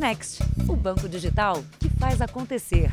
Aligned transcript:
Next, 0.00 0.42
o 0.66 0.74
banco 0.74 1.06
digital 1.06 1.62
que 1.78 1.90
faz 1.90 2.22
acontecer. 2.22 2.90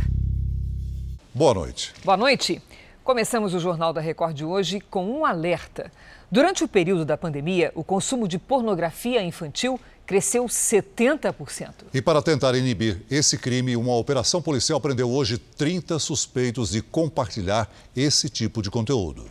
Boa 1.34 1.54
noite. 1.54 1.94
Boa 2.04 2.18
noite. 2.18 2.62
Começamos 3.02 3.54
o 3.54 3.62
Jornal 3.62 3.94
da 3.94 4.02
Record 4.02 4.36
de 4.36 4.44
hoje 4.44 4.82
com 4.82 5.10
um 5.10 5.26
alerta. 5.26 5.90
Durante 6.30 6.66
o 6.66 6.68
período 6.68 7.06
da 7.06 7.16
pandemia, 7.16 7.72
o 7.76 7.82
consumo 7.82 8.28
de 8.28 8.38
pornografia 8.38 9.24
infantil 9.24 9.80
cresceu 10.06 10.44
70%. 10.48 11.86
E 11.94 12.02
para 12.02 12.22
tentar 12.22 12.56
inibir 12.56 13.02
esse 13.10 13.38
crime, 13.38 13.78
uma 13.78 13.96
operação 13.96 14.42
policial 14.42 14.82
prendeu 14.82 15.10
hoje 15.10 15.38
30 15.38 16.00
suspeitos 16.00 16.72
de 16.72 16.82
compartilhar 16.82 17.74
esse 17.96 18.30
tipo 18.30 18.62
de 18.62 18.70
conteúdo. 18.70 19.26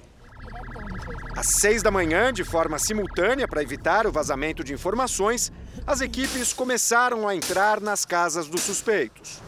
Às 1.36 1.48
seis 1.48 1.82
da 1.82 1.90
manhã, 1.90 2.32
de 2.32 2.42
forma 2.42 2.78
simultânea 2.78 3.46
para 3.46 3.62
evitar 3.62 4.06
o 4.06 4.10
vazamento 4.12 4.64
de 4.64 4.72
informações, 4.72 5.52
as 5.86 6.00
equipes 6.00 6.52
começaram 6.52 7.28
a 7.28 7.34
entrar 7.36 7.80
nas 7.80 8.04
casas 8.04 8.48
dos 8.48 8.62
suspeitos. 8.62 9.40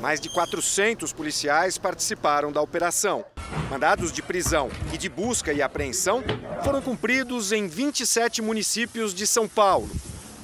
Mais 0.00 0.20
de 0.20 0.32
400 0.32 1.12
policiais 1.12 1.76
participaram 1.76 2.52
da 2.52 2.60
operação. 2.60 3.24
Mandados 3.68 4.12
de 4.12 4.22
prisão 4.22 4.70
e 4.92 4.98
de 4.98 5.08
busca 5.08 5.52
e 5.52 5.60
apreensão 5.60 6.22
foram 6.62 6.80
cumpridos 6.80 7.50
em 7.50 7.66
27 7.66 8.40
municípios 8.40 9.12
de 9.12 9.26
São 9.26 9.48
Paulo, 9.48 9.90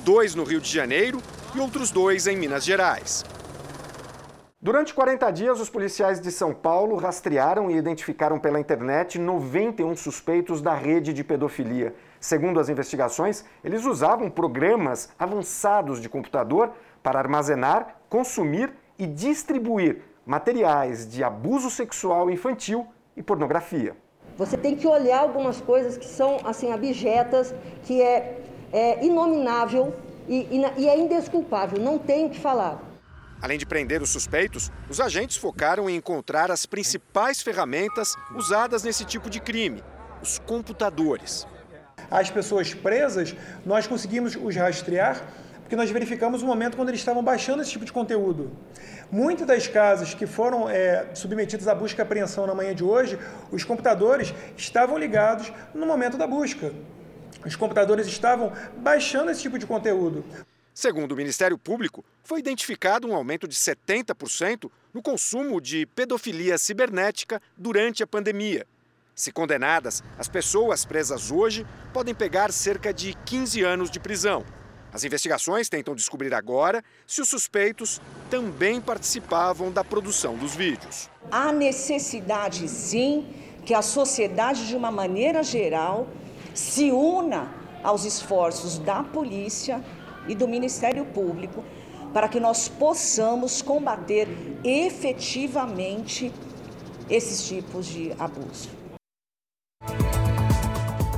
dois 0.04 0.34
no 0.34 0.42
Rio 0.42 0.60
de 0.60 0.68
Janeiro 0.68 1.22
e 1.54 1.60
outros 1.60 1.92
dois 1.92 2.26
em 2.26 2.36
Minas 2.36 2.64
Gerais. 2.64 3.24
Durante 4.60 4.92
40 4.92 5.30
dias, 5.30 5.60
os 5.60 5.70
policiais 5.70 6.20
de 6.20 6.30
São 6.32 6.52
Paulo 6.52 6.96
rastrearam 6.96 7.70
e 7.70 7.76
identificaram 7.76 8.38
pela 8.38 8.60
internet 8.60 9.18
91 9.18 9.96
suspeitos 9.96 10.60
da 10.60 10.74
rede 10.74 11.12
de 11.12 11.24
pedofilia. 11.24 11.94
Segundo 12.20 12.60
as 12.60 12.68
investigações, 12.68 13.44
eles 13.64 13.86
usavam 13.86 14.28
programas 14.28 15.08
avançados 15.18 16.02
de 16.02 16.08
computador 16.08 16.70
para 17.02 17.18
armazenar, 17.18 17.96
consumir 18.10 18.70
e 18.98 19.06
distribuir 19.06 20.02
materiais 20.26 21.08
de 21.08 21.24
abuso 21.24 21.70
sexual 21.70 22.30
infantil 22.30 22.86
e 23.16 23.22
pornografia. 23.22 23.96
Você 24.36 24.56
tem 24.56 24.76
que 24.76 24.86
olhar 24.86 25.20
algumas 25.20 25.62
coisas 25.62 25.96
que 25.96 26.06
são 26.06 26.38
assim 26.44 26.70
abjetas, 26.70 27.54
que 27.84 28.02
é, 28.02 28.42
é 28.70 29.04
inominável 29.04 29.94
e, 30.28 30.46
e, 30.50 30.82
e 30.82 30.88
é 30.88 30.98
indesculpável, 30.98 31.80
não 31.80 31.98
tem 31.98 32.26
o 32.26 32.30
que 32.30 32.38
falar. 32.38 32.80
Além 33.42 33.56
de 33.56 33.64
prender 33.64 34.02
os 34.02 34.10
suspeitos, 34.10 34.70
os 34.90 35.00
agentes 35.00 35.38
focaram 35.38 35.88
em 35.88 35.96
encontrar 35.96 36.50
as 36.50 36.66
principais 36.66 37.40
ferramentas 37.40 38.14
usadas 38.34 38.82
nesse 38.82 39.06
tipo 39.06 39.30
de 39.30 39.40
crime: 39.40 39.82
os 40.22 40.38
computadores. 40.38 41.46
As 42.10 42.30
pessoas 42.30 42.74
presas, 42.74 43.34
nós 43.64 43.86
conseguimos 43.86 44.36
os 44.36 44.56
rastrear 44.56 45.22
porque 45.70 45.76
nós 45.76 45.88
verificamos 45.88 46.42
o 46.42 46.46
momento 46.46 46.76
quando 46.76 46.88
eles 46.88 47.00
estavam 47.00 47.22
baixando 47.22 47.62
esse 47.62 47.70
tipo 47.70 47.84
de 47.84 47.92
conteúdo. 47.92 48.50
Muitas 49.08 49.46
das 49.46 49.68
casas 49.68 50.12
que 50.12 50.26
foram 50.26 50.68
é, 50.68 51.14
submetidas 51.14 51.68
à 51.68 51.74
busca 51.76 52.00
e 52.00 52.02
apreensão 52.02 52.44
na 52.44 52.52
manhã 52.56 52.74
de 52.74 52.82
hoje, 52.82 53.16
os 53.52 53.62
computadores 53.62 54.34
estavam 54.56 54.98
ligados 54.98 55.52
no 55.72 55.86
momento 55.86 56.18
da 56.18 56.26
busca. 56.26 56.72
Os 57.46 57.54
computadores 57.54 58.08
estavam 58.08 58.52
baixando 58.78 59.30
esse 59.30 59.42
tipo 59.42 59.60
de 59.60 59.64
conteúdo. 59.64 60.24
Segundo 60.74 61.12
o 61.12 61.16
Ministério 61.16 61.56
Público, 61.56 62.04
foi 62.24 62.40
identificado 62.40 63.06
um 63.06 63.14
aumento 63.14 63.46
de 63.46 63.54
70% 63.54 64.68
no 64.92 65.00
consumo 65.00 65.60
de 65.60 65.86
pedofilia 65.86 66.58
cibernética 66.58 67.40
durante 67.56 68.02
a 68.02 68.08
pandemia. 68.08 68.66
Se 69.14 69.32
condenadas, 69.32 70.02
as 70.18 70.28
pessoas 70.28 70.84
presas 70.84 71.30
hoje 71.30 71.66
podem 71.92 72.14
pegar 72.14 72.52
cerca 72.52 72.92
de 72.92 73.14
15 73.24 73.62
anos 73.62 73.90
de 73.90 74.00
prisão. 74.00 74.44
As 74.92 75.04
investigações 75.04 75.68
tentam 75.68 75.94
descobrir 75.94 76.34
agora 76.34 76.82
se 77.06 77.20
os 77.20 77.28
suspeitos 77.28 78.00
também 78.28 78.80
participavam 78.80 79.70
da 79.70 79.84
produção 79.84 80.36
dos 80.36 80.54
vídeos. 80.54 81.08
Há 81.30 81.52
necessidade, 81.52 82.68
sim, 82.68 83.26
que 83.64 83.72
a 83.72 83.82
sociedade, 83.82 84.66
de 84.66 84.74
uma 84.74 84.90
maneira 84.90 85.42
geral, 85.42 86.08
se 86.54 86.90
una 86.90 87.54
aos 87.84 88.04
esforços 88.04 88.78
da 88.78 89.02
polícia 89.02 89.82
e 90.26 90.34
do 90.34 90.48
Ministério 90.48 91.04
Público 91.06 91.64
para 92.12 92.28
que 92.28 92.40
nós 92.40 92.68
possamos 92.68 93.62
combater 93.62 94.28
efetivamente 94.64 96.32
esses 97.08 97.46
tipos 97.46 97.86
de 97.86 98.12
abuso. 98.18 98.79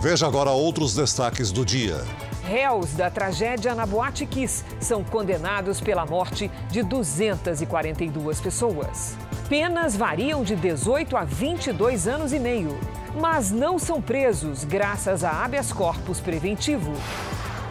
Veja 0.00 0.26
agora 0.26 0.50
outros 0.50 0.94
destaques 0.94 1.52
do 1.52 1.64
dia 1.64 2.04
réus 2.52 2.92
da 2.92 3.08
tragédia 3.08 3.74
na 3.74 3.86
Boate 3.86 4.26
Kiss 4.26 4.62
são 4.78 5.02
condenados 5.02 5.80
pela 5.80 6.04
morte 6.04 6.50
de 6.70 6.82
242 6.82 8.40
pessoas. 8.42 9.16
Penas 9.48 9.96
variam 9.96 10.44
de 10.44 10.54
18 10.54 11.16
a 11.16 11.24
22 11.24 12.06
anos 12.06 12.32
e 12.32 12.38
meio, 12.38 12.78
mas 13.18 13.50
não 13.50 13.78
são 13.78 14.02
presos 14.02 14.64
graças 14.64 15.24
a 15.24 15.42
habeas 15.42 15.72
corpus 15.72 16.20
preventivo. 16.20 16.92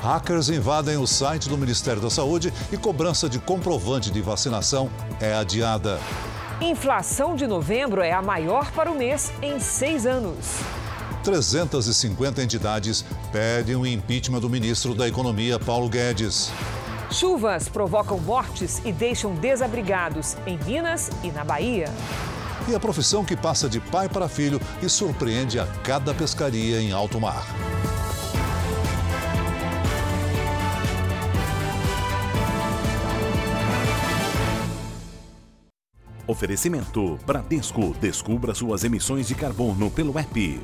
Hackers 0.01 0.49
invadem 0.49 0.97
o 0.97 1.05
site 1.05 1.47
do 1.47 1.57
Ministério 1.57 2.01
da 2.01 2.09
Saúde 2.09 2.51
e 2.71 2.77
cobrança 2.77 3.29
de 3.29 3.37
comprovante 3.37 4.09
de 4.09 4.19
vacinação 4.19 4.89
é 5.19 5.31
adiada. 5.35 5.99
Inflação 6.59 7.35
de 7.35 7.45
novembro 7.45 8.01
é 8.01 8.11
a 8.11 8.21
maior 8.21 8.71
para 8.71 8.89
o 8.89 8.95
mês 8.95 9.31
em 9.43 9.59
seis 9.59 10.07
anos. 10.07 10.80
350 11.23 12.41
entidades 12.43 13.05
pedem 13.31 13.75
o 13.75 13.85
impeachment 13.85 14.39
do 14.39 14.49
ministro 14.49 14.93
da 14.93 15.07
Economia, 15.07 15.59
Paulo 15.59 15.87
Guedes. 15.87 16.51
Chuvas 17.11 17.67
provocam 17.67 18.17
mortes 18.19 18.81
e 18.85 18.91
deixam 18.91 19.35
desabrigados 19.35 20.35
em 20.45 20.57
Minas 20.65 21.09
e 21.23 21.31
na 21.31 21.43
Bahia. 21.43 21.87
E 22.67 22.75
a 22.75 22.79
profissão 22.79 23.25
que 23.25 23.35
passa 23.35 23.67
de 23.67 23.79
pai 23.79 24.07
para 24.07 24.29
filho 24.29 24.61
e 24.81 24.87
surpreende 24.87 25.59
a 25.59 25.65
cada 25.83 26.13
pescaria 26.13 26.79
em 26.79 26.91
alto 26.91 27.19
mar. 27.19 27.45
Oferecimento 36.31 37.19
Bradesco. 37.25 37.93
Descubra 37.99 38.55
suas 38.55 38.85
emissões 38.85 39.27
de 39.27 39.35
carbono 39.35 39.91
pelo 39.91 40.17
app. 40.17 40.61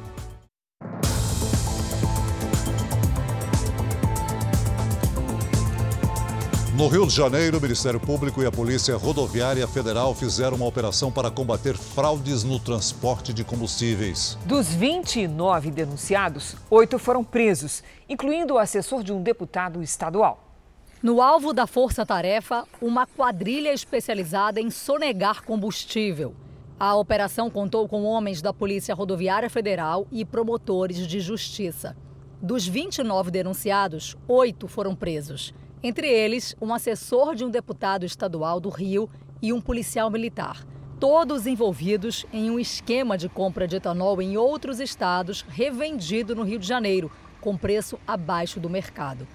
No 6.78 6.88
Rio 6.88 7.08
de 7.08 7.16
Janeiro, 7.16 7.58
o 7.58 7.62
Ministério 7.62 8.00
Público 8.00 8.40
e 8.40 8.46
a 8.46 8.52
Polícia 8.52 8.96
Rodoviária 8.96 9.68
Federal 9.68 10.14
fizeram 10.14 10.58
uma 10.58 10.68
operação 10.68 11.12
para 11.12 11.32
combater 11.32 11.76
fraudes 11.76 12.44
no 12.44 12.60
transporte 12.60 13.34
de 13.34 13.44
combustíveis. 13.44 14.38
Dos 14.46 14.68
29 14.68 15.72
denunciados, 15.72 16.56
oito 16.70 17.00
foram 17.00 17.24
presos, 17.24 17.82
incluindo 18.08 18.54
o 18.54 18.58
assessor 18.60 19.02
de 19.02 19.12
um 19.12 19.24
deputado 19.24 19.82
estadual. 19.82 20.54
No 21.02 21.20
alvo 21.20 21.52
da 21.52 21.66
Força 21.66 22.06
Tarefa, 22.06 22.64
uma 22.80 23.08
quadrilha 23.08 23.74
especializada 23.74 24.62
em 24.62 24.70
sonegar 24.70 25.44
combustível. 25.44 26.36
A 26.80 26.96
operação 26.96 27.50
contou 27.50 27.90
com 27.90 28.04
homens 28.04 28.40
da 28.40 28.54
Polícia 28.54 28.94
Rodoviária 28.94 29.50
Federal 29.50 30.06
e 30.12 30.24
promotores 30.24 31.08
de 31.08 31.20
justiça. 31.22 31.98
Dos 32.40 32.68
29 32.68 33.32
denunciados, 33.32 34.16
oito 34.28 34.68
foram 34.68 34.96
presos. 34.96 35.56
Entre 35.84 36.08
eles, 36.08 36.56
um 36.60 36.74
assessor 36.74 37.36
de 37.36 37.46
um 37.46 37.50
deputado 37.50 38.06
estadual 38.06 38.60
do 38.60 38.70
Rio 38.70 39.10
e 39.42 39.54
um 39.54 39.62
policial 39.62 40.10
militar. 40.10 40.66
Todos 41.00 41.46
envolvidos 41.46 42.26
em 42.34 42.50
um 42.50 42.60
esquema 42.60 43.16
de 43.16 43.30
compra 43.30 43.68
de 43.68 43.76
etanol 43.76 44.20
em 44.20 44.36
outros 44.36 44.80
estados, 44.80 45.46
revendido 45.48 46.36
no 46.36 46.42
Rio 46.42 46.58
de 46.58 46.68
Janeiro, 46.68 47.12
com 47.40 47.56
preço 47.56 48.00
abaixo 48.08 48.60
do 48.60 48.68
mercado. 48.68 49.28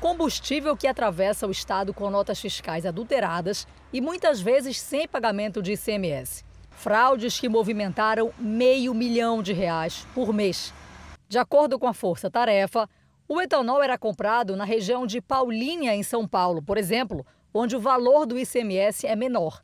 Combustível 0.00 0.76
que 0.76 0.86
atravessa 0.86 1.48
o 1.48 1.50
estado 1.50 1.92
com 1.92 2.08
notas 2.08 2.40
fiscais 2.40 2.86
adulteradas 2.86 3.66
e 3.92 4.00
muitas 4.00 4.40
vezes 4.40 4.80
sem 4.80 5.08
pagamento 5.08 5.60
de 5.60 5.72
ICMS. 5.72 6.44
Fraudes 6.70 7.40
que 7.40 7.48
movimentaram 7.48 8.30
meio 8.38 8.94
milhão 8.94 9.42
de 9.42 9.52
reais 9.52 10.06
por 10.14 10.32
mês. 10.32 10.72
De 11.28 11.36
acordo 11.36 11.76
com 11.76 11.88
a 11.88 11.92
Força 11.92 12.30
Tarefa, 12.30 12.88
o 13.28 13.40
etanol 13.42 13.82
era 13.82 13.98
comprado 13.98 14.56
na 14.56 14.64
região 14.64 15.06
de 15.06 15.20
Paulínia, 15.20 15.94
em 15.94 16.02
São 16.02 16.26
Paulo, 16.26 16.62
por 16.62 16.78
exemplo, 16.78 17.26
onde 17.52 17.76
o 17.76 17.80
valor 17.80 18.24
do 18.24 18.38
ICMS 18.38 19.06
é 19.06 19.14
menor. 19.14 19.62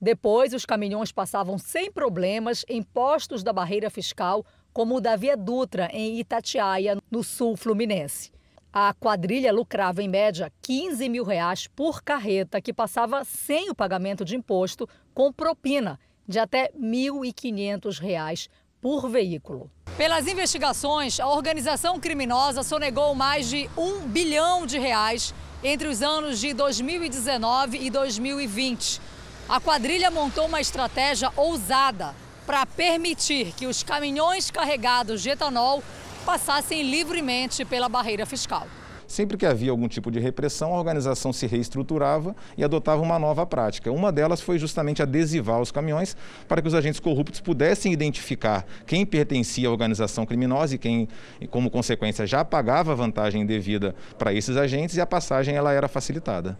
Depois, 0.00 0.54
os 0.54 0.64
caminhões 0.64 1.10
passavam 1.10 1.58
sem 1.58 1.90
problemas 1.90 2.64
em 2.68 2.82
postos 2.82 3.42
da 3.42 3.52
barreira 3.52 3.90
fiscal, 3.90 4.46
como 4.72 4.96
o 4.96 5.00
da 5.00 5.16
Via 5.16 5.36
Dutra, 5.36 5.90
em 5.92 6.20
Itatiaia, 6.20 6.96
no 7.10 7.24
sul 7.24 7.56
fluminense. 7.56 8.30
A 8.72 8.94
quadrilha 8.94 9.52
lucrava, 9.52 10.00
em 10.00 10.08
média, 10.08 10.52
15 10.62 11.08
mil 11.08 11.24
reais 11.24 11.66
por 11.66 12.04
carreta 12.04 12.60
que 12.60 12.72
passava 12.72 13.24
sem 13.24 13.68
o 13.68 13.74
pagamento 13.74 14.24
de 14.24 14.36
imposto, 14.36 14.88
com 15.12 15.32
propina 15.32 15.98
de 16.26 16.38
até 16.38 16.70
R$ 16.72 16.80
1.500 16.80 18.48
por 18.80 19.08
veículo. 19.08 19.68
Pelas 20.00 20.26
investigações, 20.26 21.20
a 21.20 21.28
organização 21.28 22.00
criminosa 22.00 22.62
sonegou 22.62 23.14
mais 23.14 23.50
de 23.50 23.68
um 23.76 24.00
bilhão 24.00 24.64
de 24.64 24.78
reais 24.78 25.34
entre 25.62 25.88
os 25.88 26.00
anos 26.00 26.40
de 26.40 26.54
2019 26.54 27.76
e 27.76 27.90
2020. 27.90 28.98
A 29.46 29.60
quadrilha 29.60 30.10
montou 30.10 30.46
uma 30.46 30.58
estratégia 30.58 31.30
ousada 31.36 32.14
para 32.46 32.64
permitir 32.64 33.52
que 33.52 33.66
os 33.66 33.82
caminhões 33.82 34.50
carregados 34.50 35.20
de 35.20 35.28
etanol 35.28 35.84
passassem 36.24 36.82
livremente 36.82 37.62
pela 37.66 37.86
barreira 37.86 38.24
fiscal. 38.24 38.66
Sempre 39.10 39.36
que 39.36 39.44
havia 39.44 39.72
algum 39.72 39.88
tipo 39.88 40.08
de 40.08 40.20
repressão, 40.20 40.72
a 40.72 40.78
organização 40.78 41.32
se 41.32 41.44
reestruturava 41.44 42.32
e 42.56 42.62
adotava 42.62 43.02
uma 43.02 43.18
nova 43.18 43.44
prática. 43.44 43.90
Uma 43.90 44.12
delas 44.12 44.40
foi 44.40 44.56
justamente 44.56 45.02
adesivar 45.02 45.60
os 45.60 45.72
caminhões 45.72 46.16
para 46.46 46.62
que 46.62 46.68
os 46.68 46.74
agentes 46.76 47.00
corruptos 47.00 47.40
pudessem 47.40 47.92
identificar 47.92 48.64
quem 48.86 49.04
pertencia 49.04 49.68
à 49.68 49.72
organização 49.72 50.24
criminosa 50.24 50.76
e 50.76 50.78
quem, 50.78 51.08
como 51.50 51.72
consequência, 51.72 52.24
já 52.24 52.44
pagava 52.44 52.94
vantagem 52.94 53.44
devida 53.44 53.96
para 54.16 54.32
esses 54.32 54.56
agentes 54.56 54.96
e 54.96 55.00
a 55.00 55.06
passagem 55.06 55.56
ela 55.56 55.72
era 55.72 55.88
facilitada. 55.88 56.56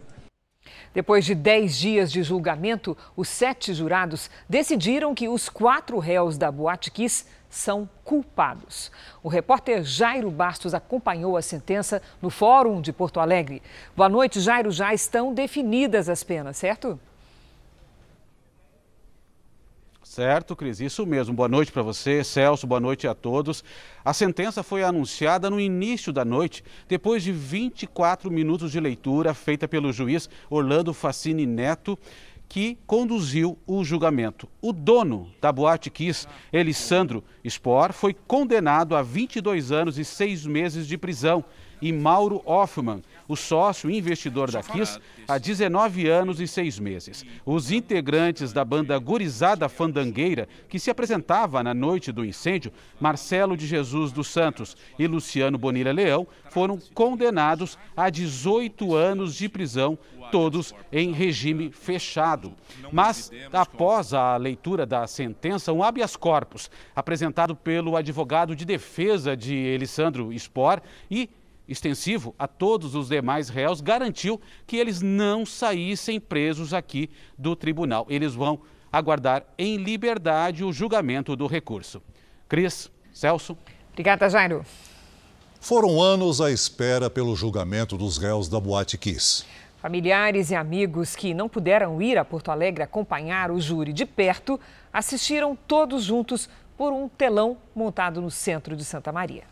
Depois 0.93 1.23
de 1.23 1.33
10 1.33 1.77
dias 1.77 2.11
de 2.11 2.21
julgamento, 2.21 2.97
os 3.15 3.29
sete 3.29 3.73
jurados 3.73 4.29
decidiram 4.49 5.15
que 5.15 5.29
os 5.29 5.47
quatro 5.47 5.97
réus 5.99 6.37
da 6.37 6.51
Boate 6.51 6.91
Kiss 6.91 7.23
são 7.51 7.87
culpados. 8.03 8.91
O 9.21 9.27
repórter 9.27 9.83
Jairo 9.83 10.31
Bastos 10.31 10.73
acompanhou 10.73 11.37
a 11.37 11.41
sentença 11.41 12.01
no 12.21 12.31
Fórum 12.31 12.81
de 12.81 12.91
Porto 12.91 13.19
Alegre. 13.19 13.61
Boa 13.95 14.09
noite, 14.09 14.39
Jairo. 14.39 14.71
Já 14.71 14.93
estão 14.93 15.33
definidas 15.33 16.09
as 16.09 16.23
penas, 16.23 16.57
certo? 16.57 16.99
Certo, 20.11 20.57
Cris, 20.57 20.81
isso 20.81 21.05
mesmo. 21.05 21.33
Boa 21.33 21.47
noite 21.47 21.71
para 21.71 21.81
você, 21.81 22.21
Celso, 22.21 22.67
boa 22.67 22.81
noite 22.81 23.07
a 23.07 23.15
todos. 23.15 23.63
A 24.03 24.13
sentença 24.13 24.61
foi 24.61 24.83
anunciada 24.83 25.49
no 25.49 25.57
início 25.57 26.11
da 26.11 26.25
noite, 26.25 26.65
depois 26.85 27.23
de 27.23 27.31
24 27.31 28.29
minutos 28.29 28.73
de 28.73 28.79
leitura 28.81 29.33
feita 29.33 29.69
pelo 29.69 29.93
juiz 29.93 30.29
Orlando 30.49 30.93
Facini 30.93 31.45
Neto 31.45 31.97
que 32.51 32.77
conduziu 32.85 33.57
o 33.65 33.81
julgamento. 33.81 34.45
O 34.61 34.73
dono 34.73 35.29
da 35.39 35.53
Boate 35.53 35.89
Kiss, 35.89 36.27
Elisandro 36.51 37.23
Spor, 37.45 37.93
foi 37.93 38.13
condenado 38.13 38.93
a 38.93 39.01
22 39.01 39.71
anos 39.71 39.97
e 39.97 40.03
6 40.03 40.47
meses 40.47 40.85
de 40.85 40.97
prisão. 40.97 41.45
E 41.81 41.93
Mauro 41.93 42.41
Hoffman, 42.45 43.01
o 43.31 43.35
sócio 43.37 43.89
investidor 43.89 44.51
da 44.51 44.61
Kiss, 44.61 44.99
a 45.25 45.37
19 45.37 46.07
anos 46.07 46.41
e 46.41 46.47
6 46.47 46.79
meses. 46.79 47.25
Os 47.45 47.71
integrantes 47.71 48.51
da 48.51 48.65
banda 48.65 48.99
Gurizada 48.99 49.69
Fandangueira, 49.69 50.49
que 50.67 50.77
se 50.77 50.91
apresentava 50.91 51.63
na 51.63 51.73
noite 51.73 52.11
do 52.11 52.25
incêndio, 52.25 52.73
Marcelo 52.99 53.55
de 53.55 53.65
Jesus 53.65 54.11
dos 54.11 54.27
Santos 54.27 54.75
e 54.99 55.07
Luciano 55.07 55.57
Bonilha 55.57 55.93
Leão, 55.93 56.27
foram 56.49 56.77
condenados 56.93 57.77
a 57.95 58.09
18 58.09 58.93
anos 58.93 59.33
de 59.35 59.47
prisão 59.47 59.97
todos 60.31 60.73
em 60.91 61.11
regime 61.11 61.71
fechado. 61.71 62.53
Mas, 62.91 63.31
após 63.51 64.13
a 64.13 64.35
leitura 64.37 64.85
da 64.85 65.07
sentença, 65.07 65.71
um 65.71 65.83
habeas 65.83 66.15
corpus 66.15 66.69
apresentado 66.95 67.55
pelo 67.55 67.95
advogado 67.95 68.55
de 68.55 68.65
defesa 68.65 69.35
de 69.35 69.55
Elisandro 69.55 70.31
Spor 70.37 70.81
e 71.09 71.29
extensivo 71.71 72.35
a 72.37 72.47
todos 72.47 72.95
os 72.95 73.09
demais 73.09 73.49
réus, 73.49 73.81
garantiu 73.81 74.39
que 74.67 74.77
eles 74.77 75.01
não 75.01 75.45
saíssem 75.45 76.19
presos 76.19 76.73
aqui 76.73 77.09
do 77.37 77.55
tribunal. 77.55 78.05
Eles 78.09 78.33
vão 78.33 78.59
aguardar 78.91 79.45
em 79.57 79.77
liberdade 79.77 80.63
o 80.63 80.73
julgamento 80.73 81.35
do 81.35 81.47
recurso. 81.47 82.01
Cris, 82.49 82.91
Celso. 83.13 83.57
Obrigada, 83.91 84.29
Jairo. 84.29 84.65
Foram 85.59 86.01
anos 86.01 86.41
à 86.41 86.51
espera 86.51 87.09
pelo 87.09 87.35
julgamento 87.35 87.97
dos 87.97 88.17
réus 88.17 88.49
da 88.49 88.59
Boate 88.59 88.97
Kiss. 88.97 89.45
Familiares 89.77 90.51
e 90.51 90.55
amigos 90.55 91.15
que 91.15 91.33
não 91.33 91.47
puderam 91.49 92.01
ir 92.01 92.17
a 92.17 92.25
Porto 92.25 92.51
Alegre 92.51 92.83
acompanhar 92.83 93.49
o 93.49 93.59
júri 93.59 93.93
de 93.93 94.05
perto 94.05 94.59
assistiram 94.91 95.55
todos 95.55 96.03
juntos 96.03 96.49
por 96.77 96.91
um 96.91 97.07
telão 97.07 97.57
montado 97.75 98.21
no 98.21 98.29
centro 98.29 98.75
de 98.75 98.83
Santa 98.83 99.11
Maria. 99.11 99.43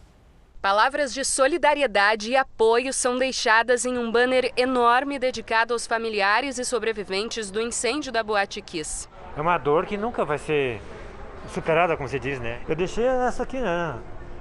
Palavras 0.61 1.13
de 1.13 1.23
solidariedade 1.23 2.31
e 2.31 2.35
apoio 2.35 2.91
são 2.91 3.17
deixadas 3.17 3.85
em 3.85 3.97
um 3.97 4.11
banner 4.11 4.51
enorme 4.57 5.17
dedicado 5.17 5.71
aos 5.71 5.88
familiares 5.88 6.57
e 6.57 6.65
sobreviventes 6.65 7.50
do 7.50 7.61
incêndio 7.61 8.11
da 8.11 8.21
Boate 8.21 8.61
Kiss. 8.61 9.07
É 9.38 9.39
uma 9.39 9.57
dor 9.57 9.85
que 9.85 9.95
nunca 9.95 10.25
vai 10.25 10.38
ser 10.38 10.81
superada, 11.53 11.95
como 11.95 12.09
se 12.09 12.19
diz, 12.19 12.41
né? 12.41 12.59
Eu 12.67 12.75
deixei 12.75 13.06
essa 13.06 13.44
aqui, 13.44 13.57
né? 13.57 13.97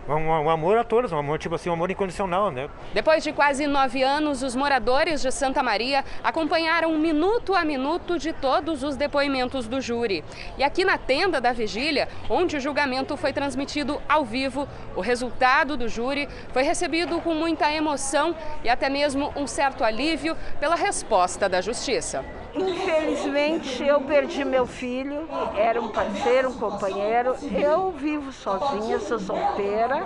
Um, 0.08 0.28
um, 0.28 0.50
amor 0.50 0.78
a 0.78 0.84
todos, 0.84 1.12
um 1.12 1.18
amor 1.18 1.38
tipo 1.38 1.54
assim, 1.54 1.68
um 1.68 1.74
amor 1.74 1.90
incondicional, 1.90 2.50
né? 2.50 2.68
Depois 2.94 3.22
de 3.22 3.32
quase 3.32 3.66
nove 3.66 4.02
anos, 4.02 4.42
os 4.42 4.56
moradores 4.56 5.20
de 5.20 5.30
Santa 5.30 5.62
Maria 5.62 6.04
acompanharam 6.24 6.96
minuto 6.98 7.54
a 7.54 7.64
minuto 7.64 8.18
de 8.18 8.32
todos 8.32 8.82
os 8.82 8.96
depoimentos 8.96 9.68
do 9.68 9.80
júri. 9.80 10.24
E 10.56 10.64
aqui 10.64 10.84
na 10.84 10.96
tenda 10.96 11.40
da 11.40 11.52
vigília, 11.52 12.08
onde 12.28 12.56
o 12.56 12.60
julgamento 12.60 13.16
foi 13.16 13.32
transmitido 13.32 14.00
ao 14.08 14.24
vivo, 14.24 14.66
o 14.96 15.00
resultado 15.00 15.76
do 15.76 15.88
júri 15.88 16.28
foi 16.52 16.62
recebido 16.62 17.20
com 17.20 17.34
muita 17.34 17.70
emoção 17.72 18.34
e 18.64 18.68
até 18.68 18.88
mesmo 18.88 19.32
um 19.36 19.46
certo 19.46 19.84
alívio 19.84 20.36
pela 20.58 20.74
resposta 20.74 21.48
da 21.48 21.60
justiça. 21.60 22.24
Infelizmente, 22.54 23.84
eu 23.84 24.00
perdi 24.00 24.44
meu 24.44 24.66
filho, 24.66 25.28
era 25.56 25.80
um 25.80 25.88
parceiro, 25.88 26.50
um 26.50 26.54
companheiro. 26.54 27.36
Eu 27.52 27.92
vivo 27.92 28.32
sozinha, 28.32 28.98
sou 28.98 29.18
solteira, 29.18 29.97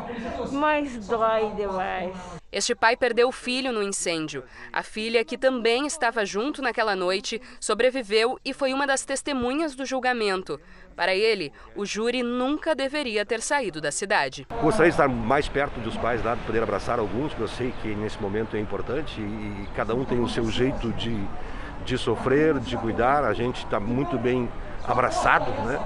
mas 0.53 1.07
dói 1.07 1.51
demais. 1.55 2.17
Este 2.51 2.75
pai 2.75 2.97
perdeu 2.97 3.29
o 3.29 3.33
filho 3.33 3.73
no 3.73 3.83
incêndio. 3.83 4.45
A 4.73 4.83
filha, 4.83 5.25
que 5.25 5.39
também 5.39 5.87
estava 5.87 6.25
junto 6.27 6.61
naquela 6.61 6.95
noite, 6.95 7.41
sobreviveu 7.59 8.39
e 8.45 8.53
foi 8.53 8.75
uma 8.75 8.87
das 8.87 9.05
testemunhas 9.05 9.75
do 9.75 9.87
julgamento. 9.87 10.61
Para 10.95 11.15
ele, 11.15 11.51
o 11.75 11.87
júri 11.87 12.23
nunca 12.23 12.75
deveria 12.75 13.25
ter 13.25 13.41
saído 13.41 13.81
da 13.81 13.91
cidade. 13.91 14.47
Gostaria 14.61 14.91
de 14.91 14.95
estar 14.95 15.09
mais 15.09 15.49
perto 15.49 15.81
dos 15.81 15.97
pais 15.97 16.23
lá, 16.23 16.35
de 16.35 16.43
poder 16.43 16.63
abraçar 16.63 16.99
alguns, 16.99 17.29
porque 17.29 17.43
eu 17.43 17.49
sei 17.49 17.73
que 17.81 17.89
nesse 17.95 18.21
momento 18.21 18.55
é 18.55 18.61
importante 18.61 19.21
e 19.21 19.67
cada 19.75 19.95
um 19.95 20.05
tem 20.05 20.21
o 20.21 20.29
seu 20.29 20.51
jeito 20.51 20.93
de 20.93 21.27
de 21.85 21.99
sofrer, 21.99 22.59
de 22.59 22.77
cuidar. 22.77 23.25
A 23.25 23.33
gente 23.33 23.65
está 23.65 23.81
muito 23.81 24.19
bem 24.19 24.49
abraçado, 24.87 25.51
né? 25.63 25.81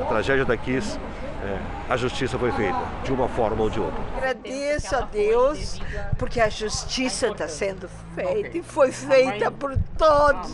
A 0.00 0.04
tragédia 0.04 0.44
da 0.44 0.56
Kiss, 0.56 0.98
é, 1.44 1.92
a 1.92 1.96
justiça 1.96 2.38
foi 2.38 2.50
feita, 2.52 2.78
de 3.04 3.12
uma 3.12 3.28
forma 3.28 3.62
ou 3.62 3.70
de 3.70 3.78
outra. 3.78 4.02
Agradeço 4.16 4.96
a 4.96 5.00
Deus, 5.02 5.80
porque 6.18 6.40
a 6.40 6.48
justiça 6.48 7.28
está 7.28 7.46
sendo 7.48 7.88
feita 8.14 8.56
e 8.58 8.62
foi 8.62 8.90
feita 8.92 9.50
por 9.50 9.76
todos 9.98 10.52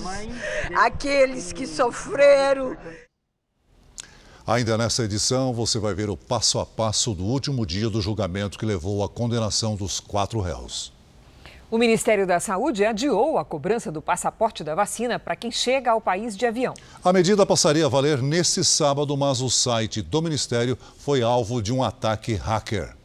aqueles 0.76 1.52
que 1.52 1.66
sofreram. 1.66 2.76
Ainda 4.46 4.76
nessa 4.76 5.04
edição, 5.04 5.52
você 5.52 5.78
vai 5.78 5.94
ver 5.94 6.10
o 6.10 6.16
passo 6.16 6.58
a 6.58 6.66
passo 6.66 7.14
do 7.14 7.24
último 7.24 7.64
dia 7.64 7.88
do 7.88 8.00
julgamento 8.00 8.58
que 8.58 8.66
levou 8.66 9.04
à 9.04 9.08
condenação 9.08 9.76
dos 9.76 10.00
quatro 10.00 10.40
réus. 10.40 10.92
O 11.70 11.78
Ministério 11.78 12.26
da 12.26 12.40
Saúde 12.40 12.84
adiou 12.84 13.38
a 13.38 13.44
cobrança 13.44 13.92
do 13.92 14.02
passaporte 14.02 14.64
da 14.64 14.74
vacina 14.74 15.20
para 15.20 15.36
quem 15.36 15.52
chega 15.52 15.92
ao 15.92 16.00
país 16.00 16.36
de 16.36 16.44
avião. 16.44 16.74
A 17.04 17.12
medida 17.12 17.46
passaria 17.46 17.86
a 17.86 17.88
valer 17.88 18.20
neste 18.20 18.64
sábado, 18.64 19.16
mas 19.16 19.40
o 19.40 19.48
site 19.48 20.02
do 20.02 20.20
Ministério 20.20 20.76
foi 20.98 21.22
alvo 21.22 21.62
de 21.62 21.72
um 21.72 21.84
ataque 21.84 22.34
hacker. 22.34 22.99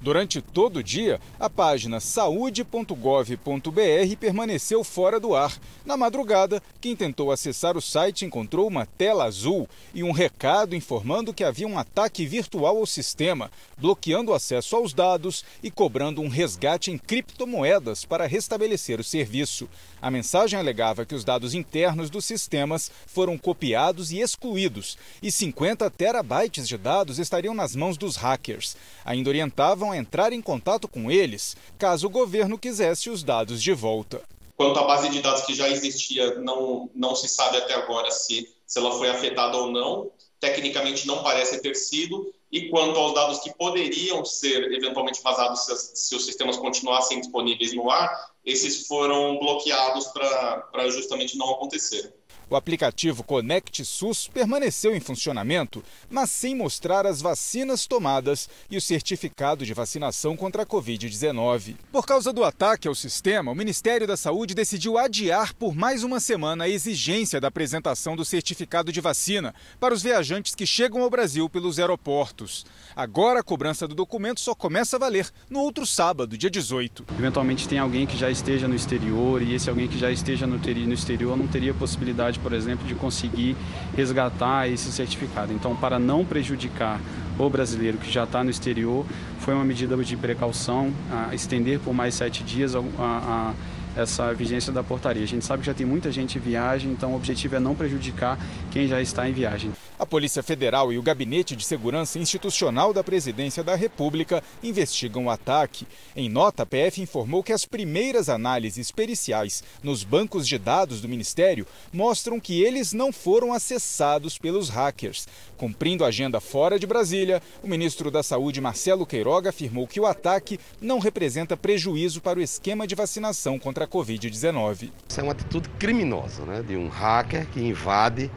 Durante 0.00 0.40
todo 0.40 0.76
o 0.76 0.82
dia, 0.82 1.20
a 1.40 1.50
página 1.50 1.98
saúde.gov.br 1.98 4.16
permaneceu 4.20 4.84
fora 4.84 5.18
do 5.18 5.34
ar. 5.34 5.58
Na 5.84 5.96
madrugada, 5.96 6.62
quem 6.80 6.94
tentou 6.94 7.32
acessar 7.32 7.76
o 7.76 7.82
site 7.82 8.24
encontrou 8.24 8.68
uma 8.68 8.86
tela 8.86 9.24
azul 9.24 9.68
e 9.92 10.04
um 10.04 10.12
recado 10.12 10.76
informando 10.76 11.34
que 11.34 11.42
havia 11.42 11.66
um 11.66 11.76
ataque 11.76 12.24
virtual 12.24 12.76
ao 12.76 12.86
sistema, 12.86 13.50
bloqueando 13.76 14.30
o 14.30 14.34
acesso 14.34 14.76
aos 14.76 14.94
dados 14.94 15.44
e 15.64 15.70
cobrando 15.70 16.20
um 16.20 16.28
resgate 16.28 16.92
em 16.92 16.98
criptomoedas 16.98 18.04
para 18.04 18.26
restabelecer 18.26 19.00
o 19.00 19.04
serviço. 19.04 19.68
A 20.00 20.12
mensagem 20.12 20.56
alegava 20.56 21.04
que 21.04 21.14
os 21.14 21.24
dados 21.24 21.54
internos 21.54 22.08
dos 22.08 22.24
sistemas 22.24 22.88
foram 23.04 23.36
copiados 23.36 24.12
e 24.12 24.20
excluídos, 24.20 24.96
e 25.20 25.32
50 25.32 25.90
terabytes 25.90 26.68
de 26.68 26.78
dados 26.78 27.18
estariam 27.18 27.52
nas 27.52 27.74
mãos 27.74 27.96
dos 27.96 28.14
hackers. 28.14 28.76
Ainda 29.04 29.30
orientavam 29.30 29.87
entrar 29.94 30.32
em 30.32 30.42
contato 30.42 30.88
com 30.88 31.10
eles 31.10 31.56
caso 31.78 32.06
o 32.06 32.10
governo 32.10 32.58
quisesse 32.58 33.10
os 33.10 33.22
dados 33.22 33.62
de 33.62 33.72
volta. 33.72 34.22
Quanto 34.56 34.78
à 34.80 34.84
base 34.84 35.08
de 35.08 35.20
dados 35.20 35.42
que 35.42 35.54
já 35.54 35.68
existia, 35.68 36.34
não, 36.40 36.90
não 36.94 37.14
se 37.14 37.28
sabe 37.28 37.58
até 37.58 37.74
agora 37.74 38.10
se, 38.10 38.48
se 38.66 38.78
ela 38.78 38.90
foi 38.98 39.08
afetada 39.08 39.56
ou 39.56 39.70
não. 39.70 40.10
Tecnicamente 40.40 41.06
não 41.06 41.22
parece 41.22 41.60
ter 41.62 41.74
sido. 41.74 42.32
E 42.50 42.68
quanto 42.68 42.98
aos 42.98 43.14
dados 43.14 43.38
que 43.40 43.54
poderiam 43.54 44.24
ser 44.24 44.72
eventualmente 44.72 45.22
vazados 45.22 45.64
se, 45.64 45.96
se 45.96 46.14
os 46.16 46.24
sistemas 46.24 46.56
continuassem 46.56 47.20
disponíveis 47.20 47.72
no 47.74 47.90
ar, 47.90 48.10
esses 48.48 48.86
foram 48.86 49.38
bloqueados 49.38 50.06
para 50.06 50.90
justamente 50.90 51.36
não 51.36 51.50
acontecer. 51.50 52.12
O 52.50 52.56
aplicativo 52.56 53.22
Conect 53.22 53.84
SUS 53.84 54.26
permaneceu 54.26 54.96
em 54.96 55.00
funcionamento, 55.00 55.84
mas 56.08 56.30
sem 56.30 56.54
mostrar 56.56 57.06
as 57.06 57.20
vacinas 57.20 57.86
tomadas 57.86 58.48
e 58.70 58.76
o 58.78 58.80
certificado 58.80 59.66
de 59.66 59.74
vacinação 59.74 60.34
contra 60.34 60.62
a 60.62 60.66
Covid-19. 60.66 61.76
Por 61.92 62.06
causa 62.06 62.32
do 62.32 62.42
ataque 62.42 62.88
ao 62.88 62.94
sistema, 62.94 63.52
o 63.52 63.54
Ministério 63.54 64.06
da 64.06 64.16
Saúde 64.16 64.54
decidiu 64.54 64.96
adiar 64.96 65.52
por 65.52 65.74
mais 65.74 66.02
uma 66.02 66.20
semana 66.20 66.64
a 66.64 66.68
exigência 66.70 67.38
da 67.38 67.48
apresentação 67.48 68.16
do 68.16 68.24
certificado 68.24 68.90
de 68.90 69.00
vacina 69.02 69.54
para 69.78 69.92
os 69.92 70.02
viajantes 70.02 70.54
que 70.54 70.64
chegam 70.66 71.02
ao 71.02 71.10
Brasil 71.10 71.50
pelos 71.50 71.78
aeroportos. 71.78 72.64
Agora 72.96 73.40
a 73.40 73.44
cobrança 73.44 73.86
do 73.86 73.94
documento 73.94 74.40
só 74.40 74.54
começa 74.54 74.96
a 74.96 74.98
valer 74.98 75.30
no 75.50 75.60
outro 75.60 75.84
sábado, 75.84 76.38
dia 76.38 76.50
18. 76.50 77.04
Eventualmente 77.18 77.68
tem 77.68 77.78
alguém 77.78 78.06
que 78.06 78.16
já 78.16 78.30
esteja 78.38 78.68
no 78.68 78.74
exterior 78.74 79.42
e 79.42 79.54
esse 79.54 79.68
alguém 79.68 79.88
que 79.88 79.98
já 79.98 80.10
esteja 80.10 80.46
no 80.46 80.56
exterior 80.92 81.36
não 81.36 81.46
teria 81.46 81.74
possibilidade 81.74 82.38
por 82.38 82.52
exemplo, 82.52 82.86
de 82.86 82.94
conseguir 82.94 83.56
resgatar 83.96 84.68
esse 84.68 84.90
certificado. 84.92 85.52
Então, 85.52 85.74
para 85.76 85.98
não 85.98 86.24
prejudicar 86.24 87.00
o 87.38 87.48
brasileiro 87.50 87.98
que 87.98 88.10
já 88.10 88.24
está 88.24 88.42
no 88.42 88.50
exterior, 88.50 89.04
foi 89.40 89.54
uma 89.54 89.64
medida 89.64 89.96
de 89.96 90.16
precaução, 90.16 90.92
estender 91.32 91.78
por 91.80 91.94
mais 91.94 92.14
sete 92.14 92.42
dias 92.42 92.74
a, 92.74 92.80
a 92.98 93.54
essa 93.98 94.32
vigência 94.32 94.72
da 94.72 94.82
portaria. 94.82 95.24
A 95.24 95.26
gente 95.26 95.44
sabe 95.44 95.60
que 95.60 95.66
já 95.66 95.74
tem 95.74 95.86
muita 95.86 96.10
gente 96.12 96.38
em 96.38 96.40
viagem, 96.40 96.92
então 96.92 97.12
o 97.12 97.16
objetivo 97.16 97.56
é 97.56 97.60
não 97.60 97.74
prejudicar 97.74 98.38
quem 98.70 98.86
já 98.86 99.00
está 99.02 99.28
em 99.28 99.32
viagem. 99.32 99.72
A 99.98 100.06
Polícia 100.06 100.42
Federal 100.44 100.92
e 100.92 100.98
o 100.98 101.02
Gabinete 101.02 101.56
de 101.56 101.64
Segurança 101.64 102.20
Institucional 102.20 102.92
da 102.92 103.02
Presidência 103.02 103.64
da 103.64 103.74
República 103.74 104.42
investigam 104.62 105.26
o 105.26 105.30
ataque. 105.30 105.86
Em 106.14 106.28
nota, 106.28 106.62
a 106.62 106.66
PF 106.66 107.02
informou 107.02 107.42
que 107.42 107.52
as 107.52 107.64
primeiras 107.64 108.28
análises 108.28 108.92
periciais 108.92 109.64
nos 109.82 110.04
bancos 110.04 110.46
de 110.46 110.56
dados 110.56 111.00
do 111.00 111.08
Ministério 111.08 111.66
mostram 111.92 112.38
que 112.38 112.62
eles 112.62 112.92
não 112.92 113.12
foram 113.12 113.52
acessados 113.52 114.38
pelos 114.38 114.68
hackers. 114.68 115.26
Cumprindo 115.58 116.04
a 116.04 116.06
agenda 116.08 116.40
fora 116.40 116.78
de 116.78 116.86
Brasília, 116.86 117.42
o 117.64 117.66
ministro 117.66 118.12
da 118.12 118.22
Saúde, 118.22 118.60
Marcelo 118.60 119.04
Queiroga, 119.04 119.50
afirmou 119.50 119.88
que 119.88 119.98
o 119.98 120.06
ataque 120.06 120.58
não 120.80 121.00
representa 121.00 121.56
prejuízo 121.56 122.20
para 122.20 122.38
o 122.38 122.42
esquema 122.42 122.86
de 122.86 122.94
vacinação 122.94 123.58
contra 123.58 123.84
a 123.84 123.88
Covid-19. 123.88 124.92
Isso 125.08 125.20
é 125.20 125.22
uma 125.22 125.32
atitude 125.32 125.68
criminosa 125.70 126.44
né, 126.44 126.62
de 126.62 126.76
um 126.76 126.88
hacker 126.88 127.44
que 127.48 127.60
invade 127.60 128.30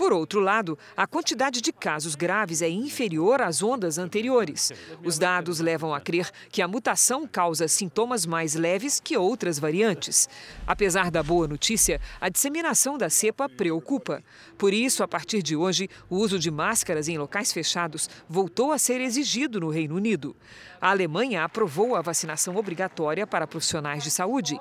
Por 0.00 0.14
outro 0.14 0.40
lado, 0.40 0.78
a 0.96 1.06
quantidade 1.06 1.60
de 1.60 1.70
casos 1.74 2.14
graves 2.14 2.62
é 2.62 2.68
inferior 2.70 3.42
às 3.42 3.62
ondas 3.62 3.98
anteriores. 3.98 4.72
Os 5.04 5.18
dados 5.18 5.60
levam 5.60 5.94
a 5.94 6.00
crer 6.00 6.30
que 6.50 6.62
a 6.62 6.66
mutação 6.66 7.28
causa 7.28 7.68
sintomas 7.68 8.24
mais 8.24 8.54
leves 8.54 8.98
que 8.98 9.14
outras 9.14 9.58
variantes. 9.58 10.26
Apesar 10.66 11.10
da 11.10 11.22
boa 11.22 11.46
notícia, 11.46 12.00
a 12.18 12.30
disseminação 12.30 12.96
da 12.96 13.10
cepa 13.10 13.46
preocupa. 13.46 14.24
Por 14.56 14.72
isso, 14.72 15.02
a 15.02 15.08
partir 15.08 15.42
de 15.42 15.54
hoje, 15.54 15.86
o 16.08 16.16
uso 16.16 16.38
de 16.38 16.50
máscaras 16.50 17.06
em 17.06 17.18
locais 17.18 17.52
fechados 17.52 18.08
voltou 18.26 18.72
a 18.72 18.78
ser 18.78 19.02
exigido 19.02 19.60
no 19.60 19.68
Reino 19.68 19.96
Unido. 19.96 20.34
A 20.80 20.88
Alemanha 20.88 21.44
aprovou 21.44 21.94
a 21.94 22.00
vacinação 22.00 22.56
obrigatória 22.56 23.26
para 23.26 23.46
profissionais 23.46 24.02
de 24.02 24.10
saúde. 24.10 24.58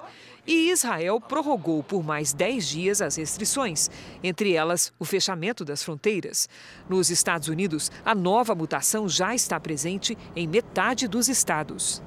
E 0.49 0.71
Israel 0.71 1.21
prorrogou 1.21 1.83
por 1.83 2.03
mais 2.03 2.33
10 2.33 2.67
dias 2.67 3.01
as 3.03 3.17
restrições, 3.17 3.87
entre 4.23 4.53
elas 4.53 4.91
o 4.97 5.05
fechamento 5.05 5.63
das 5.63 5.83
fronteiras. 5.83 6.49
Nos 6.89 7.11
Estados 7.11 7.49
Unidos, 7.49 7.91
a 8.03 8.15
nova 8.15 8.55
mutação 8.55 9.07
já 9.07 9.35
está 9.35 9.59
presente 9.59 10.17
em 10.35 10.47
metade 10.47 11.07
dos 11.07 11.29
estados. 11.29 12.01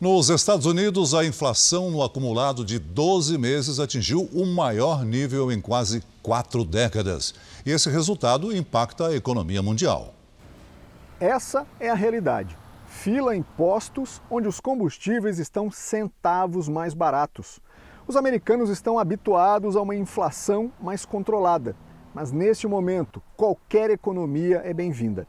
Nos 0.00 0.30
Estados 0.30 0.64
Unidos, 0.64 1.12
a 1.12 1.22
inflação 1.22 1.90
no 1.90 2.02
acumulado 2.02 2.64
de 2.64 2.78
12 2.78 3.36
meses 3.36 3.78
atingiu 3.78 4.30
o 4.32 4.46
maior 4.46 5.04
nível 5.04 5.52
em 5.52 5.60
quase 5.60 6.02
quatro 6.22 6.64
décadas. 6.64 7.34
E 7.66 7.70
esse 7.72 7.90
resultado 7.90 8.56
impacta 8.56 9.08
a 9.08 9.14
economia 9.14 9.60
mundial. 9.60 10.14
Essa 11.20 11.66
é 11.78 11.90
a 11.90 11.94
realidade 11.94 12.59
fila 13.02 13.34
em 13.34 13.42
postos 13.42 14.20
onde 14.30 14.46
os 14.46 14.60
combustíveis 14.60 15.38
estão 15.38 15.70
centavos 15.70 16.68
mais 16.68 16.92
baratos. 16.92 17.58
Os 18.06 18.14
americanos 18.14 18.68
estão 18.68 18.98
habituados 18.98 19.74
a 19.74 19.80
uma 19.80 19.96
inflação 19.96 20.70
mais 20.78 21.06
controlada, 21.06 21.74
mas 22.12 22.30
neste 22.30 22.66
momento 22.66 23.22
qualquer 23.38 23.88
economia 23.88 24.60
é 24.66 24.74
bem-vinda. 24.74 25.26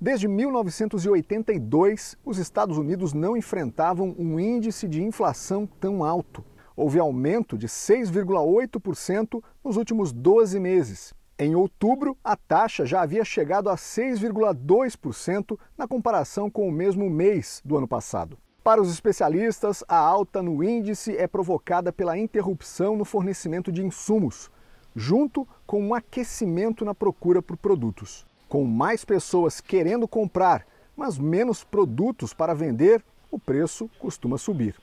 Desde 0.00 0.28
1982, 0.28 2.16
os 2.24 2.38
Estados 2.38 2.78
Unidos 2.78 3.12
não 3.12 3.36
enfrentavam 3.36 4.14
um 4.16 4.38
índice 4.38 4.86
de 4.86 5.02
inflação 5.02 5.66
tão 5.66 6.04
alto. 6.04 6.44
Houve 6.76 7.00
aumento 7.00 7.58
de 7.58 7.66
6,8% 7.66 9.42
nos 9.64 9.76
últimos 9.76 10.12
12 10.12 10.60
meses 10.60 11.12
em 11.42 11.54
outubro, 11.54 12.18
a 12.22 12.36
taxa 12.36 12.84
já 12.84 13.00
havia 13.00 13.24
chegado 13.24 13.70
a 13.70 13.74
6,2% 13.74 15.58
na 15.74 15.88
comparação 15.88 16.50
com 16.50 16.68
o 16.68 16.70
mesmo 16.70 17.08
mês 17.08 17.62
do 17.64 17.78
ano 17.78 17.88
passado. 17.88 18.36
Para 18.62 18.82
os 18.82 18.92
especialistas, 18.92 19.82
a 19.88 19.96
alta 19.96 20.42
no 20.42 20.62
índice 20.62 21.16
é 21.16 21.26
provocada 21.26 21.90
pela 21.90 22.18
interrupção 22.18 22.94
no 22.94 23.06
fornecimento 23.06 23.72
de 23.72 23.82
insumos, 23.82 24.50
junto 24.94 25.48
com 25.66 25.82
um 25.82 25.94
aquecimento 25.94 26.84
na 26.84 26.94
procura 26.94 27.40
por 27.40 27.56
produtos. 27.56 28.26
Com 28.46 28.66
mais 28.66 29.02
pessoas 29.02 29.62
querendo 29.62 30.06
comprar, 30.06 30.66
mas 30.94 31.18
menos 31.18 31.64
produtos 31.64 32.34
para 32.34 32.52
vender, 32.52 33.02
o 33.30 33.38
preço 33.38 33.88
costuma 33.98 34.36
subir. 34.36 34.76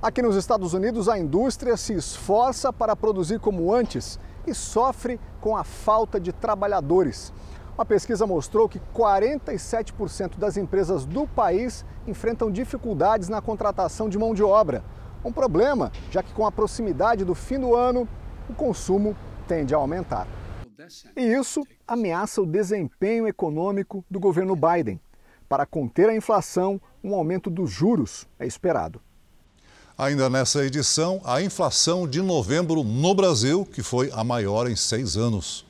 Aqui 0.00 0.22
nos 0.22 0.36
Estados 0.36 0.74
Unidos, 0.74 1.08
a 1.08 1.18
indústria 1.18 1.76
se 1.76 1.92
esforça 1.92 2.72
para 2.72 2.94
produzir 2.94 3.40
como 3.40 3.74
antes 3.74 4.16
e 4.46 4.54
sofre 4.54 5.18
com 5.40 5.56
a 5.56 5.64
falta 5.64 6.18
de 6.20 6.32
trabalhadores. 6.32 7.32
Uma 7.76 7.84
pesquisa 7.84 8.26
mostrou 8.26 8.68
que 8.68 8.80
47% 8.94 10.38
das 10.38 10.56
empresas 10.56 11.04
do 11.04 11.26
país 11.26 11.84
enfrentam 12.06 12.50
dificuldades 12.50 13.28
na 13.28 13.42
contratação 13.42 14.08
de 14.08 14.16
mão 14.16 14.32
de 14.32 14.44
obra. 14.44 14.84
Um 15.24 15.32
problema, 15.32 15.90
já 16.10 16.22
que 16.22 16.32
com 16.32 16.46
a 16.46 16.52
proximidade 16.52 17.24
do 17.24 17.34
fim 17.34 17.58
do 17.58 17.74
ano, 17.74 18.08
o 18.48 18.54
consumo 18.54 19.16
tende 19.48 19.74
a 19.74 19.78
aumentar. 19.78 20.28
E 21.16 21.22
isso 21.22 21.62
ameaça 21.86 22.42
o 22.42 22.46
desempenho 22.46 23.26
econômico 23.26 24.04
do 24.10 24.20
governo 24.20 24.54
Biden. 24.54 25.00
Para 25.48 25.66
conter 25.66 26.08
a 26.08 26.14
inflação, 26.14 26.80
um 27.02 27.14
aumento 27.14 27.50
dos 27.50 27.70
juros 27.70 28.28
é 28.38 28.46
esperado. 28.46 29.00
Ainda 29.96 30.28
nessa 30.28 30.64
edição, 30.64 31.20
a 31.24 31.40
inflação 31.40 32.08
de 32.08 32.20
novembro 32.20 32.82
no 32.82 33.14
Brasil, 33.14 33.64
que 33.64 33.80
foi 33.80 34.10
a 34.12 34.24
maior 34.24 34.68
em 34.68 34.74
seis 34.74 35.16
anos. 35.16 35.64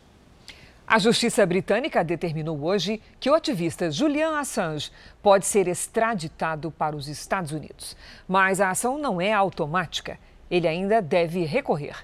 A 0.87 0.99
justiça 0.99 1.45
britânica 1.45 2.03
determinou 2.03 2.59
hoje 2.65 3.03
que 3.21 3.29
o 3.29 3.35
ativista 3.35 3.91
Julian 3.91 4.39
Assange 4.39 4.91
pode 5.23 5.45
ser 5.45 5.69
extraditado 5.69 6.71
para 6.71 6.97
os 6.97 7.07
Estados 7.07 7.53
Unidos. 7.53 7.95
Mas 8.27 8.63
a 8.63 8.71
ação 8.71 8.97
não 8.97 9.21
é 9.21 9.31
automática. 9.31 10.19
Ele 10.51 10.67
ainda 10.67 11.03
deve 11.03 11.45
recorrer. 11.45 11.95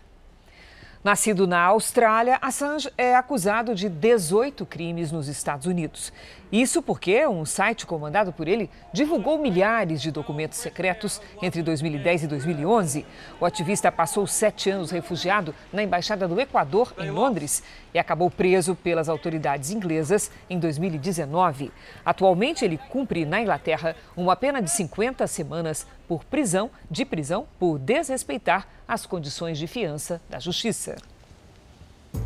Nascido 1.02 1.46
na 1.46 1.62
Austrália, 1.62 2.38
Assange 2.42 2.92
é 2.98 3.16
acusado 3.16 3.74
de 3.74 3.88
18 3.88 4.66
crimes 4.66 5.10
nos 5.10 5.28
Estados 5.28 5.64
Unidos. 5.64 6.12
Isso 6.52 6.82
porque 6.82 7.24
um 7.28 7.44
site 7.44 7.86
comandado 7.86 8.32
por 8.32 8.48
ele 8.48 8.68
divulgou 8.92 9.38
milhares 9.38 10.02
de 10.02 10.10
documentos 10.10 10.58
secretos 10.58 11.20
entre 11.40 11.62
2010 11.62 12.24
e 12.24 12.26
2011. 12.26 13.06
O 13.40 13.44
ativista 13.44 13.92
passou 13.92 14.26
sete 14.26 14.68
anos 14.68 14.90
refugiado 14.90 15.54
na 15.72 15.84
Embaixada 15.84 16.26
do 16.26 16.40
Equador, 16.40 16.92
em 16.98 17.08
Londres, 17.08 17.62
e 17.94 18.00
acabou 18.00 18.28
preso 18.28 18.74
pelas 18.74 19.08
autoridades 19.08 19.70
inglesas 19.70 20.30
em 20.48 20.58
2019. 20.58 21.70
Atualmente, 22.04 22.64
ele 22.64 22.78
cumpre 22.88 23.24
na 23.24 23.40
Inglaterra 23.40 23.94
uma 24.16 24.34
pena 24.34 24.60
de 24.60 24.70
50 24.70 25.26
semanas 25.28 25.86
por 26.08 26.24
prisão, 26.24 26.68
de 26.90 27.04
prisão 27.04 27.46
por 27.60 27.78
desrespeitar 27.78 28.66
as 28.88 29.06
condições 29.06 29.56
de 29.56 29.68
fiança 29.68 30.20
da 30.28 30.40
Justiça. 30.40 30.96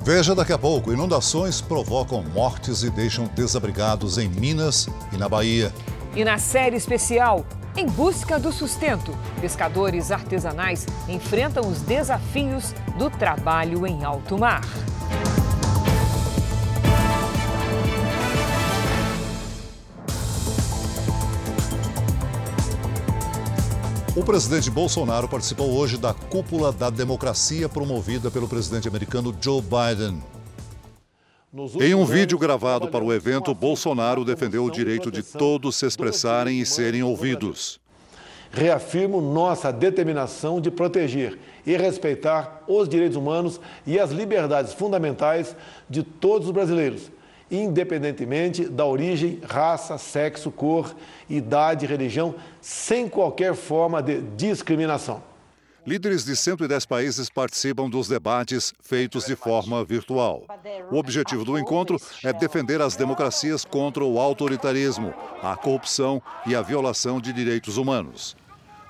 Veja 0.04 0.34
daqui 0.34 0.52
a 0.52 0.58
pouco: 0.58 0.92
inundações 0.92 1.60
provocam 1.60 2.22
mortes 2.22 2.82
e 2.82 2.90
deixam 2.90 3.26
desabrigados 3.34 4.18
em 4.18 4.28
Minas 4.28 4.88
e 5.12 5.16
na 5.16 5.28
Bahia. 5.28 5.72
E 6.14 6.24
na 6.24 6.38
série 6.38 6.76
especial, 6.76 7.44
em 7.76 7.86
busca 7.86 8.38
do 8.38 8.52
sustento, 8.52 9.16
pescadores 9.40 10.12
artesanais 10.12 10.86
enfrentam 11.08 11.66
os 11.66 11.80
desafios 11.80 12.74
do 12.98 13.10
trabalho 13.10 13.86
em 13.86 14.04
alto 14.04 14.38
mar. 14.38 14.62
O 24.16 24.22
presidente 24.22 24.70
Bolsonaro 24.70 25.28
participou 25.28 25.72
hoje 25.76 25.98
da 25.98 26.14
cúpula 26.14 26.70
da 26.70 26.88
democracia 26.88 27.68
promovida 27.68 28.30
pelo 28.30 28.46
presidente 28.46 28.86
americano 28.86 29.34
Joe 29.40 29.60
Biden. 29.60 30.22
Em 31.80 31.96
um 31.96 32.04
vídeo 32.04 32.38
gravado 32.38 32.86
para 32.86 33.02
o 33.02 33.12
evento, 33.12 33.52
Bolsonaro 33.52 34.24
defendeu 34.24 34.64
o 34.64 34.70
direito 34.70 35.10
de 35.10 35.20
todos 35.20 35.74
se 35.74 35.84
expressarem 35.84 36.60
e 36.60 36.64
serem 36.64 37.02
ouvidos. 37.02 37.80
Reafirmo 38.52 39.20
nossa 39.20 39.72
determinação 39.72 40.60
de 40.60 40.70
proteger 40.70 41.36
e 41.66 41.76
respeitar 41.76 42.62
os 42.68 42.88
direitos 42.88 43.16
humanos 43.16 43.60
e 43.84 43.98
as 43.98 44.12
liberdades 44.12 44.72
fundamentais 44.74 45.56
de 45.90 46.04
todos 46.04 46.46
os 46.46 46.54
brasileiros 46.54 47.10
independentemente 47.50 48.68
da 48.68 48.84
origem, 48.84 49.40
raça, 49.44 49.98
sexo, 49.98 50.50
cor, 50.50 50.94
idade, 51.28 51.86
religião, 51.86 52.34
sem 52.60 53.08
qualquer 53.08 53.54
forma 53.54 54.02
de 54.02 54.20
discriminação. 54.20 55.22
Líderes 55.86 56.24
de 56.24 56.34
110 56.34 56.86
países 56.86 57.28
participam 57.28 57.90
dos 57.90 58.08
debates 58.08 58.72
feitos 58.80 59.26
de 59.26 59.36
forma 59.36 59.84
virtual. 59.84 60.46
O 60.90 60.96
objetivo 60.96 61.44
do 61.44 61.58
encontro 61.58 62.00
é 62.22 62.32
defender 62.32 62.80
as 62.80 62.96
democracias 62.96 63.66
contra 63.66 64.02
o 64.02 64.18
autoritarismo, 64.18 65.12
a 65.42 65.54
corrupção 65.56 66.22
e 66.46 66.56
a 66.56 66.62
violação 66.62 67.20
de 67.20 67.34
direitos 67.34 67.76
humanos. 67.76 68.34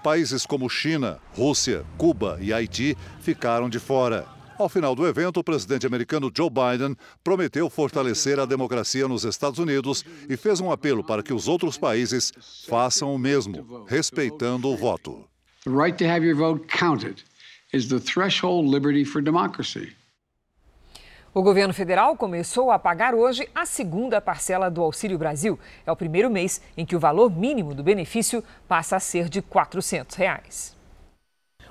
Países 0.04 0.46
como 0.46 0.70
China, 0.70 1.18
Rússia, 1.37 1.84
Cuba 1.99 2.38
e 2.40 2.52
Haiti 2.52 2.96
ficaram 3.20 3.68
de 3.68 3.80
fora. 3.80 4.33
Ao 4.56 4.68
final 4.68 4.94
do 4.94 5.06
evento, 5.06 5.40
o 5.40 5.44
presidente 5.44 5.87
americano 5.87 6.30
Joe 6.34 6.49
Biden 6.49 6.96
prometeu 7.25 7.68
fortalecer 7.68 8.38
a 8.38 8.46
democracia 8.46 9.08
nos 9.08 9.25
Estados 9.25 9.58
Unidos 9.58 10.04
e 10.28 10.37
fez 10.37 10.61
um 10.61 10.70
apelo 10.70 11.02
para 11.02 11.25
que 11.25 11.32
os 11.32 11.49
outros 11.49 11.76
países 11.76 12.32
façam 12.68 13.12
o 13.12 13.18
mesmo, 13.18 13.84
respeitando 13.88 14.68
o 14.68 14.76
voto. 14.76 15.25
The 15.64 15.70
right 15.70 15.96
to 15.99 16.04
have 16.04 16.25
your 16.25 16.37
vote 16.37 16.66
counted 16.68 17.25
is 17.73 17.88
the 17.88 17.99
threshold 17.99 18.68
liberty 18.68 19.04
for 19.04 19.20
democracy. 19.20 19.92
O 21.32 21.42
governo 21.42 21.75
federal 21.75 22.16
começou 22.16 22.70
a 22.70 22.78
pagar 22.78 23.12
hoje 23.12 23.49
a 23.52 23.66
segunda 23.66 24.20
parcela 24.20 24.70
do 24.70 24.81
Auxílio 24.81 25.18
Brasil. 25.18 25.59
É 25.85 25.90
o 25.90 25.96
primeiro 25.96 26.31
mês 26.31 26.62
em 26.76 26.87
que 26.87 26.94
o 26.94 27.00
valor 27.00 27.28
mínimo 27.28 27.74
do 27.74 27.83
benefício 27.83 28.44
passa 28.68 28.94
a 28.94 29.00
ser 29.00 29.28
de 29.28 29.42
400 29.42 30.14
reais. 30.14 30.73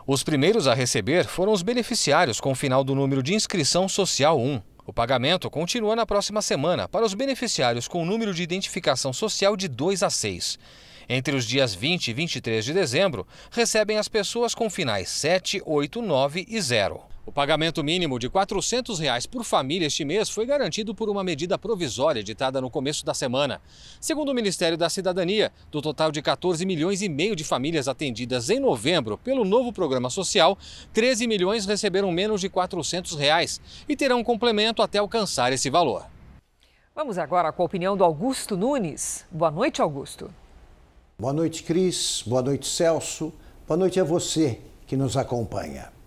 Os 0.06 0.22
primeiros 0.22 0.68
a 0.68 0.74
receber 0.74 1.26
foram 1.26 1.54
os 1.54 1.62
beneficiários 1.62 2.42
com 2.42 2.52
o 2.52 2.56
final 2.56 2.84
do 2.84 2.94
número 2.94 3.24
de 3.24 3.34
inscrição 3.34 3.88
social 3.88 4.38
1. 4.38 4.62
O 4.86 4.92
pagamento 4.92 5.50
continua 5.50 5.96
na 5.96 6.06
próxima 6.06 6.42
semana 6.42 6.90
para 6.90 7.06
os 7.06 7.14
beneficiários 7.14 7.88
com 7.88 8.04
o 8.04 8.06
número 8.06 8.34
de 8.34 8.44
identificação 8.44 9.14
social 9.14 9.56
de 9.56 9.70
2 9.70 10.04
a 10.04 10.10
6. 10.10 10.60
Entre 11.08 11.34
os 11.34 11.46
dias 11.46 11.74
20 11.74 12.10
e 12.10 12.14
23 12.14 12.66
de 12.66 12.74
dezembro, 12.74 13.26
recebem 13.50 13.98
as 13.98 14.10
pessoas 14.10 14.54
com 14.54 14.70
finais 14.70 15.08
7, 15.08 15.62
8, 15.66 16.02
9 16.02 16.46
e 16.50 16.60
0. 16.60 17.13
O 17.26 17.32
pagamento 17.32 17.82
mínimo 17.82 18.20
de 18.20 18.30
400 18.30 19.00
reais 19.00 19.26
por 19.26 19.46
família 19.46 19.88
este 19.88 20.04
mês 20.04 20.30
foi 20.30 20.46
garantido 20.46 20.94
por 20.94 21.10
uma 21.10 21.24
medida 21.24 21.58
provisória 21.58 22.20
editada 22.20 22.60
no 22.60 22.70
começo 22.70 23.06
da 23.06 23.14
semana. 23.14 23.62
Segundo 24.02 24.30
o 24.30 24.34
Ministério 24.34 24.78
da 24.78 24.90
Cidadania, 24.90 25.50
do 25.72 25.82
total 25.82 26.12
de 26.12 26.22
14 26.22 26.66
milhões 26.66 27.02
e 27.02 27.08
meio 27.08 27.34
de 27.34 27.46
famílias 27.46 27.88
atendidas 27.88 28.50
em 28.50 28.60
novembro 28.60 29.18
pelo 29.18 29.46
novo 29.46 29.72
programa 29.72 30.10
social, 30.10 30.58
13 30.92 31.26
milhões 31.26 31.66
receberam 31.66 32.12
menos 32.12 32.42
de 32.42 32.50
400 32.50 33.16
reais 33.16 33.62
e 33.88 33.96
terão 33.96 34.20
um 34.20 34.24
complemento 34.24 34.82
até 34.82 34.98
alcançar 34.98 35.54
esse 35.54 35.70
valor. 35.70 36.06
Vamos 36.94 37.18
agora 37.18 37.54
com 37.54 37.62
a 37.62 37.66
opinião 37.66 37.96
do 37.96 38.04
Augusto 38.04 38.58
Nunes. 38.58 39.26
Boa 39.32 39.50
noite, 39.50 39.82
Augusto. 39.82 40.30
Boa 41.18 41.32
noite, 41.32 41.64
Cris. 41.64 42.22
Boa 42.28 42.42
noite, 42.42 42.68
Celso. 42.68 43.34
Boa 43.66 43.78
noite 43.78 43.98
a 43.98 44.04
você 44.04 44.60
que 44.86 44.98
nos 44.98 45.16
acompanha. 45.16 46.03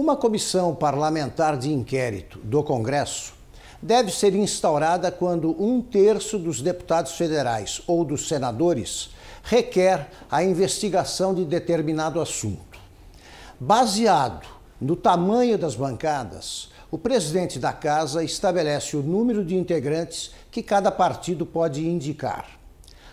Uma 0.00 0.16
comissão 0.16 0.76
parlamentar 0.76 1.56
de 1.56 1.72
inquérito 1.72 2.38
do 2.38 2.62
Congresso 2.62 3.34
deve 3.82 4.12
ser 4.12 4.32
instaurada 4.32 5.10
quando 5.10 5.60
um 5.60 5.82
terço 5.82 6.38
dos 6.38 6.62
deputados 6.62 7.16
federais 7.16 7.82
ou 7.84 8.04
dos 8.04 8.28
senadores 8.28 9.10
requer 9.42 10.08
a 10.30 10.44
investigação 10.44 11.34
de 11.34 11.44
determinado 11.44 12.20
assunto. 12.20 12.78
Baseado 13.58 14.46
no 14.80 14.94
tamanho 14.94 15.58
das 15.58 15.74
bancadas, 15.74 16.70
o 16.92 16.96
presidente 16.96 17.58
da 17.58 17.72
casa 17.72 18.22
estabelece 18.22 18.96
o 18.96 19.02
número 19.02 19.44
de 19.44 19.56
integrantes 19.56 20.30
que 20.48 20.62
cada 20.62 20.92
partido 20.92 21.44
pode 21.44 21.84
indicar. 21.84 22.46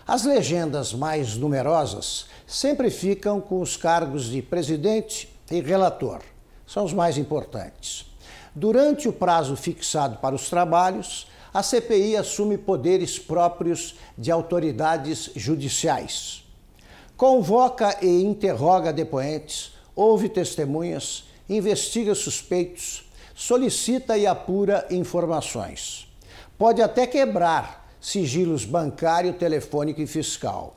As 0.06 0.22
legendas 0.22 0.94
mais 0.94 1.36
numerosas 1.36 2.26
sempre 2.46 2.90
ficam 2.90 3.40
com 3.40 3.60
os 3.60 3.76
cargos 3.76 4.26
de 4.26 4.40
presidente 4.40 5.28
e 5.50 5.60
relator 5.60 6.20
são 6.66 6.84
os 6.84 6.92
mais 6.92 7.16
importantes. 7.16 8.06
Durante 8.54 9.08
o 9.08 9.12
prazo 9.12 9.54
fixado 9.54 10.16
para 10.16 10.34
os 10.34 10.48
trabalhos, 10.48 11.26
a 11.52 11.62
CPI 11.62 12.16
assume 12.16 12.58
poderes 12.58 13.18
próprios 13.18 13.96
de 14.16 14.30
autoridades 14.30 15.30
judiciais. 15.36 16.44
Convoca 17.16 17.96
e 18.02 18.22
interroga 18.22 18.92
depoentes, 18.92 19.72
ouve 19.94 20.28
testemunhas, 20.28 21.24
investiga 21.48 22.14
suspeitos, 22.14 23.08
solicita 23.34 24.18
e 24.18 24.26
apura 24.26 24.86
informações. 24.90 26.06
Pode 26.58 26.82
até 26.82 27.06
quebrar 27.06 27.86
sigilos 28.00 28.64
bancário, 28.64 29.32
telefônico 29.32 30.00
e 30.00 30.06
fiscal. 30.06 30.76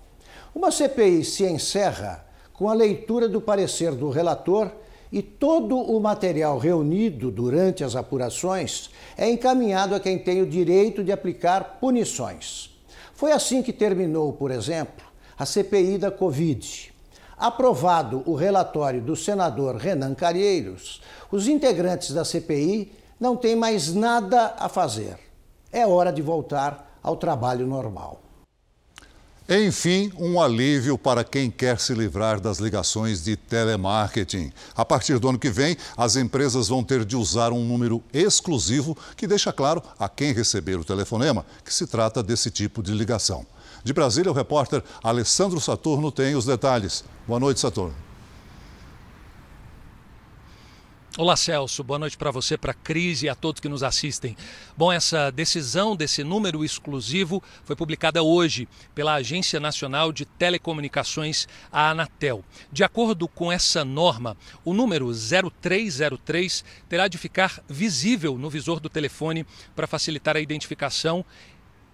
Uma 0.54 0.72
CPI 0.72 1.24
se 1.24 1.46
encerra 1.46 2.26
com 2.54 2.70
a 2.70 2.74
leitura 2.74 3.30
do 3.30 3.40
parecer 3.40 3.94
do 3.94 4.10
relator 4.10 4.72
e 5.12 5.22
todo 5.22 5.78
o 5.78 6.00
material 6.00 6.58
reunido 6.58 7.32
durante 7.32 7.84
as 7.84 7.96
apurações 7.96 8.90
é 9.18 9.30
encaminhado 9.30 9.96
a 9.96 10.00
quem 10.00 10.20
tem 10.20 10.42
o 10.42 10.48
direito 10.48 11.04
de 11.04 11.12
aplicar 11.12 11.80
punições. 11.80 12.70
Foi 13.14 13.32
assim 13.32 13.62
que 13.62 13.74
terminou, 13.74 14.34
por 14.34 14.52
exemplo, 14.52 15.06
a 15.38 15.46
CPI 15.46 15.98
da 15.98 16.12
Covid. 16.12 16.94
Aprovado 17.38 18.24
o 18.26 18.36
relatório 18.36 19.02
do 19.02 19.16
senador 19.16 19.78
Renan 19.78 20.14
Calheiros, 20.14 21.02
os 21.32 21.48
integrantes 21.48 22.12
da 22.12 22.24
CPI 22.24 22.92
não 23.20 23.36
têm 23.36 23.56
mais 23.56 23.94
nada 23.94 24.56
a 24.58 24.70
fazer. 24.70 25.18
É 25.72 25.86
hora 25.86 26.12
de 26.12 26.22
voltar 26.22 26.98
ao 27.02 27.16
trabalho 27.16 27.66
normal. 27.66 28.22
Enfim, 29.52 30.12
um 30.16 30.40
alívio 30.40 30.96
para 30.96 31.24
quem 31.24 31.50
quer 31.50 31.80
se 31.80 31.92
livrar 31.96 32.40
das 32.40 32.60
ligações 32.60 33.24
de 33.24 33.36
telemarketing. 33.36 34.54
A 34.76 34.86
partir 34.86 35.18
do 35.18 35.28
ano 35.28 35.40
que 35.40 35.50
vem, 35.50 35.76
as 35.98 36.16
empresas 36.16 36.68
vão 36.68 36.84
ter 36.84 37.04
de 37.04 37.16
usar 37.16 37.52
um 37.52 37.66
número 37.66 38.04
exclusivo 38.14 38.96
que 39.18 39.26
deixa 39.26 39.52
claro 39.52 39.82
a 39.98 40.08
quem 40.08 40.34
receber 40.34 40.78
o 40.78 40.86
telefonema 40.86 41.44
que 41.66 41.74
se 41.74 41.88
trata 41.88 42.22
desse 42.22 42.52
tipo 42.52 42.84
de 42.84 42.92
ligação. 42.92 43.44
De 43.84 43.92
Brasília, 43.92 44.32
o 44.32 44.36
repórter 44.36 44.84
Alessandro 45.02 45.60
Saturno 45.60 46.12
tem 46.12 46.36
os 46.36 46.46
detalhes. 46.46 47.04
Boa 47.28 47.40
noite, 47.40 47.60
Saturno. 47.60 48.09
Olá, 51.18 51.36
Celso. 51.36 51.84
Boa 51.84 51.98
noite 51.98 52.16
para 52.16 52.30
você, 52.30 52.56
para 52.56 52.72
a 52.72 52.74
Cris 52.74 53.24
e 53.24 53.30
a 53.30 53.34
todos 53.34 53.60
que 53.60 53.68
nos 53.68 53.82
assistem. 53.82 54.38
Bom, 54.78 54.92
essa 54.92 55.32
decisão 55.32 55.96
desse 55.96 56.24
número 56.24 56.64
exclusivo 56.64 57.44
foi 57.64 57.76
publicada 57.76 58.22
hoje 58.22 58.70
pela 58.94 59.16
Agência 59.16 59.60
Nacional 59.60 60.14
de 60.14 60.24
Telecomunicações, 60.24 61.48
a 61.72 61.90
Anatel. 61.90 62.46
De 62.72 62.84
acordo 62.84 63.28
com 63.28 63.52
essa 63.52 63.84
norma, 63.84 64.38
o 64.64 64.72
número 64.72 65.12
0303 65.12 66.64
terá 66.88 67.08
de 67.08 67.18
ficar 67.18 67.60
visível 67.68 68.38
no 68.38 68.50
visor 68.50 68.80
do 68.80 68.88
telefone 68.88 69.48
para 69.76 69.88
facilitar 69.88 70.38
a 70.38 70.42
identificação 70.42 71.26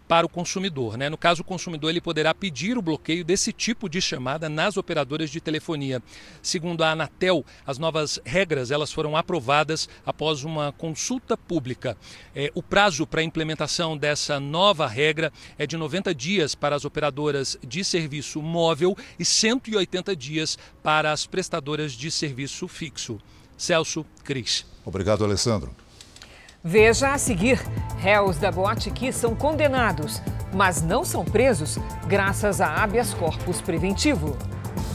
para 0.08 0.26
o 0.26 0.30
consumidor. 0.30 0.98
Né? 0.98 1.10
No 1.10 1.18
caso, 1.18 1.42
o 1.42 1.46
consumidor 1.46 1.90
ele 1.90 2.02
poderá 2.02 2.34
pedir 2.34 2.78
o 2.78 2.82
bloqueio 2.82 3.24
desse 3.24 3.52
tipo 3.52 3.90
de 3.90 4.02
chamada 4.02 4.50
nas 4.50 4.78
operadoras 4.78 5.30
de 5.30 5.42
telefonia. 5.42 6.02
Segundo 6.42 6.84
a 6.84 6.92
Anatel, 6.92 7.46
as 7.66 7.78
novas 7.78 8.20
regras 8.24 8.72
elas 8.72 8.92
foram 8.92 9.18
aprovadas 9.18 9.90
após 10.06 10.44
uma 10.44 10.72
consulta 10.72 11.36
pública. 11.36 11.98
É, 12.36 12.52
o 12.54 12.62
prazo 12.62 13.08
para 13.08 13.22
a 13.22 13.24
implementação 13.24 13.98
dessa 13.98 14.40
nova 14.40 14.88
regra 14.88 15.32
é 15.58 15.66
de 15.66 15.78
90 15.78 16.14
dias 16.14 16.56
para 16.56 16.76
as 16.76 16.86
operadoras 16.86 17.58
de 17.66 17.84
serviço 17.84 18.42
móvel 18.42 18.96
e 19.18 19.26
180 19.26 20.16
dias 20.16 20.58
para 20.84 21.12
as 21.12 21.26
prestadoras 21.26 21.94
de 21.94 22.12
serviço 22.12 22.68
fixo. 22.68 23.20
Celso 23.58 24.06
Cris. 24.24 24.66
Obrigado, 24.86 25.24
Alessandro. 25.24 25.74
Veja 26.68 27.14
a 27.14 27.18
seguir: 27.20 27.62
réus 28.00 28.38
da 28.38 28.52
Boate 28.52 28.90
Kiss 28.90 29.20
são 29.20 29.36
condenados, 29.36 30.20
mas 30.52 30.82
não 30.82 31.06
são 31.06 31.24
presos 31.24 31.78
graças 32.08 32.60
a 32.60 32.82
habeas 32.82 33.14
corpus 33.14 33.62
preventivo. 33.62 34.36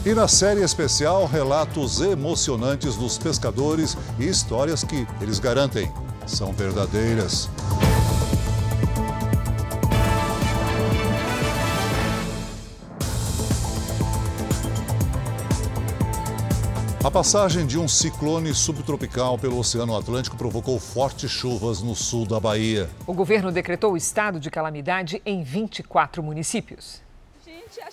E 0.05 0.13
na 0.13 0.27
série 0.27 0.61
especial, 0.61 1.25
relatos 1.25 2.01
emocionantes 2.01 2.97
dos 2.97 3.17
pescadores 3.17 3.97
e 4.19 4.27
histórias 4.27 4.83
que 4.83 5.07
eles 5.21 5.39
garantem 5.39 5.89
são 6.27 6.51
verdadeiras. 6.51 7.49
A 17.03 17.09
passagem 17.09 17.65
de 17.65 17.79
um 17.79 17.87
ciclone 17.87 18.53
subtropical 18.53 19.35
pelo 19.35 19.57
Oceano 19.57 19.97
Atlântico 19.97 20.37
provocou 20.37 20.79
fortes 20.79 21.31
chuvas 21.31 21.81
no 21.81 21.95
sul 21.95 22.27
da 22.27 22.39
Bahia. 22.39 22.87
O 23.07 23.13
governo 23.13 23.51
decretou 23.51 23.93
o 23.93 23.97
estado 23.97 24.39
de 24.39 24.51
calamidade 24.51 25.19
em 25.25 25.41
24 25.41 26.21
municípios. 26.21 27.01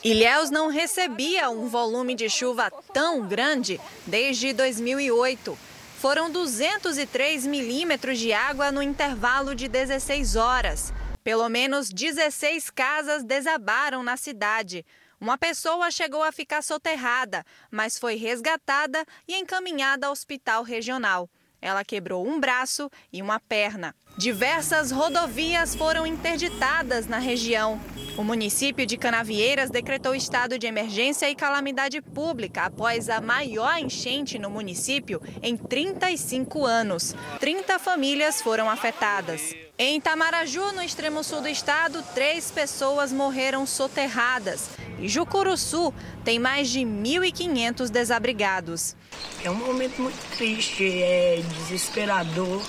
Ilhéus 0.04 0.50
não 0.50 0.68
recebia 0.68 1.48
um 1.48 1.68
volume 1.68 2.14
de 2.14 2.28
chuva 2.28 2.70
tão 2.92 3.26
grande 3.26 3.80
desde 4.06 4.52
2008. 4.52 5.56
Foram 5.96 6.30
203 6.30 7.46
milímetros 7.46 8.18
de 8.18 8.34
água 8.34 8.70
no 8.70 8.82
intervalo 8.82 9.54
de 9.54 9.68
16 9.68 10.36
horas. 10.36 10.92
Pelo 11.24 11.48
menos 11.48 11.88
16 11.88 12.68
casas 12.68 13.24
desabaram 13.24 14.02
na 14.02 14.18
cidade. 14.18 14.84
Uma 15.20 15.36
pessoa 15.36 15.90
chegou 15.90 16.22
a 16.22 16.30
ficar 16.30 16.62
soterrada, 16.62 17.44
mas 17.70 17.98
foi 17.98 18.14
resgatada 18.14 19.04
e 19.26 19.34
encaminhada 19.34 20.06
ao 20.06 20.12
hospital 20.12 20.62
regional. 20.62 21.28
Ela 21.60 21.84
quebrou 21.84 22.24
um 22.24 22.38
braço 22.38 22.88
e 23.12 23.20
uma 23.20 23.40
perna. 23.40 23.94
Diversas 24.16 24.92
rodovias 24.92 25.74
foram 25.74 26.06
interditadas 26.06 27.08
na 27.08 27.18
região. 27.18 27.80
O 28.16 28.22
município 28.22 28.86
de 28.86 28.96
Canavieiras 28.96 29.70
decretou 29.70 30.14
estado 30.14 30.56
de 30.56 30.68
emergência 30.68 31.28
e 31.28 31.34
calamidade 31.34 32.00
pública 32.00 32.62
após 32.62 33.08
a 33.08 33.20
maior 33.20 33.76
enchente 33.78 34.38
no 34.38 34.50
município 34.50 35.20
em 35.42 35.56
35 35.56 36.64
anos. 36.64 37.14
30 37.40 37.78
famílias 37.80 38.40
foram 38.40 38.70
afetadas. 38.70 39.54
Em 39.80 39.98
Itamaraju, 39.98 40.72
no 40.72 40.82
extremo 40.82 41.22
sul 41.22 41.40
do 41.40 41.46
estado, 41.46 42.02
três 42.12 42.50
pessoas 42.50 43.12
morreram 43.12 43.64
soterradas. 43.64 44.70
E 44.98 45.08
Jucuruçu 45.08 45.94
tem 46.24 46.36
mais 46.36 46.68
de 46.68 46.80
1.500 46.80 47.88
desabrigados. 47.88 48.96
É 49.44 49.48
um 49.48 49.54
momento 49.54 50.02
muito 50.02 50.18
triste, 50.36 50.84
é 51.00 51.40
desesperador, 51.60 52.60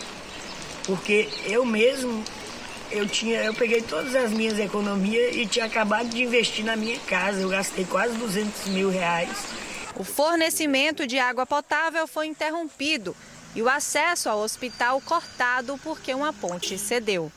porque 0.85 1.27
eu 1.45 1.65
mesmo 1.65 2.23
eu 2.91 3.07
tinha, 3.07 3.43
eu 3.43 3.55
peguei 3.55 3.81
todas 3.81 4.13
as 4.13 4.29
minhas 4.29 4.59
economias 4.59 5.35
e 5.35 5.47
tinha 5.47 5.65
acabado 5.65 6.09
de 6.09 6.21
investir 6.21 6.63
na 6.63 6.75
minha 6.75 6.99
casa. 6.99 7.41
Eu 7.41 7.49
gastei 7.49 7.85
quase 7.85 8.15
200 8.17 8.67
mil 8.67 8.91
reais. 8.91 9.47
O 9.95 10.03
fornecimento 10.03 11.07
de 11.07 11.17
água 11.17 11.43
potável 11.47 12.05
foi 12.05 12.27
interrompido 12.27 13.15
e 13.55 13.61
o 13.61 13.69
acesso 13.69 14.29
ao 14.29 14.39
hospital 14.39 15.01
cortado 15.01 15.77
porque 15.83 16.13
uma 16.13 16.31
ponte 16.31 16.77
cedeu. 16.77 17.31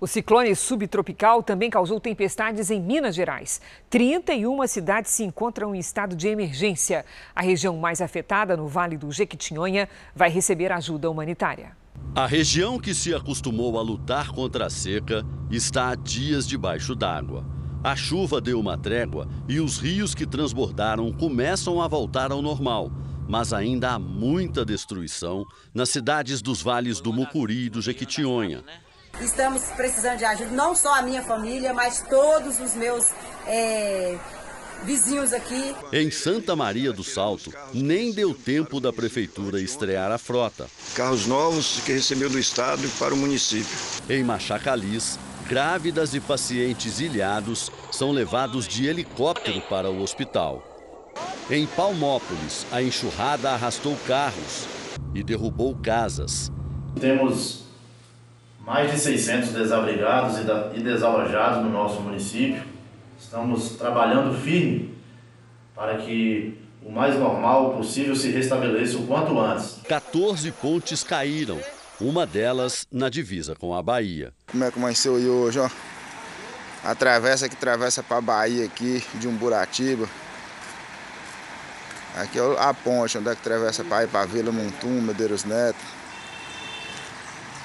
O 0.00 0.06
ciclone 0.06 0.54
subtropical 0.54 1.42
também 1.42 1.68
causou 1.68 1.98
tempestades 1.98 2.70
em 2.70 2.80
Minas 2.80 3.16
Gerais. 3.16 3.60
31 3.90 4.64
cidades 4.68 5.10
se 5.10 5.24
encontram 5.24 5.74
em 5.74 5.78
estado 5.80 6.14
de 6.14 6.28
emergência. 6.28 7.04
A 7.34 7.42
região 7.42 7.76
mais 7.76 8.00
afetada, 8.00 8.56
no 8.56 8.68
Vale 8.68 8.96
do 8.96 9.10
Jequitinhonha, 9.10 9.88
vai 10.14 10.30
receber 10.30 10.70
ajuda 10.70 11.10
humanitária. 11.10 11.76
A 12.14 12.26
região 12.26 12.78
que 12.78 12.94
se 12.94 13.12
acostumou 13.12 13.76
a 13.76 13.82
lutar 13.82 14.30
contra 14.30 14.66
a 14.66 14.70
seca 14.70 15.26
está 15.50 15.90
há 15.90 15.94
dias 15.96 16.46
debaixo 16.46 16.94
d'água. 16.94 17.44
A 17.82 17.96
chuva 17.96 18.40
deu 18.40 18.58
uma 18.58 18.78
trégua 18.78 19.28
e 19.48 19.60
os 19.60 19.78
rios 19.78 20.14
que 20.14 20.26
transbordaram 20.26 21.12
começam 21.12 21.80
a 21.82 21.88
voltar 21.88 22.30
ao 22.30 22.40
normal. 22.40 22.90
Mas 23.28 23.52
ainda 23.52 23.90
há 23.90 23.98
muita 23.98 24.64
destruição 24.64 25.44
nas 25.74 25.90
cidades 25.90 26.40
dos 26.40 26.62
vales 26.62 26.98
do 27.00 27.12
Mucuri 27.12 27.66
e 27.66 27.70
do 27.70 27.82
Jequitinhonha. 27.82 28.64
Estamos 29.20 29.62
precisando 29.76 30.18
de 30.18 30.24
ajuda, 30.24 30.50
não 30.50 30.74
só 30.74 30.98
a 30.98 31.02
minha 31.02 31.22
família, 31.22 31.74
mas 31.74 32.02
todos 32.08 32.58
os 32.58 32.74
meus 32.74 33.04
é, 33.46 34.16
vizinhos 34.84 35.32
aqui. 35.32 35.74
Em 35.92 36.10
Santa 36.10 36.54
Maria 36.54 36.92
do 36.92 37.02
Salto, 37.02 37.52
nem 37.74 38.12
deu 38.12 38.32
tempo 38.32 38.80
da 38.80 38.92
prefeitura 38.92 39.60
estrear 39.60 40.10
a 40.10 40.18
frota. 40.18 40.66
Carros 40.94 41.26
novos 41.26 41.80
que 41.84 41.92
recebeu 41.92 42.30
do 42.30 42.38
estado 42.38 42.88
para 42.98 43.12
o 43.12 43.16
município. 43.16 43.76
Em 44.08 44.22
Machacalis, 44.22 45.18
grávidas 45.48 46.14
e 46.14 46.20
pacientes 46.20 47.00
ilhados 47.00 47.70
são 47.90 48.12
levados 48.12 48.68
de 48.68 48.86
helicóptero 48.86 49.60
para 49.62 49.90
o 49.90 50.00
hospital. 50.00 50.67
Em 51.50 51.66
Palmópolis, 51.66 52.66
a 52.70 52.82
enxurrada 52.82 53.50
arrastou 53.50 53.96
carros 54.06 54.66
e 55.14 55.22
derrubou 55.22 55.74
casas. 55.74 56.52
Temos 57.00 57.64
mais 58.60 58.92
de 58.92 58.98
600 58.98 59.54
desabrigados 59.54 60.36
e 60.74 60.80
desalojados 60.82 61.64
no 61.64 61.70
nosso 61.70 62.02
município. 62.02 62.62
Estamos 63.18 63.70
trabalhando 63.70 64.38
firme 64.38 64.94
para 65.74 65.96
que 65.96 66.60
o 66.84 66.92
mais 66.92 67.18
normal 67.18 67.72
possível 67.72 68.14
se 68.14 68.30
restabeleça 68.30 68.98
o 68.98 69.06
quanto 69.06 69.40
antes. 69.40 69.80
14 69.88 70.52
pontes 70.52 71.02
caíram, 71.02 71.58
uma 71.98 72.26
delas 72.26 72.86
na 72.92 73.08
divisa 73.08 73.54
com 73.54 73.74
a 73.74 73.82
Bahia. 73.82 74.34
Como 74.50 74.64
é 74.64 74.70
que 74.70 74.78
amanheceu 74.78 75.16
aí 75.16 75.26
hoje, 75.26 75.60
ó? 75.60 75.70
A 76.84 76.94
travessa 76.94 77.48
que 77.48 77.54
atravessa 77.54 78.02
para 78.02 78.18
a 78.18 78.20
Bahia 78.20 78.66
aqui, 78.66 79.02
de 79.14 79.26
Umburatiba. 79.26 80.06
Aqui 82.18 82.36
é 82.36 82.42
a 82.58 82.74
ponte, 82.74 83.16
onde 83.16 83.28
é 83.28 83.34
que 83.34 83.40
atravessa 83.40 83.84
para 83.84 84.02
ir 84.02 84.08
para 84.08 84.26
Vila 84.26 84.50
Montum, 84.50 85.00
Medeiros 85.00 85.44
Neto. 85.44 85.78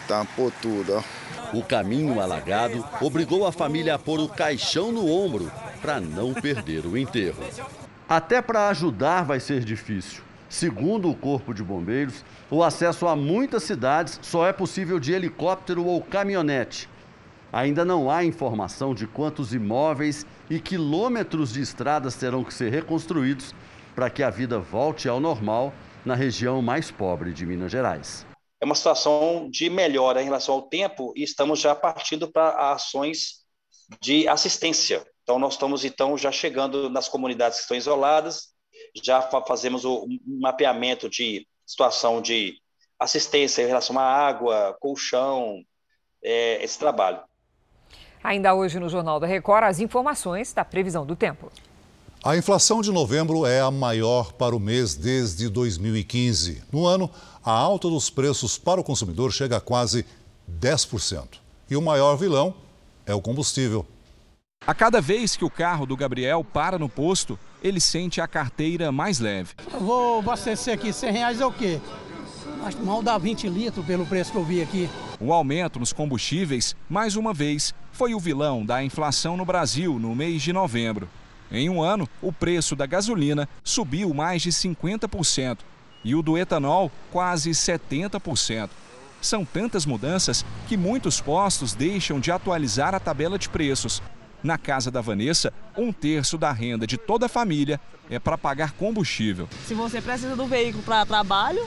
Tampou 0.08 0.52
tudo, 0.62 0.94
ó. 0.94 1.58
O 1.58 1.64
caminho 1.64 2.22
alagado 2.22 2.86
obrigou 3.02 3.48
a 3.48 3.52
família 3.52 3.96
a 3.96 4.00
pôr 4.00 4.20
o 4.20 4.30
caixão 4.30 4.92
no 4.92 5.10
ombro 5.10 5.52
para 5.82 6.00
não 6.00 6.36
perder 6.36 6.86
o 6.86 6.96
enterro. 6.96 7.44
Até 8.08 8.44
para 8.44 8.70
ajudar 8.70 9.24
vai 9.24 9.40
ser 9.40 9.64
difícil. 9.64 10.22
Segundo 10.48 11.10
o 11.10 11.16
Corpo 11.16 11.52
de 11.52 11.64
Bombeiros, 11.64 12.24
o 12.52 12.64
acesso 12.64 13.08
a 13.08 13.16
muitas 13.16 13.64
cidades 13.64 14.20
só 14.22 14.46
é 14.46 14.54
possível 14.54 15.00
de 15.00 15.14
helicóptero 15.14 15.84
ou 15.84 16.00
caminhonete. 16.00 16.88
Ainda 17.52 17.84
não 17.84 18.10
há 18.10 18.24
informação 18.24 18.94
de 18.94 19.08
quantos 19.08 19.52
imóveis 19.52 20.28
e 20.48 20.60
quilômetros 20.60 21.52
de 21.52 21.62
estradas 21.62 22.14
terão 22.16 22.44
que 22.44 22.54
ser 22.54 22.72
reconstruídos 22.72 23.56
para 23.96 24.10
que 24.10 24.24
a 24.24 24.30
vida 24.30 24.60
volte 24.60 25.08
ao 25.08 25.20
normal 25.20 25.74
na 26.06 26.16
região 26.16 26.62
mais 26.62 26.92
pobre 26.92 27.32
de 27.32 27.46
Minas 27.46 27.72
Gerais 27.72 28.26
é 28.64 28.66
uma 28.66 28.76
situação 28.76 29.50
de 29.52 29.70
melhora 29.70 30.22
em 30.22 30.24
relação 30.24 30.56
ao 30.56 30.62
tempo 30.62 31.12
e 31.18 31.24
estamos 31.24 31.60
já 31.60 31.76
partindo 31.76 32.32
para 32.32 32.72
ações 32.72 33.44
de 34.02 34.26
assistência. 34.26 35.06
Então, 35.22 35.38
nós 35.38 35.56
estamos 35.56 35.84
então 35.84 36.18
já 36.18 36.32
chegando 36.32 36.90
nas 36.90 37.10
comunidades 37.10 37.58
que 37.58 37.64
estão 37.64 37.76
isoladas, 37.76 38.54
já 39.04 39.22
fazemos 39.22 39.84
o 39.84 40.08
mapeamento 40.26 41.10
de 41.10 41.46
situação 41.68 42.22
de 42.22 42.54
assistência 42.98 43.64
em 43.64 43.68
relação 43.68 44.00
à 44.00 44.04
água, 44.04 44.78
colchão, 44.80 45.62
é, 46.24 46.64
esse 46.64 46.80
trabalho. 46.80 47.22
Ainda 48.24 48.56
hoje 48.56 48.80
no 48.80 48.88
Jornal 48.88 49.20
da 49.20 49.28
Record, 49.28 49.66
as 49.66 49.82
informações 49.82 50.54
da 50.54 50.64
previsão 50.64 51.06
do 51.06 51.18
tempo. 51.18 51.52
A 52.26 52.38
inflação 52.38 52.82
de 52.82 52.90
novembro 52.90 53.46
é 53.46 53.60
a 53.60 53.70
maior 53.70 54.32
para 54.32 54.56
o 54.56 54.60
mês 54.60 54.96
desde 54.96 55.50
2015. 55.50 56.64
No 56.72 56.86
ano, 56.86 57.12
a 57.44 57.52
alta 57.52 57.90
dos 57.90 58.10
preços 58.10 58.58
para 58.58 58.80
o 58.80 58.84
consumidor 58.84 59.34
chega 59.34 59.58
a 59.58 59.60
quase 59.60 60.06
10%. 60.50 61.26
E 61.70 61.76
o 61.76 61.82
maior 61.82 62.16
vilão 62.16 62.56
é 63.06 63.14
o 63.14 63.20
combustível. 63.20 63.86
A 64.66 64.74
cada 64.74 65.02
vez 65.02 65.36
que 65.36 65.44
o 65.44 65.50
carro 65.50 65.86
do 65.86 65.98
Gabriel 65.98 66.46
para 66.46 66.80
no 66.80 66.88
posto, 66.88 67.38
ele 67.62 67.82
sente 67.82 68.22
a 68.22 68.28
carteira 68.28 68.90
mais 68.90 69.20
leve. 69.20 69.54
Eu 69.74 69.82
vou 69.82 70.20
abastecer 70.20 70.76
aqui 70.76 70.94
100 70.94 71.12
reais 71.12 71.42
é 71.42 71.46
o 71.46 71.52
quê? 71.52 71.82
Acho 72.64 72.78
que 72.78 72.84
mal 72.84 73.04
dá 73.04 73.18
20 73.18 73.50
litros 73.50 73.86
pelo 73.86 74.06
preço 74.06 74.32
que 74.32 74.38
eu 74.38 74.46
vi 74.46 74.62
aqui. 74.62 74.90
O 75.20 75.34
aumento 75.34 75.78
nos 75.78 75.92
combustíveis, 75.92 76.74
mais 76.90 77.18
uma 77.18 77.34
vez, 77.34 77.74
foi 77.92 78.16
o 78.16 78.20
vilão 78.20 78.66
da 78.66 78.82
inflação 78.82 79.36
no 79.36 79.44
Brasil 79.44 80.00
no 80.00 80.16
mês 80.16 80.42
de 80.42 80.54
novembro. 80.54 81.10
Em 81.54 81.70
um 81.70 81.82
ano, 81.84 82.10
o 82.20 82.34
preço 82.34 82.76
da 82.76 82.88
gasolina 82.88 83.48
subiu 83.64 84.12
mais 84.12 84.42
de 84.42 84.50
50% 84.50 85.60
e 86.04 86.16
o 86.16 86.24
do 86.24 86.36
etanol 86.36 86.92
quase 87.12 87.52
70%. 87.52 88.72
São 89.22 89.46
tantas 89.46 89.86
mudanças 89.86 90.44
que 90.68 90.76
muitos 90.76 91.22
postos 91.22 91.76
deixam 91.76 92.20
de 92.20 92.32
atualizar 92.32 92.96
a 92.96 93.00
tabela 93.00 93.38
de 93.38 93.48
preços. 93.48 94.02
Na 94.42 94.58
casa 94.58 94.90
da 94.90 95.00
Vanessa, 95.00 95.54
um 95.78 95.94
terço 95.94 96.40
da 96.40 96.52
renda 96.52 96.88
de 96.88 96.98
toda 96.98 97.28
a 97.28 97.30
família 97.30 97.80
é 98.10 98.18
para 98.18 98.38
pagar 98.38 98.72
combustível. 98.72 99.48
Se 99.68 99.76
você 99.76 100.02
precisa 100.02 100.36
do 100.36 100.48
veículo 100.48 100.84
para 100.84 101.06
trabalho, 101.06 101.64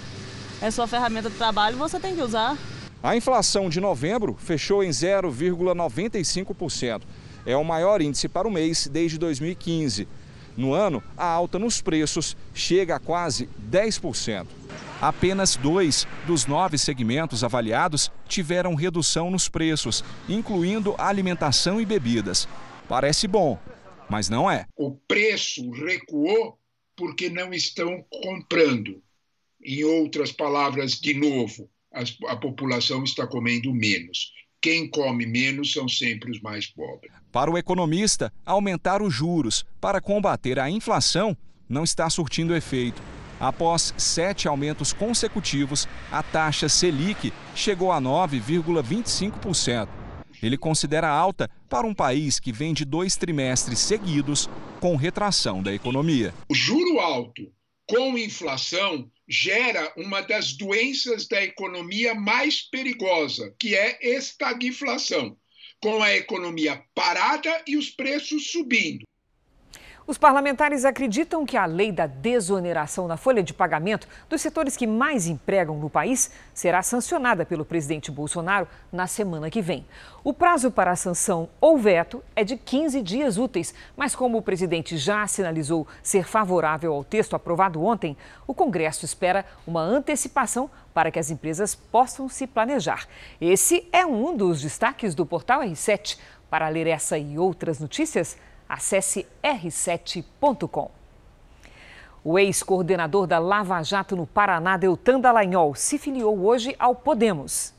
é 0.60 0.68
sua 0.70 0.88
ferramenta 0.88 1.30
de 1.30 1.36
trabalho, 1.36 1.78
você 1.78 2.00
tem 2.00 2.16
que 2.16 2.22
usar. 2.22 2.58
A 3.02 3.16
inflação 3.16 3.68
de 3.68 3.80
novembro 3.80 4.36
fechou 4.38 4.82
em 4.82 4.90
0,95%. 4.90 7.02
É 7.46 7.56
o 7.56 7.64
maior 7.64 8.02
índice 8.02 8.28
para 8.28 8.48
o 8.48 8.50
mês 8.50 8.88
desde 8.88 9.16
2015. 9.18 10.08
No 10.56 10.72
ano, 10.72 11.02
a 11.16 11.26
alta 11.26 11.58
nos 11.58 11.80
preços 11.80 12.36
chega 12.54 12.96
a 12.96 13.00
quase 13.00 13.48
10%. 13.70 14.46
Apenas 15.00 15.56
dois 15.56 16.06
dos 16.26 16.46
nove 16.46 16.78
segmentos 16.78 17.44
avaliados 17.44 18.10
tiveram 18.26 18.74
redução 18.74 19.30
nos 19.30 19.48
preços, 19.48 20.02
incluindo 20.28 20.94
alimentação 20.98 21.80
e 21.80 21.84
bebidas. 21.84 22.48
Parece 22.88 23.28
bom, 23.28 23.58
mas 24.08 24.28
não 24.30 24.50
é. 24.50 24.66
O 24.74 24.92
preço 24.92 25.70
recuou 25.70 26.58
porque 26.96 27.28
não 27.28 27.52
estão 27.52 28.02
comprando. 28.10 29.02
Em 29.62 29.84
outras 29.84 30.32
palavras, 30.32 30.92
de 30.92 31.12
novo, 31.12 31.68
a 32.28 32.36
população 32.36 33.04
está 33.04 33.26
comendo 33.26 33.72
menos. 33.74 34.32
Quem 34.62 34.88
come 34.88 35.26
menos 35.26 35.72
são 35.72 35.88
sempre 35.88 36.30
os 36.30 36.40
mais 36.40 36.66
pobres. 36.66 37.12
Para 37.36 37.50
o 37.50 37.58
economista, 37.58 38.32
aumentar 38.46 39.02
os 39.02 39.12
juros 39.12 39.62
para 39.78 40.00
combater 40.00 40.58
a 40.58 40.70
inflação 40.70 41.36
não 41.68 41.84
está 41.84 42.08
surtindo 42.08 42.56
efeito. 42.56 43.02
Após 43.38 43.92
sete 43.98 44.48
aumentos 44.48 44.94
consecutivos, 44.94 45.86
a 46.10 46.22
taxa 46.22 46.66
Selic 46.66 47.30
chegou 47.54 47.92
a 47.92 48.00
9,25%. 48.00 49.86
Ele 50.42 50.56
considera 50.56 51.10
alta 51.10 51.50
para 51.68 51.86
um 51.86 51.92
país 51.92 52.40
que 52.40 52.50
vem 52.50 52.72
de 52.72 52.86
dois 52.86 53.16
trimestres 53.16 53.80
seguidos 53.80 54.48
com 54.80 54.96
retração 54.96 55.62
da 55.62 55.74
economia. 55.74 56.32
O 56.48 56.54
juro 56.54 57.00
alto 57.00 57.52
com 57.86 58.16
inflação 58.16 59.10
gera 59.28 59.92
uma 59.94 60.22
das 60.22 60.54
doenças 60.54 61.28
da 61.28 61.44
economia 61.44 62.14
mais 62.14 62.62
perigosa, 62.62 63.54
que 63.58 63.74
é 63.74 63.98
estagflação, 64.00 65.36
com 65.82 66.02
a 66.02 66.14
economia 66.14 66.82
parada 66.94 67.62
e 67.66 67.76
os 67.76 67.90
preços 67.90 68.50
subindo. 68.50 69.04
Os 70.08 70.16
parlamentares 70.16 70.84
acreditam 70.84 71.44
que 71.44 71.56
a 71.56 71.66
lei 71.66 71.90
da 71.90 72.06
desoneração 72.06 73.08
na 73.08 73.16
folha 73.16 73.42
de 73.42 73.52
pagamento 73.52 74.06
dos 74.28 74.40
setores 74.40 74.76
que 74.76 74.86
mais 74.86 75.26
empregam 75.26 75.76
no 75.80 75.90
país 75.90 76.30
será 76.54 76.80
sancionada 76.80 77.44
pelo 77.44 77.64
presidente 77.64 78.08
Bolsonaro 78.08 78.68
na 78.92 79.08
semana 79.08 79.50
que 79.50 79.60
vem. 79.60 79.84
O 80.22 80.32
prazo 80.32 80.70
para 80.70 80.92
a 80.92 80.96
sanção 80.96 81.48
ou 81.60 81.76
veto 81.76 82.22
é 82.36 82.44
de 82.44 82.56
15 82.56 83.02
dias 83.02 83.36
úteis, 83.36 83.74
mas 83.96 84.14
como 84.14 84.38
o 84.38 84.42
presidente 84.42 84.96
já 84.96 85.26
sinalizou 85.26 85.88
ser 86.04 86.24
favorável 86.24 86.92
ao 86.92 87.02
texto 87.02 87.34
aprovado 87.34 87.82
ontem, 87.84 88.16
o 88.46 88.54
Congresso 88.54 89.04
espera 89.04 89.44
uma 89.66 89.80
antecipação 89.80 90.70
para 90.94 91.10
que 91.10 91.18
as 91.18 91.32
empresas 91.32 91.74
possam 91.74 92.28
se 92.28 92.46
planejar. 92.46 93.08
Esse 93.40 93.88
é 93.92 94.06
um 94.06 94.36
dos 94.36 94.62
destaques 94.62 95.16
do 95.16 95.26
portal 95.26 95.62
R7. 95.62 96.16
Para 96.48 96.68
ler 96.68 96.86
essa 96.86 97.18
e 97.18 97.36
outras 97.36 97.80
notícias, 97.80 98.38
Acesse 98.68 99.26
r7.com. 99.42 100.90
O 102.24 102.38
ex-coordenador 102.38 103.26
da 103.26 103.38
Lava 103.38 103.80
Jato 103.82 104.16
no 104.16 104.26
Paraná, 104.26 104.76
Deltan 104.76 105.20
Dallagnol, 105.20 105.74
se 105.76 105.96
filiou 105.96 106.44
hoje 106.44 106.74
ao 106.78 106.94
Podemos. 106.94 107.72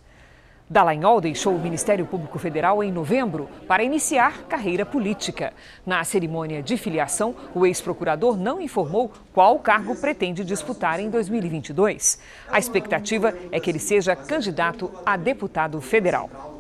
Dallagnol 0.69 1.21
deixou 1.21 1.56
o 1.56 1.60
Ministério 1.60 2.06
Público 2.06 2.38
Federal 2.38 2.84
em 2.84 2.91
novembro 2.91 3.50
para 3.67 3.84
iniciar 3.84 4.43
carreira 4.43 4.86
política. 4.86 5.54
Na 5.86 6.04
cerimônia 6.04 6.62
de 6.62 6.76
filiação, 6.76 7.34
o 7.56 7.65
ex-procurador 7.65 8.38
não 8.38 8.62
informou 8.62 9.12
qual 9.34 9.60
cargo 9.60 9.95
pretende 9.95 10.43
disputar 10.43 11.00
em 11.00 11.10
2022. 11.10 12.19
A 12.50 12.60
expectativa 12.60 13.34
é 13.50 13.62
que 13.62 13.69
ele 13.69 13.80
seja 13.80 14.13
candidato 14.13 14.91
a 15.06 15.15
deputado 15.15 15.80
federal. 15.80 16.57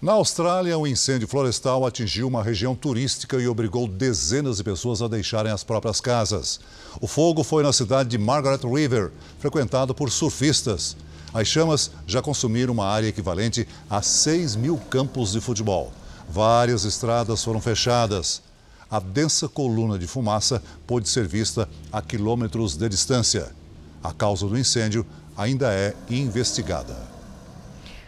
Na 0.00 0.12
Austrália, 0.12 0.76
um 0.76 0.86
incêndio 0.86 1.26
florestal 1.26 1.86
atingiu 1.86 2.28
uma 2.28 2.42
região 2.42 2.74
turística 2.74 3.38
e 3.38 3.48
obrigou 3.48 3.88
dezenas 3.88 4.58
de 4.58 4.64
pessoas 4.64 5.00
a 5.00 5.08
deixarem 5.08 5.50
as 5.50 5.64
próprias 5.64 6.02
casas. 6.02 6.60
O 7.00 7.06
fogo 7.06 7.42
foi 7.42 7.62
na 7.62 7.72
cidade 7.72 8.10
de 8.10 8.18
Margaret 8.18 8.60
River, 8.62 9.10
frequentado 9.38 9.94
por 9.94 10.10
surfistas. 10.10 10.94
As 11.32 11.48
chamas 11.48 11.90
já 12.06 12.20
consumiram 12.20 12.74
uma 12.74 12.86
área 12.86 13.08
equivalente 13.08 13.66
a 13.88 14.02
6 14.02 14.54
mil 14.56 14.76
campos 14.90 15.32
de 15.32 15.40
futebol. 15.40 15.90
Várias 16.28 16.84
estradas 16.84 17.42
foram 17.42 17.60
fechadas. 17.60 18.42
A 18.90 19.00
densa 19.00 19.48
coluna 19.48 19.98
de 19.98 20.06
fumaça 20.06 20.62
pôde 20.86 21.08
ser 21.08 21.26
vista 21.26 21.66
a 21.90 22.02
quilômetros 22.02 22.76
de 22.76 22.86
distância. 22.86 23.50
A 24.04 24.12
causa 24.12 24.46
do 24.46 24.58
incêndio 24.58 25.06
ainda 25.34 25.72
é 25.72 25.94
investigada. 26.10 27.15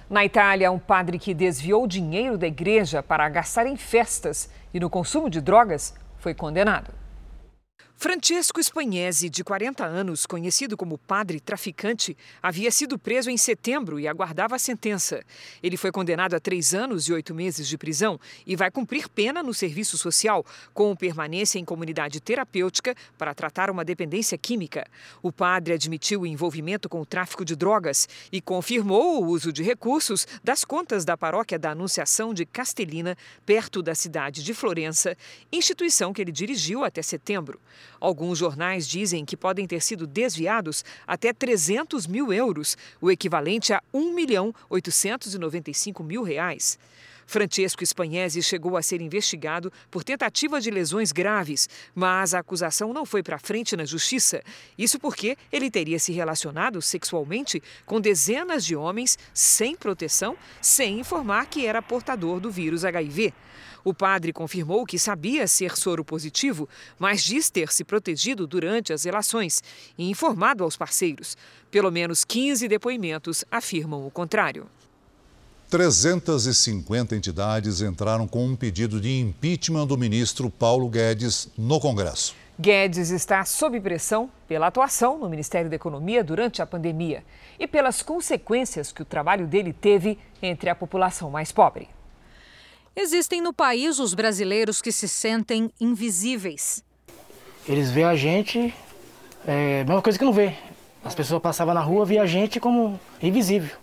Na 0.08 0.24
Itália, 0.24 0.70
um 0.70 0.78
padre 0.78 1.18
que 1.18 1.34
desviou 1.34 1.86
dinheiro 1.86 2.38
da 2.38 2.46
igreja 2.46 3.02
para 3.02 3.28
gastar 3.28 3.66
em 3.66 3.76
festas 3.76 4.48
e 4.72 4.80
no 4.80 4.88
consumo 4.88 5.28
de 5.28 5.40
drogas 5.40 5.94
foi 6.16 6.32
condenado. 6.32 6.97
Francesco 8.00 8.62
Spagnese, 8.62 9.28
de 9.28 9.42
40 9.42 9.84
anos, 9.84 10.24
conhecido 10.24 10.76
como 10.76 10.96
padre 10.96 11.40
traficante, 11.40 12.16
havia 12.40 12.70
sido 12.70 12.96
preso 12.96 13.28
em 13.28 13.36
setembro 13.36 13.98
e 13.98 14.06
aguardava 14.06 14.54
a 14.54 14.58
sentença. 14.58 15.20
Ele 15.60 15.76
foi 15.76 15.90
condenado 15.90 16.34
a 16.34 16.38
três 16.38 16.72
anos 16.74 17.08
e 17.08 17.12
oito 17.12 17.34
meses 17.34 17.66
de 17.66 17.76
prisão 17.76 18.20
e 18.46 18.54
vai 18.54 18.70
cumprir 18.70 19.08
pena 19.08 19.42
no 19.42 19.52
serviço 19.52 19.98
social, 19.98 20.46
com 20.72 20.94
permanência 20.94 21.58
em 21.58 21.64
comunidade 21.64 22.20
terapêutica 22.20 22.94
para 23.18 23.34
tratar 23.34 23.68
uma 23.68 23.84
dependência 23.84 24.38
química. 24.38 24.86
O 25.20 25.32
padre 25.32 25.74
admitiu 25.74 26.20
o 26.20 26.26
envolvimento 26.26 26.88
com 26.88 27.00
o 27.00 27.06
tráfico 27.06 27.44
de 27.44 27.56
drogas 27.56 28.08
e 28.30 28.40
confirmou 28.40 29.20
o 29.20 29.26
uso 29.26 29.52
de 29.52 29.64
recursos 29.64 30.24
das 30.44 30.64
contas 30.64 31.04
da 31.04 31.16
paróquia 31.16 31.58
da 31.58 31.72
Anunciação 31.72 32.32
de 32.32 32.46
Castelina, 32.46 33.18
perto 33.44 33.82
da 33.82 33.96
cidade 33.96 34.44
de 34.44 34.54
Florença, 34.54 35.16
instituição 35.50 36.12
que 36.12 36.22
ele 36.22 36.30
dirigiu 36.30 36.84
até 36.84 37.02
setembro. 37.02 37.58
Alguns 38.00 38.38
jornais 38.38 38.86
dizem 38.86 39.24
que 39.24 39.36
podem 39.36 39.66
ter 39.66 39.82
sido 39.82 40.06
desviados 40.06 40.84
até 41.06 41.32
300 41.32 42.06
mil 42.06 42.32
euros, 42.32 42.76
o 43.00 43.10
equivalente 43.10 43.72
a 43.72 43.82
1 43.92 44.14
milhão 44.14 44.54
895 44.70 46.02
mil 46.02 46.22
reais. 46.22 46.78
Francesco 47.28 47.84
Spagnese 47.84 48.42
chegou 48.42 48.74
a 48.74 48.80
ser 48.80 49.02
investigado 49.02 49.70
por 49.90 50.02
tentativa 50.02 50.58
de 50.62 50.70
lesões 50.70 51.12
graves, 51.12 51.68
mas 51.94 52.32
a 52.32 52.38
acusação 52.38 52.94
não 52.94 53.04
foi 53.04 53.22
para 53.22 53.38
frente 53.38 53.76
na 53.76 53.84
justiça. 53.84 54.42
Isso 54.78 54.98
porque 54.98 55.36
ele 55.52 55.70
teria 55.70 55.98
se 55.98 56.10
relacionado 56.10 56.80
sexualmente 56.80 57.62
com 57.84 58.00
dezenas 58.00 58.64
de 58.64 58.74
homens 58.74 59.18
sem 59.34 59.76
proteção, 59.76 60.38
sem 60.62 61.00
informar 61.00 61.44
que 61.44 61.66
era 61.66 61.82
portador 61.82 62.40
do 62.40 62.50
vírus 62.50 62.82
HIV. 62.82 63.34
O 63.84 63.94
padre 63.94 64.32
confirmou 64.32 64.84
que 64.84 64.98
sabia 64.98 65.46
ser 65.46 65.76
soro 65.76 66.04
positivo, 66.04 66.68
mas 66.98 67.22
diz 67.22 67.50
ter 67.50 67.72
se 67.72 67.84
protegido 67.84 68.46
durante 68.46 68.92
as 68.92 69.04
relações 69.04 69.62
e 69.96 70.10
informado 70.10 70.64
aos 70.64 70.76
parceiros. 70.76 71.36
Pelo 71.70 71.90
menos 71.90 72.24
15 72.24 72.68
depoimentos 72.68 73.44
afirmam 73.50 74.06
o 74.06 74.10
contrário. 74.10 74.66
350 75.70 77.14
entidades 77.14 77.82
entraram 77.82 78.26
com 78.26 78.46
um 78.46 78.56
pedido 78.56 78.98
de 79.00 79.20
impeachment 79.20 79.86
do 79.86 79.98
ministro 79.98 80.48
Paulo 80.48 80.88
Guedes 80.88 81.48
no 81.58 81.78
Congresso. 81.78 82.34
Guedes 82.58 83.10
está 83.10 83.44
sob 83.44 83.78
pressão 83.80 84.30
pela 84.48 84.66
atuação 84.66 85.18
no 85.18 85.28
Ministério 85.28 85.70
da 85.70 85.76
Economia 85.76 86.24
durante 86.24 86.60
a 86.60 86.66
pandemia 86.66 87.22
e 87.56 87.68
pelas 87.68 88.02
consequências 88.02 88.90
que 88.90 89.02
o 89.02 89.04
trabalho 89.04 89.46
dele 89.46 89.72
teve 89.72 90.18
entre 90.42 90.70
a 90.70 90.74
população 90.74 91.30
mais 91.30 91.52
pobre. 91.52 91.88
Existem 93.00 93.40
no 93.40 93.52
país 93.52 94.00
os 94.00 94.12
brasileiros 94.12 94.82
que 94.82 94.90
se 94.90 95.08
sentem 95.08 95.70
invisíveis. 95.80 96.84
Eles 97.68 97.92
veem 97.92 98.06
a 98.08 98.16
gente, 98.16 98.74
é 99.46 99.82
a 99.82 99.84
mesma 99.84 100.02
coisa 100.02 100.18
que 100.18 100.24
não 100.24 100.32
vê. 100.32 100.52
As 101.04 101.14
pessoas 101.14 101.40
passavam 101.40 101.72
na 101.72 101.80
rua, 101.80 102.04
via 102.04 102.22
a 102.22 102.26
gente 102.26 102.58
como 102.58 102.98
invisível. 103.22 103.76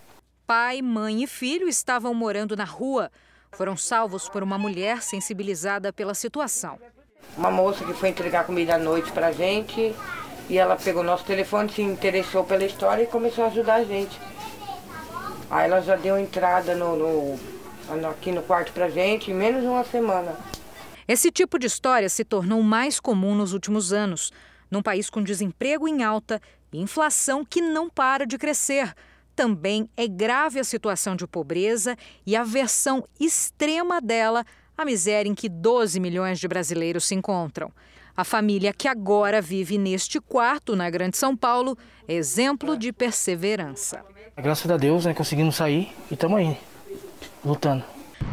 Pai, 0.45 0.81
mãe 0.81 1.23
e 1.23 1.27
filho 1.27 1.69
estavam 1.69 2.13
morando 2.13 2.57
na 2.57 2.65
rua. 2.65 3.09
Foram 3.53 3.77
salvos 3.77 4.27
por 4.27 4.43
uma 4.43 4.57
mulher 4.57 5.01
sensibilizada 5.01 5.93
pela 5.93 6.13
situação. 6.13 6.77
Uma 7.37 7.49
moça 7.49 7.85
que 7.85 7.93
foi 7.93 8.09
entregar 8.09 8.45
comida 8.45 8.75
à 8.75 8.77
noite 8.77 9.13
pra 9.13 9.31
gente 9.31 9.95
e 10.49 10.57
ela 10.57 10.75
pegou 10.75 11.01
nosso 11.01 11.23
telefone, 11.23 11.71
se 11.71 11.81
interessou 11.81 12.43
pela 12.43 12.65
história 12.65 13.03
e 13.03 13.07
começou 13.07 13.45
a 13.45 13.47
ajudar 13.47 13.75
a 13.75 13.83
gente. 13.85 14.19
Aí 15.49 15.69
ela 15.69 15.79
já 15.79 15.95
deu 15.95 16.19
entrada 16.19 16.75
no, 16.75 16.97
no, 16.97 17.54
aqui 18.09 18.31
no 18.31 18.41
quarto 18.41 18.71
pra 18.71 18.89
gente 18.89 19.31
em 19.31 19.33
menos 19.33 19.61
de 19.61 19.67
uma 19.67 19.83
semana. 19.83 20.35
Esse 21.07 21.31
tipo 21.31 21.59
de 21.59 21.67
história 21.67 22.09
se 22.09 22.25
tornou 22.25 22.61
mais 22.63 22.99
comum 22.99 23.35
nos 23.35 23.53
últimos 23.53 23.93
anos, 23.93 24.31
num 24.71 24.81
país 24.81 25.09
com 25.09 25.21
desemprego 25.21 25.87
em 25.87 26.03
alta 26.03 26.41
e 26.73 26.79
inflação 26.79 27.45
que 27.45 27.61
não 27.61 27.89
para 27.89 28.25
de 28.25 28.37
crescer. 28.37 28.93
Também 29.35 29.89
é 29.95 30.07
grave 30.07 30.59
a 30.59 30.63
situação 30.63 31.15
de 31.15 31.27
pobreza 31.27 31.95
e 32.25 32.35
a 32.35 32.43
versão 32.43 33.03
extrema 33.19 34.01
dela 34.01 34.43
à 34.77 34.83
miséria 34.83 35.29
em 35.29 35.35
que 35.35 35.47
12 35.47 35.99
milhões 35.99 36.39
de 36.39 36.47
brasileiros 36.47 37.05
se 37.05 37.13
encontram. 37.13 37.71
A 38.17 38.23
família 38.23 38.73
que 38.73 38.87
agora 38.87 39.41
vive 39.41 39.77
neste 39.77 40.21
quarto 40.21 40.75
na 40.75 40.89
Grande 40.89 41.17
São 41.17 41.35
Paulo 41.35 41.77
é 42.07 42.13
exemplo 42.13 42.77
de 42.77 42.93
perseverança. 42.93 44.03
Graças 44.37 44.69
a 44.71 44.77
Deus, 44.77 45.05
né, 45.05 45.13
conseguimos 45.13 45.55
sair 45.55 45.91
e 46.09 46.13
estamos 46.13 46.37
aí, 46.37 46.57
lutando. 47.45 47.83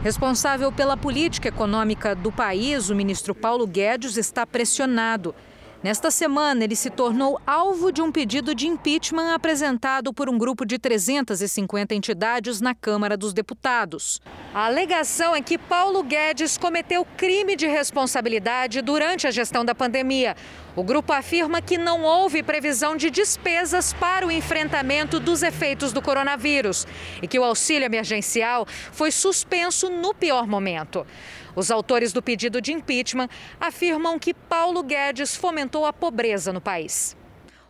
Responsável 0.02 0.72
pela 0.72 0.96
política 0.96 1.48
econômica 1.48 2.14
do 2.14 2.32
país, 2.32 2.90
o 2.90 2.94
ministro 2.94 3.34
Paulo 3.34 3.66
Guedes 3.66 4.16
está 4.16 4.46
pressionado. 4.46 5.34
Nesta 5.82 6.12
semana, 6.12 6.62
ele 6.62 6.76
se 6.76 6.90
tornou 6.90 7.40
alvo 7.44 7.90
de 7.90 8.00
um 8.00 8.12
pedido 8.12 8.54
de 8.54 8.68
impeachment 8.68 9.34
apresentado 9.34 10.12
por 10.12 10.28
um 10.30 10.38
grupo 10.38 10.64
de 10.64 10.78
350 10.78 11.92
entidades 11.92 12.60
na 12.60 12.72
Câmara 12.72 13.16
dos 13.16 13.32
Deputados. 13.32 14.20
A 14.54 14.66
alegação 14.66 15.34
é 15.34 15.42
que 15.42 15.58
Paulo 15.58 16.04
Guedes 16.04 16.56
cometeu 16.56 17.04
crime 17.16 17.56
de 17.56 17.66
responsabilidade 17.66 18.80
durante 18.80 19.26
a 19.26 19.32
gestão 19.32 19.64
da 19.64 19.74
pandemia. 19.74 20.36
O 20.74 20.82
grupo 20.82 21.12
afirma 21.12 21.60
que 21.60 21.76
não 21.76 22.02
houve 22.02 22.42
previsão 22.42 22.96
de 22.96 23.10
despesas 23.10 23.92
para 23.92 24.26
o 24.26 24.30
enfrentamento 24.30 25.20
dos 25.20 25.42
efeitos 25.42 25.92
do 25.92 26.00
coronavírus 26.00 26.86
e 27.20 27.28
que 27.28 27.38
o 27.38 27.44
auxílio 27.44 27.84
emergencial 27.84 28.66
foi 28.66 29.10
suspenso 29.10 29.90
no 29.90 30.14
pior 30.14 30.46
momento. 30.46 31.06
Os 31.54 31.70
autores 31.70 32.10
do 32.10 32.22
pedido 32.22 32.58
de 32.58 32.72
impeachment 32.72 33.28
afirmam 33.60 34.18
que 34.18 34.32
Paulo 34.32 34.82
Guedes 34.82 35.36
fomentou 35.36 35.84
a 35.84 35.92
pobreza 35.92 36.54
no 36.54 36.60
país. 36.60 37.14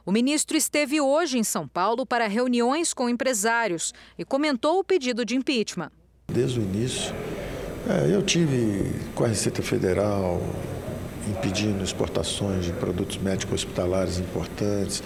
O 0.06 0.12
ministro 0.12 0.56
esteve 0.56 1.00
hoje 1.00 1.38
em 1.38 1.44
São 1.44 1.66
Paulo 1.66 2.06
para 2.06 2.28
reuniões 2.28 2.94
com 2.94 3.08
empresários 3.08 3.92
e 4.16 4.24
comentou 4.24 4.78
o 4.78 4.84
pedido 4.84 5.24
de 5.24 5.34
impeachment. 5.34 5.90
Desde 6.28 6.60
o 6.60 6.62
início, 6.62 7.12
é, 7.88 8.14
eu 8.14 8.22
tive 8.22 8.92
com 9.14 9.24
a 9.24 9.28
Receita 9.28 9.60
Federal 9.60 10.40
impedindo 11.28 11.82
exportações 11.82 12.64
de 12.64 12.72
produtos 12.72 13.18
médicos 13.18 13.62
hospitalares 13.62 14.18
importantes, 14.18 15.02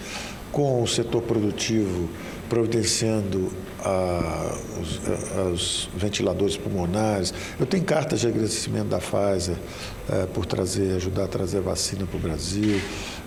com 0.51 0.81
o 0.81 0.87
setor 0.87 1.21
produtivo 1.21 2.09
providenciando 2.49 3.51
a, 3.83 4.57
os, 4.81 5.01
a, 5.37 5.41
os, 5.49 5.89
ventiladores 5.95 6.57
pulmonares. 6.57 7.33
Eu 7.59 7.65
tenho 7.65 7.83
cartas 7.83 8.21
de 8.21 8.27
agradecimento 8.27 8.87
da 8.87 8.99
Pfizer 8.99 9.55
é, 10.09 10.25
por 10.27 10.45
trazer, 10.45 10.95
ajudar 10.95 11.25
a 11.25 11.27
trazer 11.27 11.61
vacina 11.61 12.05
para 12.05 12.17
o 12.17 12.19
Brasil. 12.19 12.79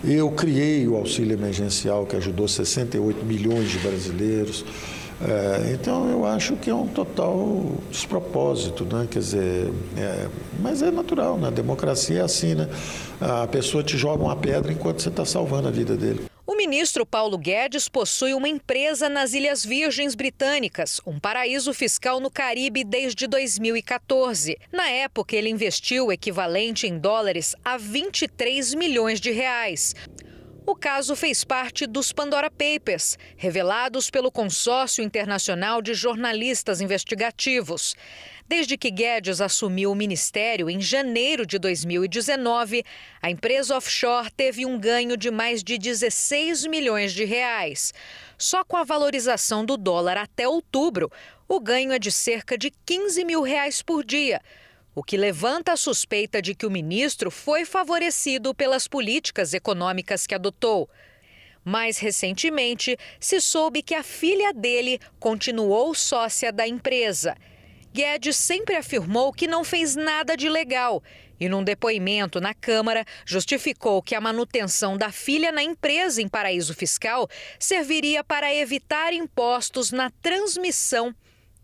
Eu 0.03 0.31
criei 0.31 0.89
o 0.89 0.97
auxílio 0.97 1.35
emergencial 1.35 2.07
que 2.07 2.17
ajudou 2.17 2.49
68 2.49 3.25
milhões 3.25 3.71
de 3.71 3.79
brasileiros. 3.79 4.65
É, 5.23 5.73
então 5.73 6.09
eu 6.09 6.25
acho 6.25 6.57
que 6.57 6.71
é 6.71 6.75
um 6.75 6.89
total 6.89 7.67
despropósito, 7.91 8.85
né? 8.85 9.07
Quer 9.11 9.19
dizer, 9.19 9.73
é, 9.99 10.29
mas 10.61 10.81
é 10.81 10.91
natural, 10.91 11.37
na 11.37 11.51
né? 11.51 11.57
democracia 11.57 12.21
é 12.21 12.23
assim, 12.23 12.55
né? 12.55 12.69
A 13.21 13.47
pessoa 13.47 13.85
te 13.85 13.99
joga 13.99 14.23
uma 14.23 14.37
pedra 14.37 14.73
enquanto 14.73 15.03
você 15.03 15.11
está 15.11 15.27
salvando 15.27 15.69
a 15.69 15.71
vida 15.71 15.95
dele. 15.95 16.31
O 16.47 16.57
ministro 16.57 17.07
Paulo 17.07 17.39
Guedes 17.39 17.89
possui 17.89 18.35
uma 18.35 18.49
empresa 18.49 19.09
nas 19.09 19.35
Ilhas 19.35 19.65
Virgens 19.65 20.15
Britânicas, 20.15 21.01
um 21.07 21.21
paraíso 21.21 21.73
fiscal 21.73 22.19
no 22.19 22.31
Caribe 22.31 22.83
desde 22.83 23.27
2014. 23.29 24.59
Na 24.73 24.89
época, 24.89 25.37
ele 25.37 25.49
investiu 25.49 26.07
o 26.07 26.13
equivalente 26.13 26.87
em 26.89 26.99
dólares 26.99 27.55
a 27.65 27.77
23 27.77 28.75
milhões 28.75 29.21
de 29.21 29.31
reais. 29.31 29.95
O 30.71 30.77
caso 30.77 31.17
fez 31.17 31.43
parte 31.43 31.85
dos 31.85 32.13
Pandora 32.13 32.49
Papers, 32.49 33.19
revelados 33.37 34.09
pelo 34.09 34.31
Consórcio 34.31 35.03
Internacional 35.03 35.83
de 35.83 35.95
Jornalistas 35.95 36.81
Investigativos. 36.81 37.97
Desde 38.47 38.79
que 38.79 38.89
Guedes 38.89 39.41
assumiu 39.41 39.91
o 39.91 39.97
ministério 39.97 40.71
em 40.71 40.81
janeiro 40.81 41.45
de 41.45 41.59
2019, 41.59 42.85
a 43.21 43.29
empresa 43.29 43.77
offshore 43.77 44.31
teve 44.31 44.65
um 44.65 44.79
ganho 44.79 45.17
de 45.17 45.29
mais 45.29 45.65
de 45.65 45.77
16 45.77 46.67
milhões 46.67 47.13
de 47.13 47.25
reais. 47.25 47.93
Só 48.39 48.63
com 48.63 48.77
a 48.77 48.85
valorização 48.85 49.65
do 49.65 49.77
dólar 49.77 50.19
até 50.19 50.47
outubro, 50.47 51.11
o 51.49 51.59
ganho 51.59 51.91
é 51.91 51.99
de 51.99 52.13
cerca 52.13 52.57
de 52.57 52.71
15 52.87 53.25
mil 53.25 53.43
reais 53.43 53.83
por 53.83 54.05
dia, 54.05 54.41
o 54.95 55.03
que 55.03 55.17
levanta 55.17 55.73
a 55.73 55.77
suspeita 55.77 56.43
de 56.43 56.55
que 56.55 56.67
o 56.67 56.71
ministro 56.71 57.31
foi 57.31 57.65
favorecido 57.65 58.55
pelas 58.55 58.89
políticas 58.89 59.55
econômicas 59.55 60.27
que 60.27 60.35
adotou. 60.35 60.89
Mais 61.65 61.99
recentemente, 61.99 62.97
se 63.19 63.41
soube 63.41 63.83
que 63.83 63.95
a 63.95 64.03
filha 64.03 64.53
dele 64.53 64.99
continuou 65.19 65.95
sócia 65.95 66.53
da 66.53 66.67
empresa 66.67 67.37
Guedes 67.93 68.37
sempre 68.37 68.77
afirmou 68.77 69.33
que 69.33 69.49
não 69.49 69.65
fez 69.65 69.97
nada 69.97 70.37
de 70.37 70.49
legal 70.49 71.03
e, 71.41 71.49
num 71.49 71.65
depoimento 71.65 72.41
na 72.41 72.55
Câmara, 72.55 73.05
justificou 73.25 74.01
que 74.01 74.15
a 74.15 74.21
manutenção 74.21 74.97
da 74.97 75.11
filha 75.11 75.51
na 75.51 75.63
empresa 75.63 76.23
em 76.23 76.29
paraíso 76.29 76.73
fiscal 76.73 77.29
serviria 77.59 78.23
para 78.23 78.55
evitar 78.55 79.13
impostos 79.13 79.91
na 79.91 80.11
transmissão 80.23 81.15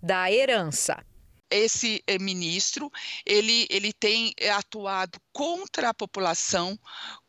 da 0.03 0.31
herança 0.31 1.05
esse 1.51 2.03
eh, 2.07 2.19
ministro 2.19 2.91
ele, 3.25 3.67
ele 3.71 3.93
tem 3.93 4.33
eh, 4.39 4.51
atuado 4.51 5.21
contra 5.37 5.91
a 5.91 5.95
população, 5.95 6.79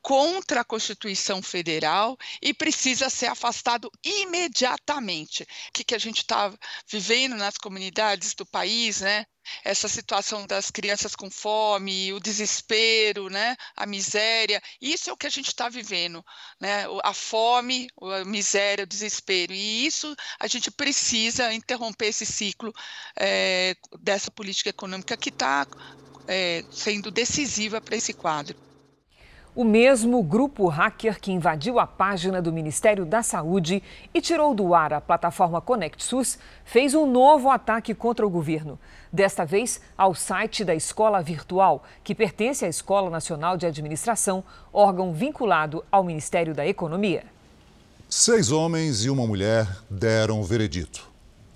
contra 0.01 0.61
a 0.61 0.63
Constituição 0.63 1.41
Federal 1.41 2.17
e 2.41 2.53
precisa 2.53 3.09
ser 3.09 3.25
afastado 3.25 3.91
imediatamente. 4.01 5.43
O 5.43 5.47
que, 5.73 5.83
que 5.83 5.93
a 5.93 5.97
gente 5.97 6.19
está 6.19 6.53
vivendo 6.89 7.35
nas 7.35 7.57
comunidades 7.57 8.33
do 8.33 8.45
país, 8.45 9.01
né? 9.01 9.25
Essa 9.61 9.89
situação 9.89 10.47
das 10.47 10.71
crianças 10.71 11.17
com 11.17 11.29
fome, 11.29 12.13
o 12.13 12.19
desespero, 12.21 13.29
né? 13.29 13.57
a 13.75 13.85
miséria, 13.85 14.61
isso 14.79 15.09
é 15.09 15.13
o 15.13 15.17
que 15.17 15.27
a 15.27 15.29
gente 15.29 15.47
está 15.47 15.67
vivendo, 15.67 16.23
né? 16.61 16.85
a 17.03 17.13
fome, 17.13 17.89
a 18.01 18.23
miséria, 18.23 18.85
o 18.85 18.87
desespero. 18.87 19.51
E 19.51 19.85
isso 19.85 20.15
a 20.39 20.47
gente 20.47 20.71
precisa 20.71 21.53
interromper 21.53 22.07
esse 22.07 22.25
ciclo 22.25 22.73
é, 23.19 23.75
dessa 23.99 24.31
política 24.31 24.69
econômica 24.69 25.17
que 25.17 25.29
está 25.29 25.67
é, 26.27 26.63
sendo 26.69 27.09
decisiva 27.09 27.79
para 27.79 27.95
esse 27.95 28.13
quadro. 28.13 28.55
O 29.57 29.63
mesmo 29.63 30.21
grupo 30.21 30.67
hacker 30.67 31.19
que 31.19 31.31
invadiu 31.31 31.79
a 31.79 31.87
página 31.87 32.39
do 32.39 32.53
Ministério 32.53 33.03
da 33.07 33.23
Saúde 33.23 33.81
e 34.13 34.21
tirou 34.21 34.53
do 34.53 34.75
ar 34.75 34.93
a 34.93 35.01
plataforma 35.01 35.59
ConectSUS 35.59 36.37
fez 36.63 36.93
um 36.93 37.09
novo 37.09 37.49
ataque 37.49 37.95
contra 37.95 38.23
o 38.23 38.29
governo. 38.29 38.79
Desta 39.11 39.43
vez 39.43 39.81
ao 39.97 40.13
site 40.13 40.63
da 40.63 40.75
Escola 40.75 41.23
Virtual, 41.23 41.83
que 42.03 42.13
pertence 42.13 42.65
à 42.65 42.67
Escola 42.67 43.09
Nacional 43.09 43.57
de 43.57 43.65
Administração, 43.65 44.43
órgão 44.71 45.11
vinculado 45.11 45.83
ao 45.91 46.03
Ministério 46.03 46.53
da 46.53 46.67
Economia. 46.67 47.23
Seis 48.07 48.51
homens 48.51 49.05
e 49.05 49.09
uma 49.09 49.25
mulher 49.25 49.67
deram 49.89 50.39
o 50.39 50.43
veredito. 50.43 51.09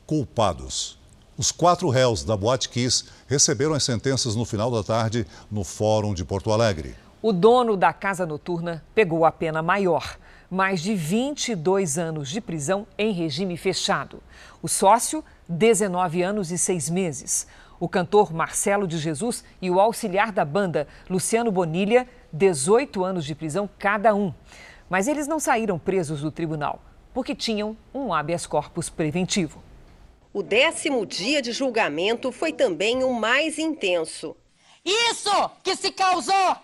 Culpados. 0.08 1.01
Os 1.42 1.52
quatro 1.52 1.90
réus 1.90 2.24
da 2.24 2.38
Boate 2.38 2.70
Kiss 2.70 3.06
receberam 3.26 3.74
as 3.74 3.84
sentenças 3.84 4.36
no 4.36 4.46
final 4.46 4.70
da 4.70 4.84
tarde 4.84 5.26
no 5.50 5.64
Fórum 5.64 6.14
de 6.14 6.24
Porto 6.24 6.52
Alegre. 6.52 6.94
O 7.20 7.34
dono 7.34 7.76
da 7.76 7.92
casa 7.92 8.28
noturna 8.28 8.86
pegou 8.94 9.26
a 9.26 9.32
pena 9.32 9.60
maior, 9.64 10.20
mais 10.52 10.84
de 10.84 10.94
22 10.94 11.98
anos 11.98 12.30
de 12.30 12.40
prisão 12.40 12.86
em 12.96 13.12
regime 13.12 13.58
fechado. 13.58 14.22
O 14.62 14.68
sócio, 14.68 15.24
19 15.50 16.22
anos 16.22 16.52
e 16.52 16.60
seis 16.60 16.92
meses. 16.92 17.48
O 17.80 17.90
cantor 17.90 18.32
Marcelo 18.32 18.88
de 18.88 19.00
Jesus 19.00 19.44
e 19.60 19.72
o 19.72 19.80
auxiliar 19.80 20.32
da 20.32 20.46
banda, 20.46 20.88
Luciano 21.10 21.52
Bonilha, 21.52 22.08
18 22.32 23.04
anos 23.04 23.26
de 23.26 23.34
prisão 23.34 23.68
cada 23.80 24.14
um. 24.14 24.32
Mas 24.88 25.08
eles 25.08 25.28
não 25.28 25.40
saíram 25.40 25.80
presos 25.80 26.22
do 26.22 26.30
tribunal, 26.30 26.84
porque 27.12 27.34
tinham 27.34 27.76
um 27.92 28.14
habeas 28.14 28.46
corpus 28.46 28.92
preventivo. 28.92 29.71
O 30.34 30.42
décimo 30.42 31.06
dia 31.06 31.42
de 31.42 31.52
julgamento 31.52 32.32
foi 32.32 32.54
também 32.54 33.04
o 33.04 33.14
mais 33.14 33.60
intenso. 33.60 34.36
Isso 34.84 35.50
que 35.64 35.76
se 35.76 35.92
causou 35.92 36.58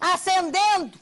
acendendo 0.00 0.98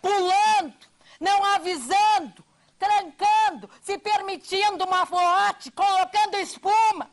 pulando, 0.00 0.74
não 1.20 1.44
avisando, 1.44 2.44
trancando, 2.78 3.70
se 3.82 3.98
permitindo 3.98 4.84
uma 4.84 5.04
boate, 5.04 5.70
colocando 5.70 6.36
espuma. 6.36 7.10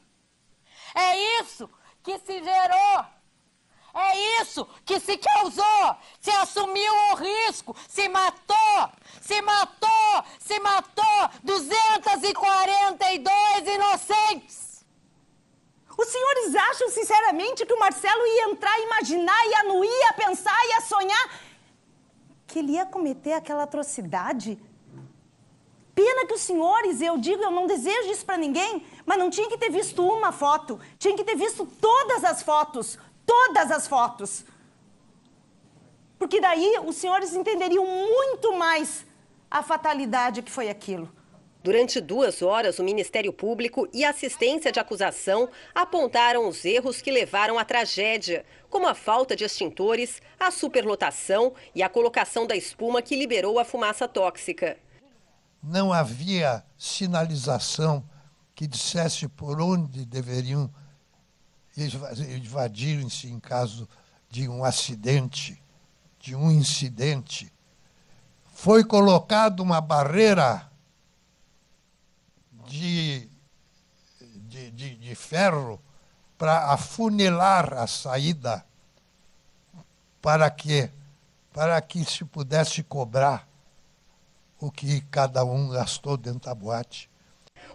É 0.94 1.42
isso 1.42 1.70
que 2.04 2.18
se 2.20 2.44
gerou. 2.44 3.06
É 3.96 4.42
isso 4.42 4.68
que 4.84 5.00
se 5.00 5.18
causou. 5.18 5.96
Se 6.20 6.30
assumiu 6.32 6.94
o 7.12 7.16
risco, 7.16 7.74
se 7.88 8.10
matou, 8.10 8.90
se 9.22 9.42
matou, 9.42 10.24
se 10.38 10.60
matou 10.60 11.30
242 11.44 13.68
inocentes. 13.68 14.84
Os 15.98 16.10
senhores 16.10 16.54
acham 16.56 16.90
sinceramente 16.90 17.66
que 17.66 17.74
o 17.74 17.80
Marcelo 17.80 18.28
ia 18.28 18.50
entrar, 18.50 18.78
imaginar, 18.82 19.48
ia 19.48 19.64
não 19.64 19.82
ia 19.84 20.14
pensar, 20.14 20.56
ia 20.68 20.82
sonhar 20.82 21.30
que 22.46 22.60
ele 22.60 22.74
ia 22.74 22.86
cometer 22.86 23.34
aquela 23.34 23.64
atrocidade? 23.64 24.60
Pena 25.94 26.28
que 26.28 26.34
os 26.34 26.42
senhores, 26.42 27.02
eu 27.02 27.18
digo, 27.18 27.42
eu 27.42 27.52
não 27.52 27.66
desejo 27.66 28.12
isso 28.12 28.26
para 28.26 28.38
ninguém, 28.38 28.86
mas 29.06 29.18
não 29.18 29.30
tinha 29.30 29.48
que 29.48 29.58
ter 29.58 29.70
visto 29.70 30.06
uma 30.06 30.34
foto, 30.34 30.78
tinha 31.00 31.16
que 31.16 31.24
ter 31.24 31.38
visto 31.38 31.66
todas 31.66 32.26
as 32.26 32.44
fotos, 32.44 33.00
todas 33.26 33.72
as 33.72 33.88
fotos. 33.88 34.46
Porque 36.18 36.40
daí 36.40 36.80
os 36.86 36.96
senhores 36.96 37.34
entenderiam 37.34 37.86
muito 37.86 38.58
mais 38.58 39.06
a 39.50 39.62
fatalidade 39.62 40.42
que 40.42 40.52
foi 40.52 40.70
aquilo. 40.70 41.12
Durante 41.64 42.00
duas 42.00 42.42
horas, 42.42 42.78
o 42.78 42.84
Ministério 42.84 43.34
Público 43.34 43.88
e 43.92 44.06
a 44.06 44.12
assistência 44.12 44.72
de 44.72 44.80
acusação 44.80 45.50
apontaram 45.74 46.48
os 46.48 46.64
erros 46.64 47.02
que 47.02 47.10
levaram 47.12 47.58
à 47.58 47.66
tragédia, 47.66 48.46
como 48.70 48.88
a 48.88 48.94
falta 48.94 49.36
de 49.36 49.44
extintores, 49.44 50.22
a 50.40 50.52
superlotação 50.52 51.54
e 51.74 51.82
a 51.82 51.90
colocação 51.90 52.46
da 52.46 52.56
espuma 52.56 53.02
que 53.02 53.16
liberou 53.16 53.58
a 53.58 53.66
fumaça 53.66 54.08
tóxica 54.08 54.78
não 55.66 55.92
havia 55.92 56.64
sinalização 56.78 58.08
que 58.54 58.68
dissesse 58.68 59.28
por 59.28 59.60
onde 59.60 60.06
deveriam 60.06 60.72
invadirem-se 61.78 63.28
em 63.28 63.40
caso 63.40 63.88
de 64.30 64.48
um 64.48 64.64
acidente, 64.64 65.62
de 66.20 66.36
um 66.36 66.50
incidente. 66.52 67.52
Foi 68.54 68.84
colocada 68.84 69.62
uma 69.62 69.82
barreira 69.82 70.72
de, 72.68 73.30
de, 74.48 74.72
de, 74.72 74.96
de 74.96 75.16
ferro 75.16 75.80
para 76.38 76.72
afunilar 76.72 77.74
a 77.74 77.88
saída, 77.88 78.66
para 80.22 80.50
que, 80.50 80.90
para 81.54 81.80
que 81.82 82.04
se 82.04 82.26
pudesse 82.26 82.84
cobrar 82.84 83.48
o 84.60 84.72
que 84.72 85.02
cada 85.02 85.44
um 85.44 85.70
gastou 85.70 86.18
dentro 86.18 86.42
da 86.42 86.56
boate. 86.56 87.10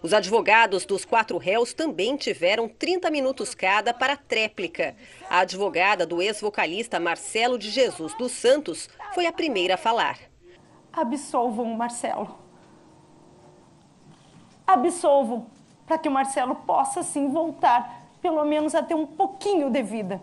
Os 0.01 0.13
advogados 0.13 0.85
dos 0.85 1.05
quatro 1.05 1.37
réus 1.37 1.73
também 1.73 2.15
tiveram 2.15 2.67
30 2.67 3.11
minutos 3.11 3.53
cada 3.53 3.93
para 3.93 4.13
a 4.13 4.17
tréplica. 4.17 4.95
A 5.29 5.39
advogada 5.39 6.05
do 6.05 6.21
ex-vocalista 6.21 6.99
Marcelo 6.99 7.57
de 7.57 7.69
Jesus 7.69 8.13
dos 8.15 8.31
Santos 8.31 8.89
foi 9.13 9.27
a 9.27 9.31
primeira 9.31 9.75
a 9.75 9.77
falar. 9.77 10.17
Absolvam 10.91 11.71
o 11.71 11.77
Marcelo. 11.77 12.39
Absolvam, 14.65 15.47
para 15.85 15.97
que 15.97 16.09
o 16.09 16.11
Marcelo 16.11 16.55
possa 16.55 17.03
sim 17.03 17.29
voltar, 17.29 18.07
pelo 18.21 18.43
menos 18.45 18.73
a 18.73 18.81
ter 18.81 18.95
um 18.95 19.05
pouquinho 19.05 19.69
de 19.69 19.83
vida. 19.83 20.21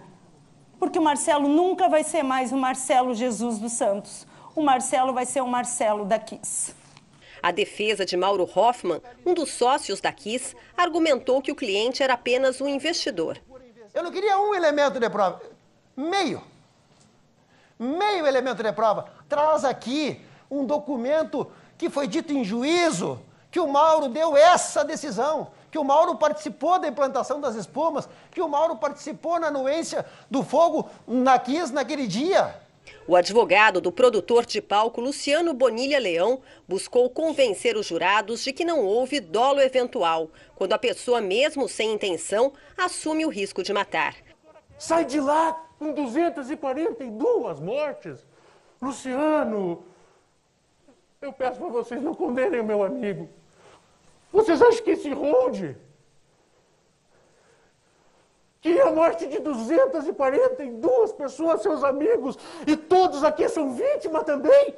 Porque 0.79 0.99
o 0.99 1.03
Marcelo 1.03 1.49
nunca 1.49 1.89
vai 1.89 2.03
ser 2.03 2.22
mais 2.22 2.53
o 2.53 2.57
Marcelo 2.57 3.14
Jesus 3.14 3.59
dos 3.59 3.72
Santos 3.72 4.26
o 4.59 4.62
Marcelo 4.62 5.12
vai 5.12 5.24
ser 5.24 5.41
o 5.41 5.47
Marcelo 5.47 6.05
da 6.05 6.18
Kiss. 6.18 6.74
A 7.43 7.51
defesa 7.51 8.05
de 8.05 8.16
Mauro 8.16 8.49
Hoffman, 8.55 9.01
um 9.24 9.34
dos 9.34 9.51
sócios 9.51 10.01
da 10.01 10.12
Kiss, 10.12 10.57
argumentou 10.76 11.41
que 11.41 11.53
o 11.53 11.57
cliente 11.57 12.03
era 12.03 12.14
apenas 12.14 12.61
um 12.61 12.68
investidor. 12.68 13.41
Eu 13.95 14.03
não 14.03 14.11
queria 14.11 14.39
um 14.39 14.55
elemento 14.55 14.99
de 14.99 15.09
prova, 15.09 15.41
meio. 15.97 16.43
Meio 17.78 18.26
elemento 18.26 18.62
de 18.62 18.72
prova. 18.72 19.09
Traz 19.28 19.64
aqui 19.64 20.20
um 20.51 20.64
documento 20.64 21.51
que 21.76 21.89
foi 21.89 22.09
dito 22.09 22.32
em 22.32 22.45
juízo, 22.45 23.20
que 23.51 23.61
o 23.61 23.68
Mauro 23.68 24.09
deu 24.09 24.36
essa 24.36 24.84
decisão, 24.84 25.49
que 25.70 25.78
o 25.78 25.84
Mauro 25.84 26.16
participou 26.16 26.78
da 26.78 26.89
implantação 26.89 27.41
das 27.41 27.55
espumas, 27.55 28.09
que 28.30 28.43
o 28.43 28.49
Mauro 28.49 28.76
participou 28.76 29.39
na 29.39 29.47
anuência 29.47 30.05
do 30.30 30.43
fogo 30.43 30.89
na 31.07 31.39
Kiss 31.39 31.72
naquele 31.72 32.07
dia. 32.07 32.55
O 33.07 33.16
advogado 33.16 33.80
do 33.80 33.93
produtor 33.93 34.45
de 34.45 34.61
palco 34.61 35.01
Luciano 35.01 35.55
Bonilha 35.55 35.99
Leão 35.99 36.41
buscou 36.66 37.09
convencer 37.11 37.76
os 37.76 37.86
jurados 37.86 38.45
de 38.45 38.53
que 38.53 38.64
não 38.64 38.84
houve 38.84 39.20
dolo 39.20 39.61
eventual, 39.61 40.30
quando 40.55 40.72
a 40.72 40.78
pessoa, 40.78 41.20
mesmo 41.20 41.68
sem 41.68 41.93
intenção, 41.93 42.53
assume 42.76 43.24
o 43.24 43.30
risco 43.30 43.62
de 43.62 43.72
matar. 43.72 44.14
Sai 44.78 45.05
de 45.05 45.20
lá 45.20 45.53
com 45.78 45.93
242 45.93 47.61
mortes. 47.61 48.24
Luciano, 48.80 49.84
eu 51.20 51.32
peço 51.32 51.59
para 51.59 51.68
vocês 51.68 52.03
não 52.03 52.14
condenem 52.14 52.62
meu 52.62 52.82
amigo. 52.82 53.28
Vocês 54.32 54.61
acham 54.62 54.84
que 54.84 54.91
esse 54.91 55.11
ronde 55.11 55.76
que 58.61 58.81
a 58.81 58.91
morte 58.91 59.27
de 59.27 59.39
242 59.39 61.13
pessoas, 61.13 61.63
seus 61.63 61.85
amigos, 61.85 62.37
e 62.67 62.77
todos 62.77 63.23
aqui 63.23 63.49
são 63.49 63.73
vítimas 63.73 64.25
também. 64.25 64.75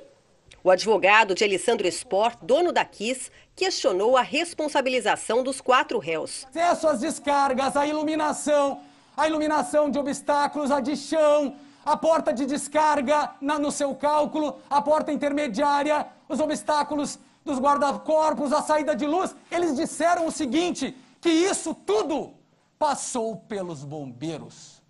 O 0.62 0.70
advogado 0.70 1.34
de 1.34 1.42
Alessandro 1.42 1.88
Sport, 1.88 2.38
dono 2.42 2.70
da 2.70 2.84
Kiss, 2.84 3.30
questionou 3.56 4.16
a 4.16 4.22
responsabilização 4.22 5.42
dos 5.42 5.60
quatro 5.60 5.98
réus. 5.98 6.46
Acesso 6.50 6.86
às 6.86 7.00
descargas, 7.00 7.76
a 7.76 7.86
iluminação, 7.86 8.80
a 9.16 9.26
iluminação 9.26 9.90
de 9.90 9.98
obstáculos, 9.98 10.70
a 10.70 10.80
de 10.80 10.96
chão, 10.96 11.56
a 11.82 11.96
porta 11.96 12.30
de 12.32 12.44
descarga 12.44 13.30
na, 13.40 13.58
no 13.58 13.72
seu 13.72 13.94
cálculo, 13.94 14.58
a 14.68 14.82
porta 14.82 15.10
intermediária, 15.10 16.06
os 16.28 16.40
obstáculos 16.40 17.18
dos 17.42 17.58
guarda-corpos, 17.58 18.52
a 18.52 18.60
saída 18.60 18.94
de 18.94 19.06
luz. 19.06 19.34
Eles 19.50 19.74
disseram 19.74 20.26
o 20.26 20.30
seguinte, 20.30 20.94
que 21.22 21.30
isso 21.30 21.74
tudo 21.74 22.34
passou 22.80 23.36
pelos 23.36 23.84
bombeiros. 23.84 24.80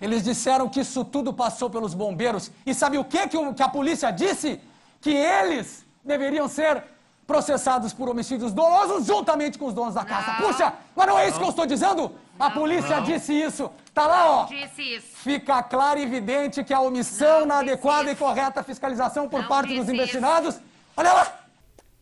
Eles 0.00 0.22
disseram 0.22 0.68
que 0.68 0.80
isso 0.80 1.04
tudo 1.04 1.34
passou 1.34 1.68
pelos 1.68 1.92
bombeiros. 1.92 2.52
E 2.64 2.72
sabe 2.72 2.98
o 2.98 3.04
que, 3.04 3.26
que, 3.26 3.52
que 3.54 3.62
a 3.62 3.68
polícia 3.68 4.12
disse? 4.12 4.60
Que 5.00 5.10
eles 5.10 5.84
deveriam 6.04 6.46
ser 6.46 6.84
processados 7.26 7.92
por 7.92 8.08
homicídios 8.08 8.52
dolosos 8.52 9.06
juntamente 9.06 9.58
com 9.58 9.66
os 9.66 9.74
donos 9.74 9.94
da 9.94 10.04
casa. 10.04 10.34
Não. 10.34 10.46
Puxa, 10.46 10.72
mas 10.94 11.06
não 11.08 11.18
é 11.18 11.28
isso 11.28 11.38
que 11.38 11.44
eu 11.44 11.50
estou 11.50 11.66
dizendo? 11.66 12.12
A 12.38 12.48
polícia 12.50 12.96
não. 12.96 13.02
disse 13.02 13.32
isso. 13.32 13.68
Tá 13.92 14.06
lá, 14.06 14.30
ó. 14.30 14.44
Disse 14.44 14.82
isso. 14.82 15.16
Fica 15.16 15.62
claro 15.64 15.98
e 15.98 16.02
evidente 16.02 16.62
que 16.62 16.72
a 16.72 16.80
omissão 16.80 17.44
na 17.44 17.58
adequada 17.58 18.04
isso. 18.04 18.12
e 18.12 18.16
correta 18.16 18.62
fiscalização 18.62 19.28
por 19.28 19.48
parte 19.48 19.74
dos 19.74 19.88
investigados. 19.88 20.60
Olha 20.96 21.12
lá. 21.12 21.43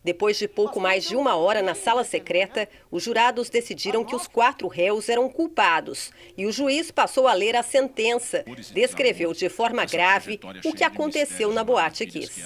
Depois 0.03 0.37
de 0.37 0.47
pouco 0.47 0.81
mais 0.81 1.05
de 1.05 1.15
uma 1.15 1.35
hora 1.35 1.61
na 1.61 1.73
sala 1.73 2.03
secreta, 2.03 2.67
os 2.91 3.03
jurados 3.03 3.49
decidiram 3.49 4.03
que 4.03 4.15
os 4.15 4.27
quatro 4.27 4.67
réus 4.67 5.07
eram 5.07 5.29
culpados 5.29 6.11
e 6.37 6.45
o 6.45 6.51
juiz 6.51 6.91
passou 6.91 7.27
a 7.27 7.33
ler 7.33 7.55
a 7.55 7.63
sentença. 7.63 8.43
Descreveu 8.73 9.33
de 9.33 9.47
forma 9.47 9.85
grave 9.85 10.39
o 10.65 10.73
que 10.73 10.83
aconteceu 10.83 11.53
na 11.53 11.63
Boate 11.63 12.05
Kiss. 12.05 12.43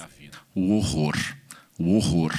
O 0.54 0.76
horror, 0.76 1.16
o 1.78 1.96
horror. 1.96 2.32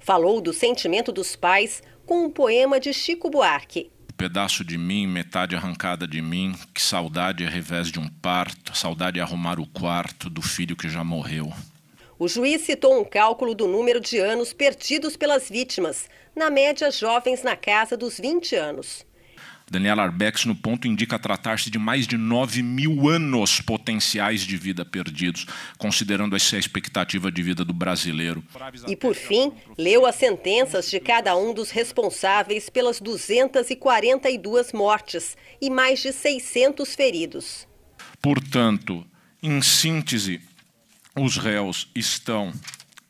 Falou 0.00 0.40
do 0.40 0.52
sentimento 0.52 1.12
dos 1.12 1.36
pais 1.36 1.82
com 2.06 2.24
um 2.24 2.30
poema 2.30 2.80
de 2.80 2.92
Chico 2.92 3.28
Buarque. 3.28 3.90
Pedaço 4.16 4.64
de 4.64 4.78
mim, 4.78 5.06
metade 5.06 5.56
arrancada 5.56 6.06
de 6.06 6.22
mim, 6.22 6.54
que 6.72 6.80
saudade 6.80 7.44
ao 7.44 7.50
revés 7.50 7.88
de 7.88 7.98
um 7.98 8.08
parto, 8.08 8.76
saudade 8.76 9.14
de 9.14 9.20
arrumar 9.20 9.58
o 9.58 9.66
quarto 9.66 10.30
do 10.30 10.40
filho 10.40 10.76
que 10.76 10.88
já 10.88 11.02
morreu. 11.02 11.52
O 12.18 12.28
juiz 12.28 12.62
citou 12.62 13.00
um 13.00 13.04
cálculo 13.04 13.54
do 13.54 13.66
número 13.66 14.00
de 14.00 14.18
anos 14.18 14.52
perdidos 14.52 15.16
pelas 15.16 15.48
vítimas, 15.48 16.08
na 16.34 16.48
média 16.48 16.90
jovens 16.90 17.42
na 17.42 17.56
casa 17.56 17.96
dos 17.96 18.18
20 18.18 18.54
anos. 18.54 19.04
Daniela 19.70 20.02
Arbex, 20.02 20.44
no 20.44 20.54
ponto, 20.54 20.86
indica 20.86 21.18
tratar-se 21.18 21.70
de 21.70 21.78
mais 21.78 22.06
de 22.06 22.16
9 22.16 22.62
mil 22.62 23.08
anos 23.08 23.60
potenciais 23.60 24.42
de 24.42 24.56
vida 24.56 24.84
perdidos, 24.84 25.46
considerando 25.78 26.36
essa 26.36 26.58
expectativa 26.58 27.32
de 27.32 27.42
vida 27.42 27.64
do 27.64 27.72
brasileiro. 27.72 28.44
E, 28.86 28.94
por 28.94 29.14
fim, 29.14 29.52
leu 29.76 30.06
as 30.06 30.16
sentenças 30.16 30.90
de 30.90 31.00
cada 31.00 31.34
um 31.36 31.54
dos 31.54 31.70
responsáveis 31.70 32.68
pelas 32.68 33.00
242 33.00 34.72
mortes 34.72 35.36
e 35.60 35.70
mais 35.70 36.00
de 36.00 36.12
600 36.12 36.94
feridos. 36.94 37.66
Portanto, 38.20 39.04
em 39.42 39.60
síntese, 39.62 40.40
os 41.16 41.36
réus 41.36 41.88
estão 41.94 42.52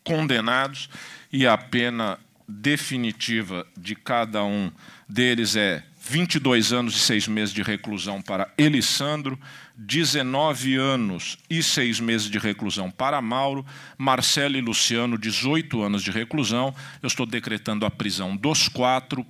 condenados 0.05 0.89
e 1.33 1.47
a 1.47 1.57
pena 1.57 2.19
definitiva 2.47 3.67
de 3.77 3.95
cada 3.95 4.45
um 4.45 4.71
deles 5.09 5.57
é 5.57 5.83
22 6.07 6.73
anos 6.73 6.95
e 6.97 6.99
6 6.99 7.29
meses 7.29 7.55
de 7.55 7.63
reclusão 7.63 8.21
para 8.21 8.53
Elissandro, 8.59 9.39
19 9.75 10.77
anos 10.77 11.39
e 11.49 11.63
6 11.63 11.99
meses 12.01 12.29
de 12.29 12.39
reclusão 12.39 12.91
para 12.91 13.23
Mauro, 13.23 13.65
Marcelo 13.97 14.57
e 14.57 14.61
Luciano, 14.61 15.17
18 15.17 15.83
anos 15.83 16.03
de 16.03 16.11
reclusão. 16.11 16.75
Eu 17.03 17.07
estou 17.07 17.25
decretando 17.25 17.87
a 17.87 17.91
prisão 17.91 18.37
dos 18.37 18.69
quatro. 18.69 19.27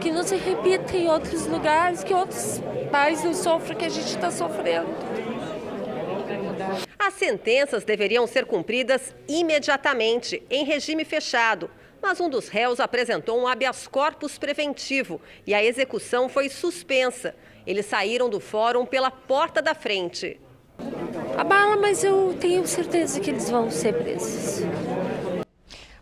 Que 0.00 0.10
não 0.10 0.24
se 0.24 0.36
repita 0.36 0.96
em 0.96 1.06
outros 1.06 1.46
lugares, 1.46 2.02
que 2.02 2.12
outros 2.12 2.60
pais 2.90 3.22
não 3.22 3.32
sofram 3.32 3.76
que 3.76 3.84
a 3.84 3.88
gente 3.88 4.08
está 4.08 4.30
sofrendo. 4.30 5.05
As 6.98 7.14
sentenças 7.14 7.84
deveriam 7.84 8.26
ser 8.26 8.46
cumpridas 8.46 9.14
imediatamente, 9.28 10.42
em 10.50 10.64
regime 10.64 11.04
fechado. 11.04 11.70
Mas 12.00 12.20
um 12.20 12.28
dos 12.28 12.48
réus 12.48 12.78
apresentou 12.78 13.40
um 13.40 13.46
habeas 13.46 13.86
corpus 13.86 14.38
preventivo 14.38 15.20
e 15.46 15.54
a 15.54 15.64
execução 15.64 16.28
foi 16.28 16.48
suspensa. 16.48 17.34
Eles 17.66 17.86
saíram 17.86 18.28
do 18.28 18.38
fórum 18.38 18.86
pela 18.86 19.10
porta 19.10 19.60
da 19.60 19.74
frente. 19.74 20.40
Abala, 21.36 21.76
mas 21.76 22.04
eu 22.04 22.36
tenho 22.40 22.66
certeza 22.66 23.18
que 23.20 23.30
eles 23.30 23.50
vão 23.50 23.70
ser 23.70 23.94
presos. 23.94 24.64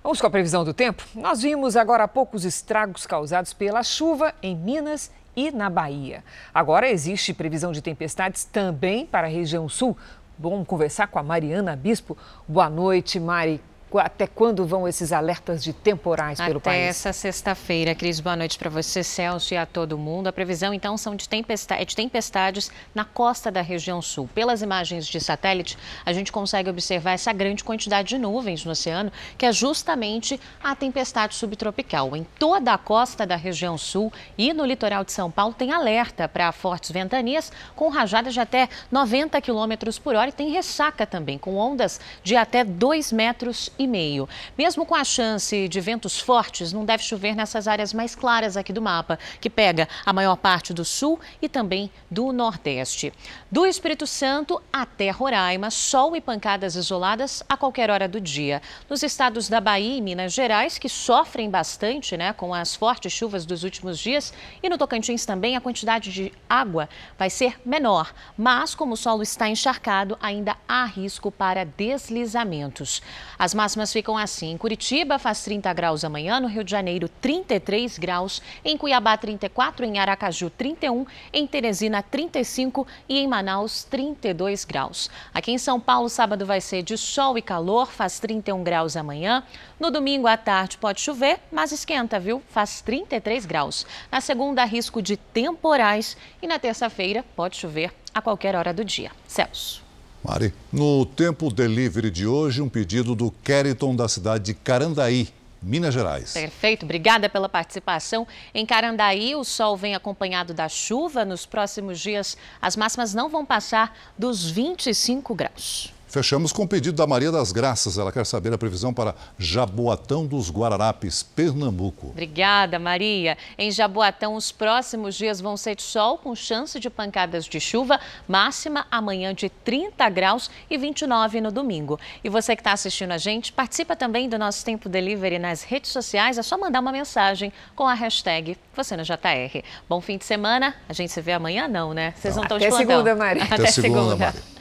Vamos 0.03 0.21
com 0.21 0.27
a 0.27 0.31
previsão 0.31 0.65
do 0.65 0.75
tempo? 0.75 1.03
Nós 1.15 1.41
vimos 1.41 1.77
agora 1.77 2.05
há 2.05 2.09
pouco 2.09 2.37
os 2.37 2.45
estragos 2.45 3.07
causados 3.07 3.55
pela 3.55 3.83
chuva 3.83 4.35
em 4.43 4.55
Minas 4.55 5.11
e 5.35 5.51
na 5.51 5.71
Bahia. 5.71 6.23
Agora 6.53 6.91
existe 6.91 7.33
previsão 7.33 7.73
de 7.73 7.81
tempestades 7.81 8.45
também 8.45 9.07
para 9.07 9.27
a 9.27 9.31
região 9.31 9.69
sul. 9.69 9.97
Vamos 10.39 10.67
conversar 10.67 11.07
com 11.09 11.19
a 11.19 11.23
Mariana 11.23 11.77
Bispo. 11.77 12.17
Boa 12.49 12.69
noite, 12.69 13.21
Mari 13.21 13.61
até 13.99 14.27
quando 14.27 14.67
vão 14.67 14.89
esses 14.89 15.13
alertas 15.13 15.63
de 15.63 15.73
temporais 15.73 16.39
pelo 16.39 16.59
até 16.59 16.71
país? 16.71 16.81
Até 16.81 16.89
essa 16.89 17.13
sexta-feira. 17.13 17.95
Cris, 17.95 18.21
boa 18.21 18.37
noite 18.37 18.59
para 18.59 18.71
você, 18.71 19.03
Celso, 19.03 19.55
e 19.55 19.57
a 19.57 19.67
todo 19.67 19.97
mundo. 19.97 20.27
A 20.27 20.33
previsão, 20.33 20.75
então, 20.75 20.97
são 20.97 21.15
de, 21.15 21.29
tempestade, 21.29 21.83
é 21.83 21.85
de 21.85 21.95
tempestades 21.95 22.71
na 22.95 23.05
costa 23.05 23.51
da 23.51 23.61
região 23.61 24.01
sul. 24.03 24.29
Pelas 24.35 24.63
imagens 24.63 25.07
de 25.07 25.21
satélite, 25.21 25.79
a 26.05 26.13
gente 26.13 26.33
consegue 26.33 26.71
observar 26.71 27.13
essa 27.13 27.33
grande 27.33 27.63
quantidade 27.63 28.09
de 28.09 28.19
nuvens 28.19 28.65
no 28.65 28.73
oceano, 28.73 29.13
que 29.39 29.47
é 29.47 29.53
justamente 29.53 30.41
a 30.63 30.75
tempestade 30.75 31.35
subtropical. 31.35 32.17
Em 32.17 32.25
toda 32.39 32.73
a 32.73 32.79
costa 32.79 33.27
da 33.27 33.37
região 33.37 33.79
sul 33.79 34.13
e 34.37 34.53
no 34.53 34.65
litoral 34.65 35.05
de 35.05 35.13
São 35.13 35.31
Paulo, 35.31 35.55
tem 35.55 35.73
alerta 35.73 36.29
para 36.29 36.51
fortes 36.53 36.91
ventanias, 36.91 37.53
com 37.75 37.89
rajadas 37.89 38.35
de 38.35 38.41
até 38.41 38.69
90 38.91 39.41
km 39.41 39.75
por 40.03 40.15
hora 40.15 40.29
e 40.29 40.33
tem 40.33 40.51
ressaca 40.51 41.07
também, 41.07 41.39
com 41.39 41.57
ondas 41.57 42.01
de 42.23 42.37
até 42.37 42.65
2 42.65 43.13
metros 43.13 43.71
e 43.79 43.84
meio. 43.87 44.29
Mesmo 44.57 44.85
com 44.85 44.95
a 44.95 45.05
chance 45.05 45.69
de 45.69 45.81
ventos 45.81 46.19
fortes, 46.21 46.73
não 46.73 46.85
deve 46.85 47.03
chover 47.03 47.35
nessas 47.35 47.69
áreas 47.69 47.93
mais 47.93 48.15
claras 48.15 48.57
aqui 48.57 48.73
do 48.73 48.83
mapa, 48.83 49.19
que 49.41 49.51
pega 49.51 49.89
a 50.05 50.13
maior 50.13 50.37
parte 50.37 50.73
do 50.73 50.85
sul 50.85 51.19
e 51.41 51.49
também 51.49 51.91
do 52.11 52.33
nordeste. 52.33 53.13
Do 53.51 53.67
Espírito 53.67 54.07
Santo 54.07 54.61
até 54.73 55.11
Roraima, 55.11 55.71
sol 55.71 56.17
e 56.17 56.21
pancadas 56.21 56.77
isoladas 56.77 57.43
a 57.49 57.57
qualquer 57.57 57.91
hora 57.91 58.09
do 58.09 58.21
dia. 58.21 58.61
Nos 58.89 59.03
estados 59.03 59.49
da 59.49 59.61
Bahia 59.61 59.99
e 59.99 60.01
Minas 60.01 60.33
Gerais, 60.33 60.79
que 60.79 60.89
sofrem 60.89 61.49
bastante 61.49 62.17
né, 62.17 62.33
com 62.33 62.53
as 62.53 62.75
fortes 62.75 63.13
chuvas 63.13 63.47
dos 63.47 63.65
últimos 63.65 63.99
dias, 63.99 64.33
e 64.63 64.69
no 64.69 64.79
Tocantins 64.79 65.25
também, 65.25 65.57
a 65.57 65.61
quantidade 65.61 66.13
de 66.13 66.33
água 66.49 66.89
vai 67.19 67.31
ser 67.31 67.61
menor. 67.65 68.13
Mas, 68.37 68.75
como 68.75 68.95
o 68.95 68.97
solo 68.97 69.23
está 69.23 69.49
encharcado, 69.49 70.19
ainda 70.21 70.57
há 70.69 70.85
risco 70.85 71.31
para 71.31 71.65
deslizamentos. 71.65 73.03
As 73.39 73.55
máximas 73.75 73.93
ficam 73.93 74.17
assim: 74.17 74.57
Curitiba 74.57 75.19
faz 75.19 75.43
30 75.43 75.73
graus 75.73 76.05
amanhã, 76.05 76.39
no 76.39 76.47
Rio 76.47 76.63
de 76.63 76.71
Janeiro 76.71 77.09
33 77.21 77.99
graus, 77.99 78.41
em 78.65 78.79
Cuiabá 78.79 79.17
34, 79.17 79.85
em 79.85 79.99
Aracaju 79.99 80.49
31, 80.51 81.05
em 81.33 81.47
Teresina 81.47 82.03
35 82.03 82.87
e 83.09 83.19
em 83.19 83.27
Manaus 83.27 83.85
32 83.85 84.65
graus. 84.65 85.11
Aqui 85.33 85.51
em 85.51 85.59
São 85.59 85.81
Paulo, 85.81 86.09
sábado 86.09 86.47
vai 86.47 86.61
ser 86.61 86.83
de 86.83 86.97
sol 86.97 87.37
e 87.37 87.43
calor, 87.43 87.91
faz 87.91 88.19
31 88.21 88.63
graus 88.63 88.97
amanhã. 88.97 89.43
No 89.79 89.91
domingo 89.91 90.27
à 90.27 90.37
tarde 90.37 90.79
pode 90.79 91.01
chover, 91.01 91.41
mas 91.51 91.73
esquenta, 91.73 92.21
viu? 92.21 92.43
Faz 92.49 92.81
33 92.81 93.45
graus. 93.45 93.85
Na 94.11 94.21
segunda, 94.21 94.65
risco 94.65 95.03
de 95.03 95.17
temporais 95.17 96.17
e 96.41 96.47
na 96.47 96.59
terça-feira 96.59 97.25
pode 97.35 97.57
chover 97.57 97.93
a 98.15 98.23
qualquer 98.23 98.55
hora 98.55 98.73
do 98.73 98.85
dia. 98.85 99.11
Celso. 99.27 99.84
Mari, 100.27 100.55
no 100.73 101.05
Tempo 101.05 101.53
Delivery 101.53 102.11
de 102.11 102.27
hoje, 102.27 102.63
um 102.63 102.69
pedido 102.69 103.15
do 103.15 103.31
Keriton 103.31 103.95
da 103.95 104.09
cidade 104.09 104.45
de 104.45 104.55
Carandaí, 104.55 105.29
Minas 105.63 105.93
Gerais. 105.93 106.33
Perfeito, 106.33 106.85
obrigada 106.85 107.29
pela 107.29 107.47
participação. 107.47 108.27
Em 108.55 108.65
Carandaí, 108.65 109.37
o 109.37 109.45
sol 109.45 109.77
vem 109.77 109.95
acompanhado 109.95 110.55
da 110.55 110.67
chuva. 110.67 111.27
Nos 111.27 111.45
próximos 111.45 112.01
dias, 112.01 112.39
as 112.61 112.75
máximas 112.75 113.13
não 113.13 113.29
vão 113.29 113.45
passar 113.45 113.95
dos 114.19 114.51
25 114.51 115.35
graus. 115.35 115.94
Fechamos 116.15 116.53
com 116.53 116.63
o 116.63 116.69
pedido 116.69 116.97
da 116.97 117.09
Maria 117.09 117.33
das 117.33 117.51
Graças. 117.51 117.99
Ela 117.99 118.13
quer 118.13 118.25
saber 118.25 118.55
a 118.55 118.57
previsão 118.57 118.95
para 118.95 119.17
Jaboatão 119.37 120.25
dos 120.25 120.49
Guararapes, 120.49 121.25
Pernambuco. 121.25 122.11
Obrigada, 122.11 122.79
Maria. 122.79 123.37
Em 123.59 123.69
Jaboatão, 123.69 124.37
os 124.37 124.53
próximos 124.53 125.17
dias 125.17 125.41
vão 125.41 125.57
ser 125.57 125.75
de 125.75 125.83
sol, 125.83 126.17
com 126.17 126.33
chance 126.37 126.79
de 126.79 126.89
pancadas 126.89 127.45
de 127.47 127.59
chuva, 127.59 127.99
máxima 128.29 128.87
amanhã 128.93 129.35
de 129.35 129.49
30 129.49 130.09
graus 130.09 130.49
e 130.71 130.79
29 130.79 131.41
no 131.41 131.51
domingo. 131.51 131.99
E 132.23 132.29
você 132.29 132.55
que 132.55 132.61
está 132.61 132.71
assistindo 132.71 133.11
a 133.11 133.19
gente, 133.19 133.53
participa 133.53 133.97
também 133.97 134.29
do 134.29 134.39
nosso 134.39 134.65
Tempo 134.65 134.89
Delivery 134.89 135.41
nas 135.41 135.65
redes 135.65 135.91
sociais. 135.91 136.39
É 136.39 136.45
só 136.45 136.57
mandar 136.57 136.79
uma 136.79 136.93
mensagem 136.93 137.53
com 137.75 137.89
a 137.89 137.95
hashtag 137.95 138.57
você 138.73 138.97
no 138.97 139.03
JR. 139.03 139.65
Bom 139.89 140.01
fim 140.01 140.17
de 140.17 140.25
semana. 140.25 140.77
A 140.89 140.93
gente 140.93 141.13
se 141.13 141.21
vê 141.21 141.33
amanhã, 141.33 141.67
não, 141.67 141.93
né? 141.93 142.15
Vocês 142.17 142.37
não 142.37 142.45
estão 142.45 142.57
de 142.57 142.69
plantão. 142.69 142.85
Até 142.85 142.95
segunda, 142.95 143.15
Maria. 143.17 143.43
Até, 143.51 143.55
Até 143.55 143.67
segunda, 143.73 144.15
Maria. 144.15 144.55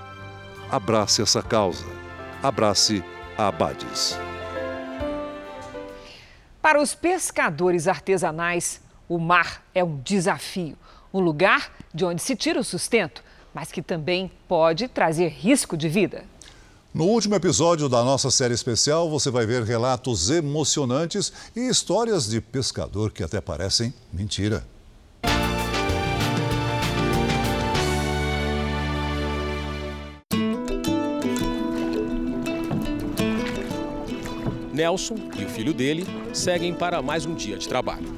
Abrace 0.72 1.22
essa 1.22 1.44
causa. 1.44 1.86
Abrace 2.44 3.02
a 3.38 3.48
Abades. 3.48 4.18
Para 6.62 6.82
os 6.82 6.94
pescadores 6.94 7.88
artesanais, 7.88 8.82
o 9.08 9.18
mar 9.18 9.64
é 9.74 9.82
um 9.82 10.02
desafio, 10.02 10.78
um 11.14 11.22
lugar 11.22 11.72
de 11.94 12.04
onde 12.04 12.22
se 12.22 12.36
tira 12.36 12.60
o 12.60 12.64
sustento, 12.64 13.24
mas 13.54 13.72
que 13.72 13.82
também 13.82 14.30
pode 14.46 14.90
trazer 14.90 15.30
risco 15.30 15.78
de 15.78 15.88
vida. 15.88 16.26
No 16.94 17.06
último 17.06 17.36
episódio 17.36 17.88
da 17.88 18.04
nossa 18.04 18.30
série 18.30 18.54
especial, 18.54 19.10
você 19.10 19.32
vai 19.32 19.46
ver 19.46 19.64
relatos 19.64 20.30
emocionantes 20.30 21.32
e 21.56 21.62
histórias 21.70 22.28
de 22.28 22.42
pescador 22.42 23.12
que 23.14 23.24
até 23.24 23.40
parecem 23.40 23.94
mentira. 24.12 24.68
Nelson 34.74 35.16
e 35.38 35.46
o 35.46 35.50
filho 35.50 35.74
dele 35.74 36.04
seguem 36.34 36.74
para 36.74 37.02
mais 37.02 37.26
um 37.28 37.36
dia 37.36 37.58
de 37.58 37.68
trabalho. 37.68 38.12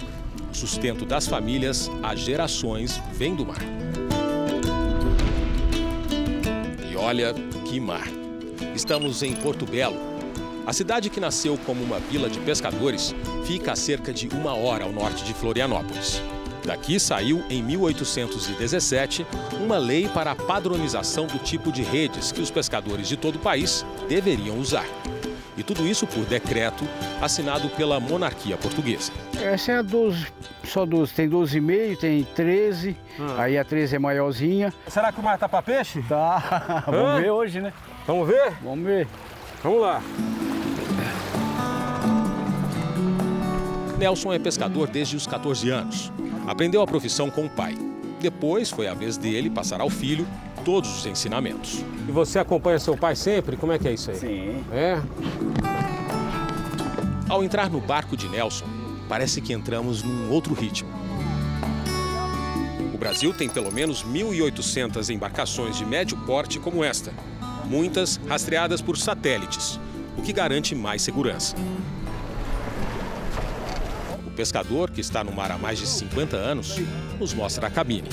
O 0.49 0.55
sustento 0.55 1.05
das 1.05 1.27
famílias 1.27 1.91
há 2.01 2.15
gerações 2.15 2.97
vem 3.13 3.35
do 3.35 3.45
mar. 3.45 3.59
E 6.89 6.95
olha 6.95 7.33
que 7.65 7.77
mar! 7.79 8.07
Estamos 8.73 9.21
em 9.21 9.35
Porto 9.35 9.65
Belo. 9.65 9.97
A 10.65 10.71
cidade 10.71 11.09
que 11.09 11.19
nasceu 11.19 11.59
como 11.65 11.83
uma 11.83 11.99
vila 11.99 12.29
de 12.29 12.39
pescadores 12.39 13.13
fica 13.45 13.73
a 13.73 13.75
cerca 13.75 14.13
de 14.13 14.29
uma 14.29 14.55
hora 14.55 14.85
ao 14.85 14.93
norte 14.93 15.25
de 15.25 15.33
Florianópolis. 15.33 16.21
Daqui 16.65 16.99
saiu, 16.99 17.43
em 17.49 17.61
1817, 17.61 19.27
uma 19.63 19.77
lei 19.77 20.07
para 20.07 20.31
a 20.31 20.35
padronização 20.35 21.27
do 21.27 21.37
tipo 21.37 21.71
de 21.71 21.83
redes 21.83 22.31
que 22.31 22.41
os 22.41 22.49
pescadores 22.49 23.07
de 23.07 23.15
todo 23.15 23.35
o 23.35 23.39
país 23.39 23.85
deveriam 24.07 24.57
usar. 24.57 24.87
E 25.57 25.63
tudo 25.63 25.87
isso 25.87 26.05
por 26.05 26.25
decreto 26.25 26.83
assinado 27.21 27.69
pela 27.69 27.99
monarquia 27.99 28.57
portuguesa. 28.57 29.11
Essa 29.41 29.71
é 29.71 29.77
a 29.77 29.81
12, 29.81 30.27
só 30.65 30.85
12. 30.85 31.13
Tem 31.13 31.29
12,5, 31.29 31.97
tem 31.97 32.23
13, 32.35 32.97
Hum. 33.19 33.25
aí 33.37 33.57
a 33.57 33.63
13 33.63 33.95
é 33.95 33.99
maiorzinha. 33.99 34.73
Será 34.87 35.11
que 35.13 35.19
o 35.19 35.23
mar 35.23 35.37
tá 35.37 35.47
para 35.47 35.61
peixe? 35.61 36.01
Tá, 36.03 36.83
vamos 36.87 37.09
Hã? 37.09 37.21
ver 37.21 37.31
hoje, 37.31 37.61
né? 37.61 37.71
Vamos 38.05 38.27
ver? 38.27 38.51
Vamos 38.63 38.85
ver. 38.85 39.07
Vamos 39.63 39.81
lá. 39.81 40.01
Nelson 43.97 44.33
é 44.33 44.39
pescador 44.39 44.87
desde 44.89 45.15
os 45.15 45.25
14 45.25 45.69
anos. 45.69 46.11
Aprendeu 46.47 46.81
a 46.81 46.85
profissão 46.87 47.29
com 47.29 47.45
o 47.45 47.49
pai. 47.49 47.75
Depois 48.19 48.69
foi 48.69 48.87
a 48.87 48.93
vez 48.93 49.17
dele 49.17 49.49
passar 49.49 49.79
ao 49.81 49.89
filho 49.89 50.27
todos 50.65 50.97
os 50.97 51.05
ensinamentos. 51.05 51.85
E 52.09 52.11
você 52.11 52.39
acompanha 52.39 52.79
seu 52.79 52.97
pai 52.97 53.15
sempre? 53.15 53.55
Como 53.55 53.71
é 53.71 53.77
que 53.79 53.87
é 53.87 53.93
isso 53.93 54.09
aí? 54.09 54.17
Sim. 54.17 54.65
É? 54.73 54.99
Ao 57.29 57.43
entrar 57.43 57.69
no 57.69 57.79
barco 57.79 58.17
de 58.17 58.27
Nelson, 58.27 58.65
parece 59.07 59.39
que 59.39 59.53
entramos 59.53 60.03
num 60.03 60.31
outro 60.31 60.53
ritmo. 60.53 60.89
O 62.93 62.97
Brasil 62.97 63.31
tem 63.33 63.47
pelo 63.47 63.71
menos 63.71 64.03
1.800 64.03 65.13
embarcações 65.13 65.77
de 65.77 65.85
médio 65.85 66.17
porte 66.25 66.59
como 66.59 66.83
esta, 66.83 67.13
muitas 67.65 68.17
rastreadas 68.27 68.81
por 68.81 68.97
satélites, 68.97 69.79
o 70.17 70.21
que 70.21 70.33
garante 70.33 70.73
mais 70.73 71.01
segurança. 71.01 71.55
O 74.25 74.31
pescador, 74.31 74.89
que 74.89 75.01
está 75.01 75.23
no 75.23 75.31
mar 75.31 75.51
há 75.51 75.57
mais 75.57 75.77
de 75.77 75.85
50 75.85 76.35
anos, 76.35 76.77
nos 77.19 77.33
mostra 77.33 77.67
a 77.67 77.69
cabine. 77.69 78.09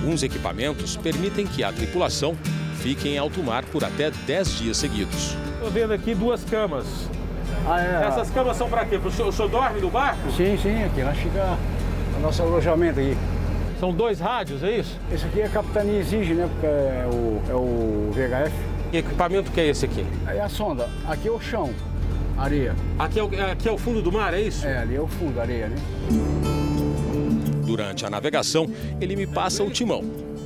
Alguns 0.00 0.22
equipamentos 0.22 0.96
permitem 0.96 1.46
que 1.46 1.62
a 1.62 1.70
tripulação 1.70 2.34
fique 2.76 3.06
em 3.06 3.18
alto 3.18 3.42
mar 3.42 3.64
por 3.66 3.84
até 3.84 4.10
10 4.10 4.58
dias 4.58 4.76
seguidos. 4.78 5.36
Estou 5.54 5.70
vendo 5.70 5.92
aqui 5.92 6.14
duas 6.14 6.42
camas. 6.42 6.86
Ah, 7.68 7.82
é. 7.82 8.06
Essas 8.06 8.30
camas 8.30 8.56
são 8.56 8.68
para 8.68 8.86
quê? 8.86 8.98
Pro 8.98 9.10
senhor, 9.10 9.28
o 9.28 9.32
senhor 9.32 9.50
dorme 9.50 9.78
no 9.78 9.90
barco? 9.90 10.30
Sim, 10.32 10.58
sim, 10.60 10.82
aqui 10.84 11.02
lá 11.02 11.12
fica 11.12 11.58
o 12.16 12.20
nosso 12.22 12.40
alojamento 12.42 12.98
aqui. 12.98 13.14
São 13.78 13.92
dois 13.92 14.18
rádios, 14.18 14.62
é 14.62 14.78
isso? 14.78 14.98
Esse 15.12 15.26
aqui 15.26 15.42
é 15.42 15.44
a 15.44 15.50
capitania 15.50 15.98
exige, 15.98 16.32
né? 16.32 16.48
Porque 16.50 16.66
é 16.66 17.06
o, 17.12 17.42
é 17.50 17.54
o 17.54 18.10
VHF. 18.12 18.56
Que 18.90 18.96
equipamento 18.96 19.50
que 19.50 19.60
é 19.60 19.68
esse 19.68 19.84
aqui? 19.84 20.06
Aí 20.26 20.40
a 20.40 20.48
sonda, 20.48 20.88
aqui 21.06 21.28
é 21.28 21.30
o 21.30 21.40
chão, 21.40 21.70
areia. 22.38 22.74
Aqui 22.98 23.20
é, 23.20 23.22
o, 23.22 23.26
aqui 23.50 23.68
é 23.68 23.72
o 23.72 23.78
fundo 23.78 24.00
do 24.00 24.10
mar, 24.10 24.32
é 24.32 24.40
isso? 24.40 24.66
É, 24.66 24.78
ali 24.78 24.96
é 24.96 25.00
o 25.00 25.06
fundo, 25.06 25.38
areia, 25.38 25.68
né? 25.68 25.76
Durante 27.70 28.04
a 28.04 28.10
navegação, 28.10 28.68
ele 29.00 29.14
me 29.14 29.28
passa 29.28 29.62
o 29.62 29.70
timão. 29.70 30.02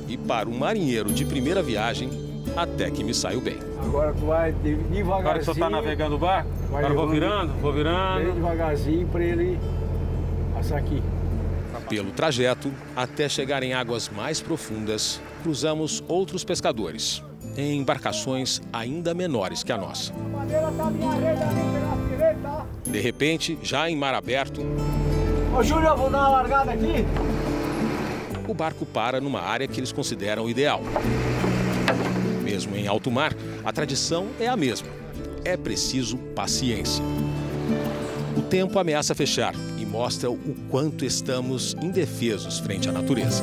E 0.07 0.15
para 0.15 0.47
um 0.47 0.55
marinheiro 0.55 1.11
de 1.11 1.25
primeira 1.25 1.59
viagem, 1.63 2.07
até 2.55 2.91
que 2.91 3.03
me 3.03 3.15
saio 3.15 3.41
bem. 3.41 3.57
Agora 3.83 4.13
tu 4.13 4.27
vai 4.27 4.51
de- 4.51 4.75
devagarzinho. 4.75 5.11
Agora 5.15 5.39
que 5.39 5.45
senhor 5.45 5.53
está 5.55 5.69
navegando 5.71 6.15
o 6.15 6.19
barco? 6.19 6.49
Agora 6.67 6.87
eu 6.89 6.93
vou 6.95 7.09
virando, 7.09 7.53
vou 7.59 7.73
virando. 7.73 8.25
Bem 8.25 8.33
devagarzinho 8.35 9.07
para 9.07 9.23
ele 9.23 9.57
passar 10.53 10.77
aqui. 10.77 11.01
Pelo 11.89 12.11
trajeto, 12.11 12.71
até 12.95 13.27
chegar 13.27 13.63
em 13.63 13.73
águas 13.73 14.07
mais 14.09 14.39
profundas, 14.39 15.19
cruzamos 15.41 16.03
outros 16.07 16.43
pescadores, 16.43 17.23
em 17.57 17.79
embarcações 17.79 18.61
ainda 18.71 19.15
menores 19.15 19.63
que 19.63 19.71
a 19.71 19.77
nossa. 19.77 20.13
De 22.85 22.99
repente, 22.99 23.57
já 23.63 23.89
em 23.89 23.95
mar 23.95 24.13
aberto, 24.13 24.61
Ô 25.57 25.63
Júlio, 25.63 25.87
eu 25.87 25.97
vou 25.97 26.09
dar 26.09 26.19
uma 26.19 26.29
largada 26.29 26.71
aqui. 26.71 27.05
o 28.47 28.53
barco 28.53 28.85
para 28.85 29.21
numa 29.21 29.41
área 29.41 29.67
que 29.67 29.79
eles 29.79 29.91
consideram 29.91 30.49
ideal. 30.49 30.81
Mesmo 32.43 32.75
em 32.75 32.87
alto 32.87 33.09
mar, 33.09 33.33
a 33.63 33.71
tradição 33.71 34.27
é 34.39 34.47
a 34.47 34.57
mesma. 34.57 34.87
É 35.43 35.55
preciso 35.55 36.17
paciência. 36.35 37.03
O 38.37 38.41
tempo 38.41 38.77
ameaça 38.77 39.15
fechar 39.15 39.53
e 39.79 39.85
mostra 39.85 40.29
o 40.29 40.55
quanto 40.69 41.05
estamos 41.05 41.75
indefesos 41.81 42.59
frente 42.59 42.89
à 42.89 42.91
natureza. 42.91 43.41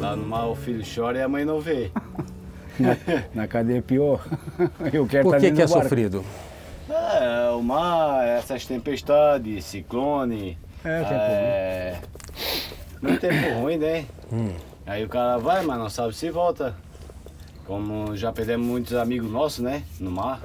Lá 0.00 0.16
no 0.16 0.26
mar 0.26 0.48
o 0.48 0.56
filho 0.56 0.82
chora 0.84 1.18
e 1.18 1.22
a 1.22 1.28
mãe 1.28 1.44
não 1.44 1.60
vê. 1.60 1.90
Na 3.32 3.46
cadeia 3.46 3.78
é 3.78 3.82
pior. 3.82 4.26
Eu 4.92 5.06
quero 5.06 5.24
Por 5.24 5.32
tá 5.32 5.40
que, 5.40 5.52
que 5.52 5.62
é 5.62 5.66
barco. 5.66 5.82
sofrido? 5.82 6.24
É, 7.20 7.50
o 7.50 7.62
mar, 7.62 8.26
essas 8.26 8.64
tempestades, 8.66 9.64
ciclone. 9.64 10.58
É, 10.84 10.98
tempo 11.00 11.14
é... 11.14 12.00
Muito 13.02 13.20
tempo 13.20 13.60
ruim, 13.60 13.76
né? 13.76 14.06
Hum. 14.32 14.52
Aí 14.86 15.04
o 15.04 15.08
cara 15.08 15.38
vai, 15.38 15.62
mas 15.62 15.78
não 15.78 15.90
sabe 15.90 16.14
se 16.14 16.30
volta. 16.30 16.74
Como 17.66 18.16
já 18.16 18.32
perdemos 18.32 18.66
muitos 18.66 18.94
amigos 18.94 19.30
nossos, 19.30 19.58
né? 19.58 19.82
No 19.98 20.10
mar. 20.10 20.40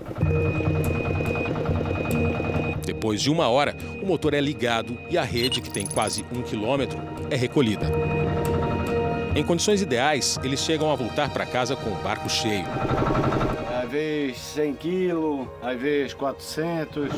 Depois 2.85 3.21
de 3.21 3.29
uma 3.29 3.47
hora, 3.47 3.75
o 4.01 4.05
motor 4.05 4.33
é 4.33 4.41
ligado 4.41 4.97
e 5.09 5.17
a 5.17 5.23
rede, 5.23 5.61
que 5.61 5.69
tem 5.69 5.85
quase 5.85 6.25
um 6.35 6.41
quilômetro, 6.41 6.99
é 7.29 7.35
recolhida. 7.35 7.85
Em 9.35 9.43
condições 9.43 9.81
ideais, 9.81 10.39
eles 10.43 10.59
chegam 10.59 10.91
a 10.91 10.95
voltar 10.95 11.29
para 11.29 11.45
casa 11.45 11.75
com 11.75 11.89
o 11.89 11.95
barco 11.95 12.27
cheio. 12.29 12.65
Às 13.91 13.97
vezes 13.97 14.37
100 14.37 14.73
quilos, 14.75 15.47
às 15.61 15.77
vezes 15.77 16.13
400. 16.13 17.09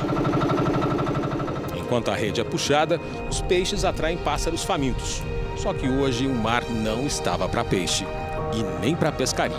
Enquanto 1.78 2.10
a 2.10 2.16
rede 2.16 2.42
é 2.42 2.44
puxada, 2.44 3.00
os 3.30 3.44
peixes 3.44 3.86
atraem 3.86 4.18
pássaros 4.18 4.64
famintos. 4.64 5.22
Só 5.56 5.72
que 5.72 5.88
hoje 5.88 6.26
o 6.26 6.34
mar 6.34 6.64
não 6.68 7.06
estava 7.06 7.48
para 7.48 7.64
peixe 7.64 8.08
e 8.56 8.82
nem 8.82 8.96
para 8.96 9.12
pescaria. 9.12 9.56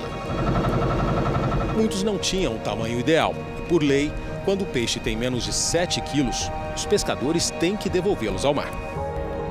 Muitos 1.77 2.03
não 2.03 2.19
tinham 2.19 2.57
o 2.57 2.59
tamanho 2.59 2.99
ideal 2.99 3.33
e, 3.61 3.63
por 3.69 3.81
lei, 3.81 4.11
quando 4.45 4.63
o 4.63 4.67
peixe 4.67 4.99
tem 4.99 5.17
menos 5.17 5.45
de 5.45 5.53
7 5.53 6.01
quilos, 6.01 6.51
os 6.75 6.85
pescadores 6.85 7.49
têm 7.49 7.77
que 7.77 7.89
devolvê-los 7.89 8.45
ao 8.45 8.53
mar. 8.53 8.73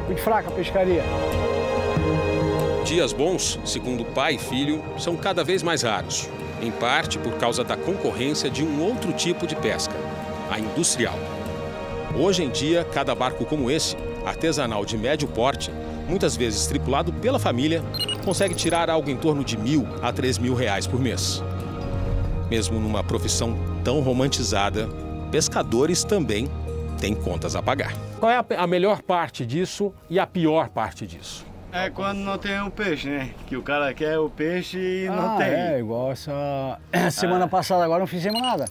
Muito 0.06 0.22
fraca 0.22 0.50
a 0.50 0.52
pescaria. 0.52 1.02
Dias 2.84 3.14
bons, 3.14 3.58
segundo 3.64 4.04
pai 4.04 4.34
e 4.36 4.38
filho, 4.38 4.84
são 5.00 5.16
cada 5.16 5.46
vez 5.46 5.64
mais 5.64 5.82
raros, 5.82 6.30
em 6.64 6.72
parte 6.72 7.20
por 7.20 7.34
causa 7.34 7.64
da 7.64 7.76
concorrência 7.76 8.50
de 8.50 8.64
um 8.64 8.82
outro 8.82 9.12
tipo 9.12 9.46
de 9.46 9.56
pesca, 9.56 9.94
a 10.50 10.60
industrial. 10.60 11.18
Hoje 12.16 12.44
em 12.44 12.50
dia, 12.50 12.86
cada 12.94 13.14
barco 13.14 13.46
como 13.46 13.70
esse, 13.70 13.96
artesanal 14.26 14.86
de 14.86 14.98
médio 14.98 15.28
porte, 15.28 15.72
muitas 16.08 16.36
vezes 16.36 16.66
tripulado 16.68 17.12
pela 17.12 17.40
família, 17.40 17.84
consegue 18.24 18.56
tirar 18.56 18.90
algo 18.90 19.10
em 19.10 19.18
torno 19.18 19.44
de 19.44 19.58
mil 19.58 19.86
a 20.02 20.12
três 20.12 20.38
mil 20.38 20.54
reais 20.54 20.88
por 20.88 21.00
mês. 21.00 21.44
Mesmo 22.50 22.80
numa 22.80 23.04
profissão 23.04 23.58
tão 23.84 24.00
romantizada, 24.00 24.88
pescadores 25.32 26.04
também 26.04 26.50
têm 27.00 27.14
contas 27.14 27.56
a 27.56 27.62
pagar. 27.62 27.94
Qual 28.20 28.32
é 28.32 28.46
a, 28.56 28.68
melhor 28.68 29.02
parte 29.02 29.46
disso 29.46 29.94
e 30.10 30.20
a 30.20 30.26
pior 30.26 30.70
parte 30.70 31.06
disso? 31.06 31.46
É 31.76 31.90
quando 31.90 32.20
não 32.20 32.38
tem 32.38 32.62
um 32.62 32.70
peixe, 32.70 33.10
né? 33.10 33.32
Que 33.48 33.58
o 33.58 33.64
cara 33.64 33.92
quer 33.96 34.20
o 34.20 34.30
peixe 34.30 34.78
e 34.78 35.10
não 35.10 35.34
Ah, 35.34 35.38
tem. 35.38 35.48
é, 35.48 35.80
igual 35.80 36.12
essa 36.12 36.78
semana 37.10 37.48
passada 37.48 37.84
agora 37.84 38.00
não 38.02 38.08
fizemos 38.08 38.40
nada. 38.40 38.66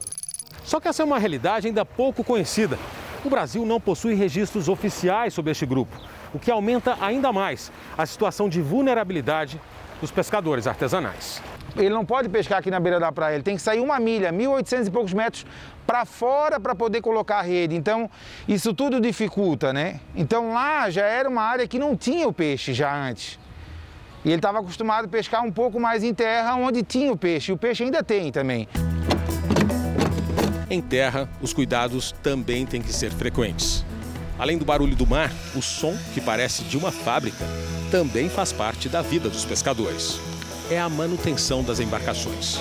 Só 0.65 0.79
que 0.79 0.87
essa 0.87 1.03
é 1.03 1.05
uma 1.05 1.19
realidade 1.19 1.67
ainda 1.67 1.85
pouco 1.85 2.23
conhecida. 2.23 2.79
O 3.25 3.29
Brasil 3.29 3.67
não 3.67 3.81
possui 3.81 4.15
registros 4.15 4.69
oficiais 4.69 5.35
sobre 5.35 5.51
este 5.51 5.67
grupo, 5.67 5.97
o 6.33 6.39
que 6.39 6.49
aumenta 6.51 6.97
ainda 7.01 7.33
mais 7.33 7.73
a 7.99 8.07
situação 8.07 8.49
de 8.49 8.61
vulnerabilidade 8.63 9.61
dos 10.01 10.13
pescadores 10.13 10.69
artesanais. 10.69 11.43
Ele 11.77 11.91
não 11.91 12.05
pode 12.05 12.29
pescar 12.29 12.59
aqui 12.59 12.71
na 12.71 12.79
beira 12.79 13.01
da 13.01 13.11
praia, 13.11 13.35
ele 13.35 13.43
tem 13.43 13.57
que 13.57 13.63
sair 13.63 13.81
uma 13.81 13.99
milha, 13.99 14.33
1.800 14.33 14.87
e 14.87 14.91
poucos 14.91 15.13
metros 15.13 15.47
para 15.87 16.05
fora 16.05 16.61
para 16.61 16.75
poder 16.75 17.01
colocar 17.01 17.39
a 17.39 17.43
rede. 17.43 17.75
Então, 17.75 18.11
isso 18.47 18.75
tudo 18.75 19.01
dificulta, 19.01 19.73
né? 19.73 20.01
Então, 20.15 20.53
lá 20.53 20.91
já 20.91 21.07
era 21.07 21.29
uma 21.29 21.43
área 21.43 21.67
que 21.67 21.79
não 21.79 21.97
tinha 21.97 22.29
o 22.29 22.33
peixe 22.33 22.73
já 22.75 22.95
antes. 22.95 23.39
E 24.25 24.29
ele 24.29 24.37
estava 24.37 24.61
acostumado 24.61 25.07
a 25.07 25.09
pescar 25.09 25.45
um 25.45 25.51
pouco 25.51 25.81
mais 25.81 26.05
em 26.05 26.15
terra, 26.15 26.55
onde 26.55 26.83
tinha 26.83 27.11
o 27.11 27.17
peixe. 27.17 27.51
E 27.51 27.55
o 27.55 27.59
peixe 27.59 27.83
ainda 27.83 28.03
tem 28.05 28.31
também. 28.31 28.69
Em 30.71 30.81
terra, 30.81 31.29
os 31.41 31.53
cuidados 31.53 32.13
também 32.23 32.65
têm 32.65 32.81
que 32.81 32.93
ser 32.93 33.11
frequentes. 33.11 33.85
Além 34.39 34.57
do 34.57 34.65
barulho 34.65 34.97
do 34.97 35.07
mar, 35.07 35.31
o 35.55 35.61
som, 35.61 35.97
que 36.15 36.21
parece 36.21 36.63
de 36.65 36.77
uma 36.77 36.91
fábrica, 36.91 37.45
também 37.91 38.29
faz 38.29 38.53
parte 38.53 38.89
da 38.89 39.03
vida 39.03 39.29
dos 39.29 39.45
pescadores. 39.45 40.32
É 40.71 40.79
a 40.81 40.89
manutenção 40.89 41.63
das 41.63 41.81
embarcações. 41.81 42.59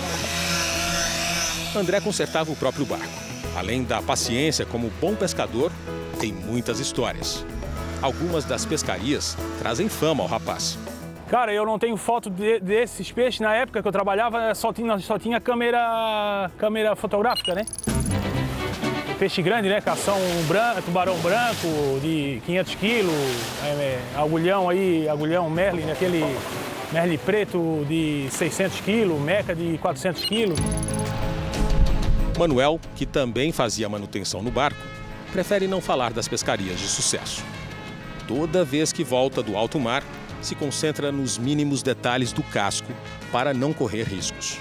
André 1.75 2.01
consertava 2.01 2.51
o 2.51 2.55
próprio 2.55 2.85
barco. 2.85 3.07
Além 3.55 3.83
da 3.83 4.01
paciência 4.01 4.65
como 4.65 4.91
bom 4.99 5.15
pescador, 5.15 5.71
tem 6.19 6.33
muitas 6.33 6.79
histórias. 6.79 7.45
Algumas 8.01 8.43
das 8.43 8.65
pescarias 8.65 9.37
trazem 9.59 9.87
fama 9.87 10.23
ao 10.23 10.29
rapaz. 10.29 10.77
Cara, 11.29 11.53
eu 11.53 11.65
não 11.65 11.79
tenho 11.79 11.95
foto 11.95 12.29
de- 12.29 12.59
desses 12.59 13.09
peixes. 13.11 13.39
Na 13.39 13.53
época 13.55 13.81
que 13.81 13.87
eu 13.87 13.91
trabalhava, 13.91 14.53
só 14.53 14.73
tinha, 14.73 14.97
só 14.99 15.17
tinha 15.17 15.39
câmera, 15.39 16.51
câmera 16.57 16.95
fotográfica, 16.95 17.55
né? 17.55 17.65
peixe 19.17 19.39
grande, 19.43 19.69
né? 19.69 19.79
Cação 19.79 20.17
branco, 20.47 20.81
tubarão 20.81 21.15
branco 21.19 21.67
de 22.01 22.41
500 22.43 22.73
quilos, 22.73 23.13
é, 23.63 23.67
é, 23.67 23.99
agulhão 24.15 24.67
aí, 24.67 25.07
agulhão 25.07 25.47
Merlin, 25.47 25.91
aquele 25.91 26.25
Merlin 26.91 27.17
preto 27.17 27.85
de 27.87 28.27
600 28.31 28.81
quilos, 28.81 29.19
meca 29.21 29.55
de 29.55 29.77
400 29.77 30.25
quilos. 30.25 30.59
Manuel, 32.37 32.79
que 32.95 33.05
também 33.05 33.51
fazia 33.51 33.87
manutenção 33.87 34.41
no 34.41 34.51
barco, 34.51 34.81
prefere 35.31 35.67
não 35.67 35.79
falar 35.79 36.11
das 36.11 36.27
pescarias 36.27 36.79
de 36.79 36.87
sucesso. 36.87 37.43
Toda 38.27 38.65
vez 38.65 38.91
que 38.91 39.03
volta 39.03 39.41
do 39.41 39.55
alto 39.55 39.79
mar, 39.79 40.03
se 40.41 40.55
concentra 40.55 41.11
nos 41.11 41.37
mínimos 41.37 41.81
detalhes 41.81 42.33
do 42.33 42.43
casco 42.43 42.91
para 43.31 43.53
não 43.53 43.73
correr 43.73 44.03
riscos. 44.03 44.57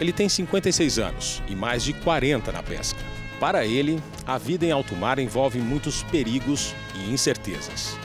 Ele 0.00 0.12
tem 0.12 0.28
56 0.28 0.98
anos 0.98 1.42
e 1.48 1.56
mais 1.56 1.82
de 1.82 1.92
40 1.92 2.52
na 2.52 2.62
pesca. 2.62 3.00
Para 3.40 3.66
ele, 3.66 4.00
a 4.26 4.38
vida 4.38 4.66
em 4.66 4.70
alto 4.70 4.94
mar 4.94 5.18
envolve 5.18 5.58
muitos 5.58 6.02
perigos 6.04 6.74
e 6.94 7.10
incertezas. 7.10 7.96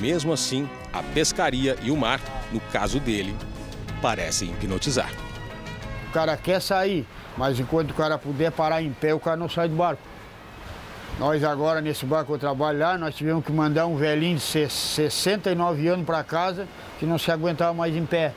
Mesmo 0.00 0.32
assim, 0.32 0.68
a 0.92 1.02
pescaria 1.02 1.76
e 1.82 1.90
o 1.90 1.96
mar, 1.96 2.20
no 2.52 2.60
caso 2.72 2.98
dele, 3.00 3.36
parecem 4.00 4.50
hipnotizar. 4.50 5.10
O 6.08 6.12
cara 6.12 6.36
quer 6.36 6.60
sair, 6.60 7.06
mas 7.36 7.60
enquanto 7.60 7.90
o 7.90 7.94
cara 7.94 8.16
puder 8.16 8.50
parar 8.50 8.82
em 8.82 8.92
pé, 8.92 9.12
o 9.14 9.20
cara 9.20 9.36
não 9.36 9.48
sai 9.48 9.68
do 9.68 9.76
barco. 9.76 10.02
Nós 11.18 11.42
agora, 11.42 11.80
nesse 11.80 12.06
barco 12.06 12.26
que 12.26 12.32
eu 12.32 12.38
trabalho 12.38 12.78
lá, 12.78 12.96
nós 12.96 13.14
tivemos 13.14 13.44
que 13.44 13.50
mandar 13.50 13.86
um 13.86 13.96
velhinho 13.96 14.36
de 14.36 14.42
69 14.70 15.88
anos 15.88 16.06
para 16.06 16.22
casa 16.22 16.68
que 16.98 17.04
não 17.04 17.18
se 17.18 17.30
aguentava 17.30 17.74
mais 17.74 17.94
em 17.94 18.06
pé. 18.06 18.32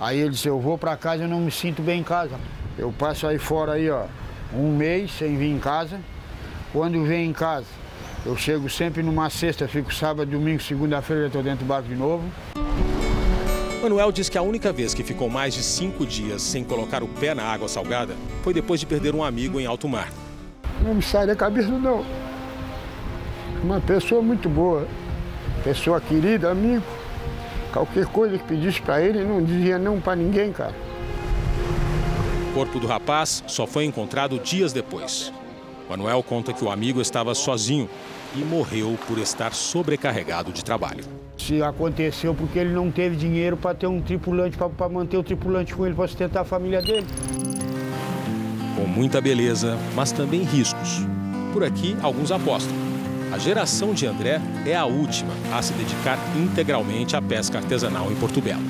Aí 0.00 0.18
ele 0.18 0.30
disse, 0.30 0.48
eu 0.48 0.60
vou 0.60 0.76
para 0.76 0.96
casa 0.96 1.24
e 1.24 1.26
não 1.28 1.40
me 1.40 1.50
sinto 1.52 1.80
bem 1.80 2.00
em 2.00 2.02
casa. 2.02 2.36
Eu 2.76 2.92
passo 2.92 3.26
aí 3.28 3.38
fora 3.38 3.74
aí, 3.74 3.88
ó, 3.88 4.06
um 4.52 4.76
mês 4.76 5.12
sem 5.12 5.36
vir 5.36 5.50
em 5.50 5.60
casa. 5.60 6.00
Quando 6.72 7.04
vem 7.04 7.30
em 7.30 7.32
casa, 7.32 7.66
eu 8.26 8.36
chego 8.36 8.70
sempre 8.70 9.02
numa 9.02 9.28
sexta, 9.28 9.68
fico 9.68 9.92
sábado, 9.92 10.30
domingo, 10.30 10.62
segunda-feira, 10.62 11.22
já 11.22 11.26
estou 11.26 11.42
dentro 11.42 11.64
do 11.64 11.68
barco 11.68 11.88
de 11.88 11.94
novo. 11.94 12.24
Manuel 13.82 14.10
diz 14.10 14.30
que 14.30 14.38
a 14.38 14.42
única 14.42 14.72
vez 14.72 14.94
que 14.94 15.02
ficou 15.02 15.28
mais 15.28 15.52
de 15.52 15.62
cinco 15.62 16.06
dias 16.06 16.40
sem 16.40 16.64
colocar 16.64 17.02
o 17.02 17.08
pé 17.08 17.34
na 17.34 17.42
água 17.42 17.68
salgada 17.68 18.14
foi 18.42 18.54
depois 18.54 18.80
de 18.80 18.86
perder 18.86 19.14
um 19.14 19.22
amigo 19.22 19.60
em 19.60 19.66
alto 19.66 19.86
mar. 19.86 20.10
Não 20.82 20.94
me 20.94 21.02
sai 21.02 21.26
da 21.26 21.36
cabeça, 21.36 21.68
não. 21.68 22.02
Uma 23.62 23.80
pessoa 23.82 24.22
muito 24.22 24.48
boa, 24.48 24.88
pessoa 25.62 26.00
querida, 26.00 26.50
amigo. 26.50 26.82
Qualquer 27.74 28.06
coisa 28.06 28.38
que 28.38 28.44
pedisse 28.44 28.80
para 28.80 29.02
ele, 29.02 29.22
não 29.22 29.42
dizia 29.42 29.78
não 29.78 30.00
para 30.00 30.16
ninguém, 30.16 30.50
cara. 30.50 30.74
O 32.50 32.54
corpo 32.54 32.78
do 32.78 32.86
rapaz 32.86 33.44
só 33.46 33.66
foi 33.66 33.84
encontrado 33.84 34.38
dias 34.38 34.72
depois. 34.72 35.30
Manuel 35.88 36.22
conta 36.22 36.52
que 36.52 36.64
o 36.64 36.70
amigo 36.70 37.00
estava 37.00 37.34
sozinho 37.34 37.88
e 38.34 38.38
morreu 38.38 38.98
por 39.06 39.18
estar 39.18 39.52
sobrecarregado 39.52 40.52
de 40.52 40.64
trabalho. 40.64 41.04
Se 41.36 41.62
aconteceu 41.62 42.34
porque 42.34 42.58
ele 42.58 42.72
não 42.72 42.90
teve 42.90 43.16
dinheiro 43.16 43.56
para 43.56 43.74
ter 43.74 43.86
um 43.86 44.00
tripulante, 44.00 44.56
para 44.56 44.88
manter 44.88 45.16
o 45.16 45.22
tripulante 45.22 45.74
com 45.74 45.84
ele, 45.84 45.94
para 45.94 46.08
sustentar 46.08 46.40
a 46.40 46.44
família 46.44 46.80
dele. 46.80 47.06
Com 48.76 48.86
muita 48.86 49.20
beleza, 49.20 49.76
mas 49.94 50.10
também 50.10 50.42
riscos. 50.42 51.00
Por 51.52 51.62
aqui, 51.62 51.96
alguns 52.02 52.32
apostam. 52.32 52.74
A 53.32 53.38
geração 53.38 53.92
de 53.92 54.06
André 54.06 54.40
é 54.64 54.74
a 54.74 54.86
última 54.86 55.32
a 55.52 55.60
se 55.60 55.72
dedicar 55.74 56.18
integralmente 56.36 57.16
à 57.16 57.22
pesca 57.22 57.58
artesanal 57.58 58.10
em 58.10 58.14
Porto 58.16 58.40
Belo. 58.40 58.62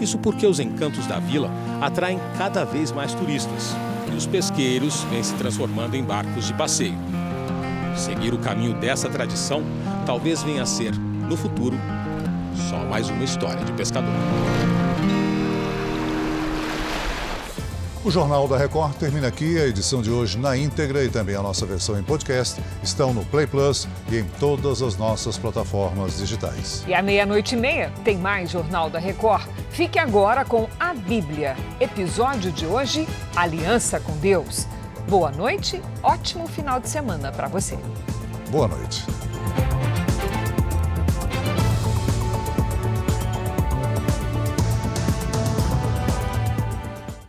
Isso 0.00 0.18
porque 0.18 0.46
os 0.46 0.60
encantos 0.60 1.06
da 1.06 1.18
vila 1.18 1.50
atraem 1.80 2.20
cada 2.36 2.64
vez 2.64 2.92
mais 2.92 3.14
turistas 3.14 3.74
e 4.12 4.16
os 4.16 4.26
pesqueiros 4.26 5.02
vêm 5.04 5.22
se 5.22 5.34
transformando 5.34 5.94
em 5.94 6.04
barcos 6.04 6.46
de 6.46 6.54
passeio. 6.54 6.98
Seguir 7.96 8.34
o 8.34 8.38
caminho 8.38 8.74
dessa 8.74 9.08
tradição 9.08 9.62
talvez 10.04 10.42
venha 10.42 10.62
a 10.62 10.66
ser, 10.66 10.92
no 10.94 11.36
futuro, 11.36 11.76
só 12.68 12.78
mais 12.84 13.08
uma 13.08 13.24
história 13.24 13.64
de 13.64 13.72
pescador. 13.72 14.12
O 18.04 18.10
Jornal 18.10 18.48
da 18.48 18.58
Record 18.58 18.94
termina 18.96 19.28
aqui. 19.28 19.60
A 19.60 19.66
edição 19.66 20.02
de 20.02 20.10
hoje 20.10 20.36
na 20.36 20.56
íntegra 20.56 21.04
e 21.04 21.08
também 21.08 21.36
a 21.36 21.42
nossa 21.42 21.64
versão 21.64 21.96
em 21.96 22.02
podcast 22.02 22.60
estão 22.82 23.14
no 23.14 23.24
Play 23.24 23.46
Plus 23.46 23.86
e 24.10 24.18
em 24.18 24.24
todas 24.40 24.82
as 24.82 24.96
nossas 24.96 25.38
plataformas 25.38 26.18
digitais. 26.18 26.82
E 26.88 26.94
à 26.94 27.00
meia-noite 27.00 27.54
e 27.54 27.58
meia 27.58 27.92
tem 28.02 28.18
mais 28.18 28.50
Jornal 28.50 28.90
da 28.90 28.98
Record. 28.98 29.46
Fique 29.70 30.00
agora 30.00 30.44
com 30.44 30.68
a 30.80 30.92
Bíblia. 30.92 31.56
Episódio 31.78 32.50
de 32.50 32.66
hoje: 32.66 33.06
Aliança 33.36 34.00
com 34.00 34.16
Deus. 34.16 34.66
Boa 35.08 35.30
noite, 35.30 35.80
ótimo 36.02 36.48
final 36.48 36.80
de 36.80 36.88
semana 36.88 37.30
para 37.30 37.46
você. 37.46 37.78
Boa 38.50 38.66
noite. 38.66 39.04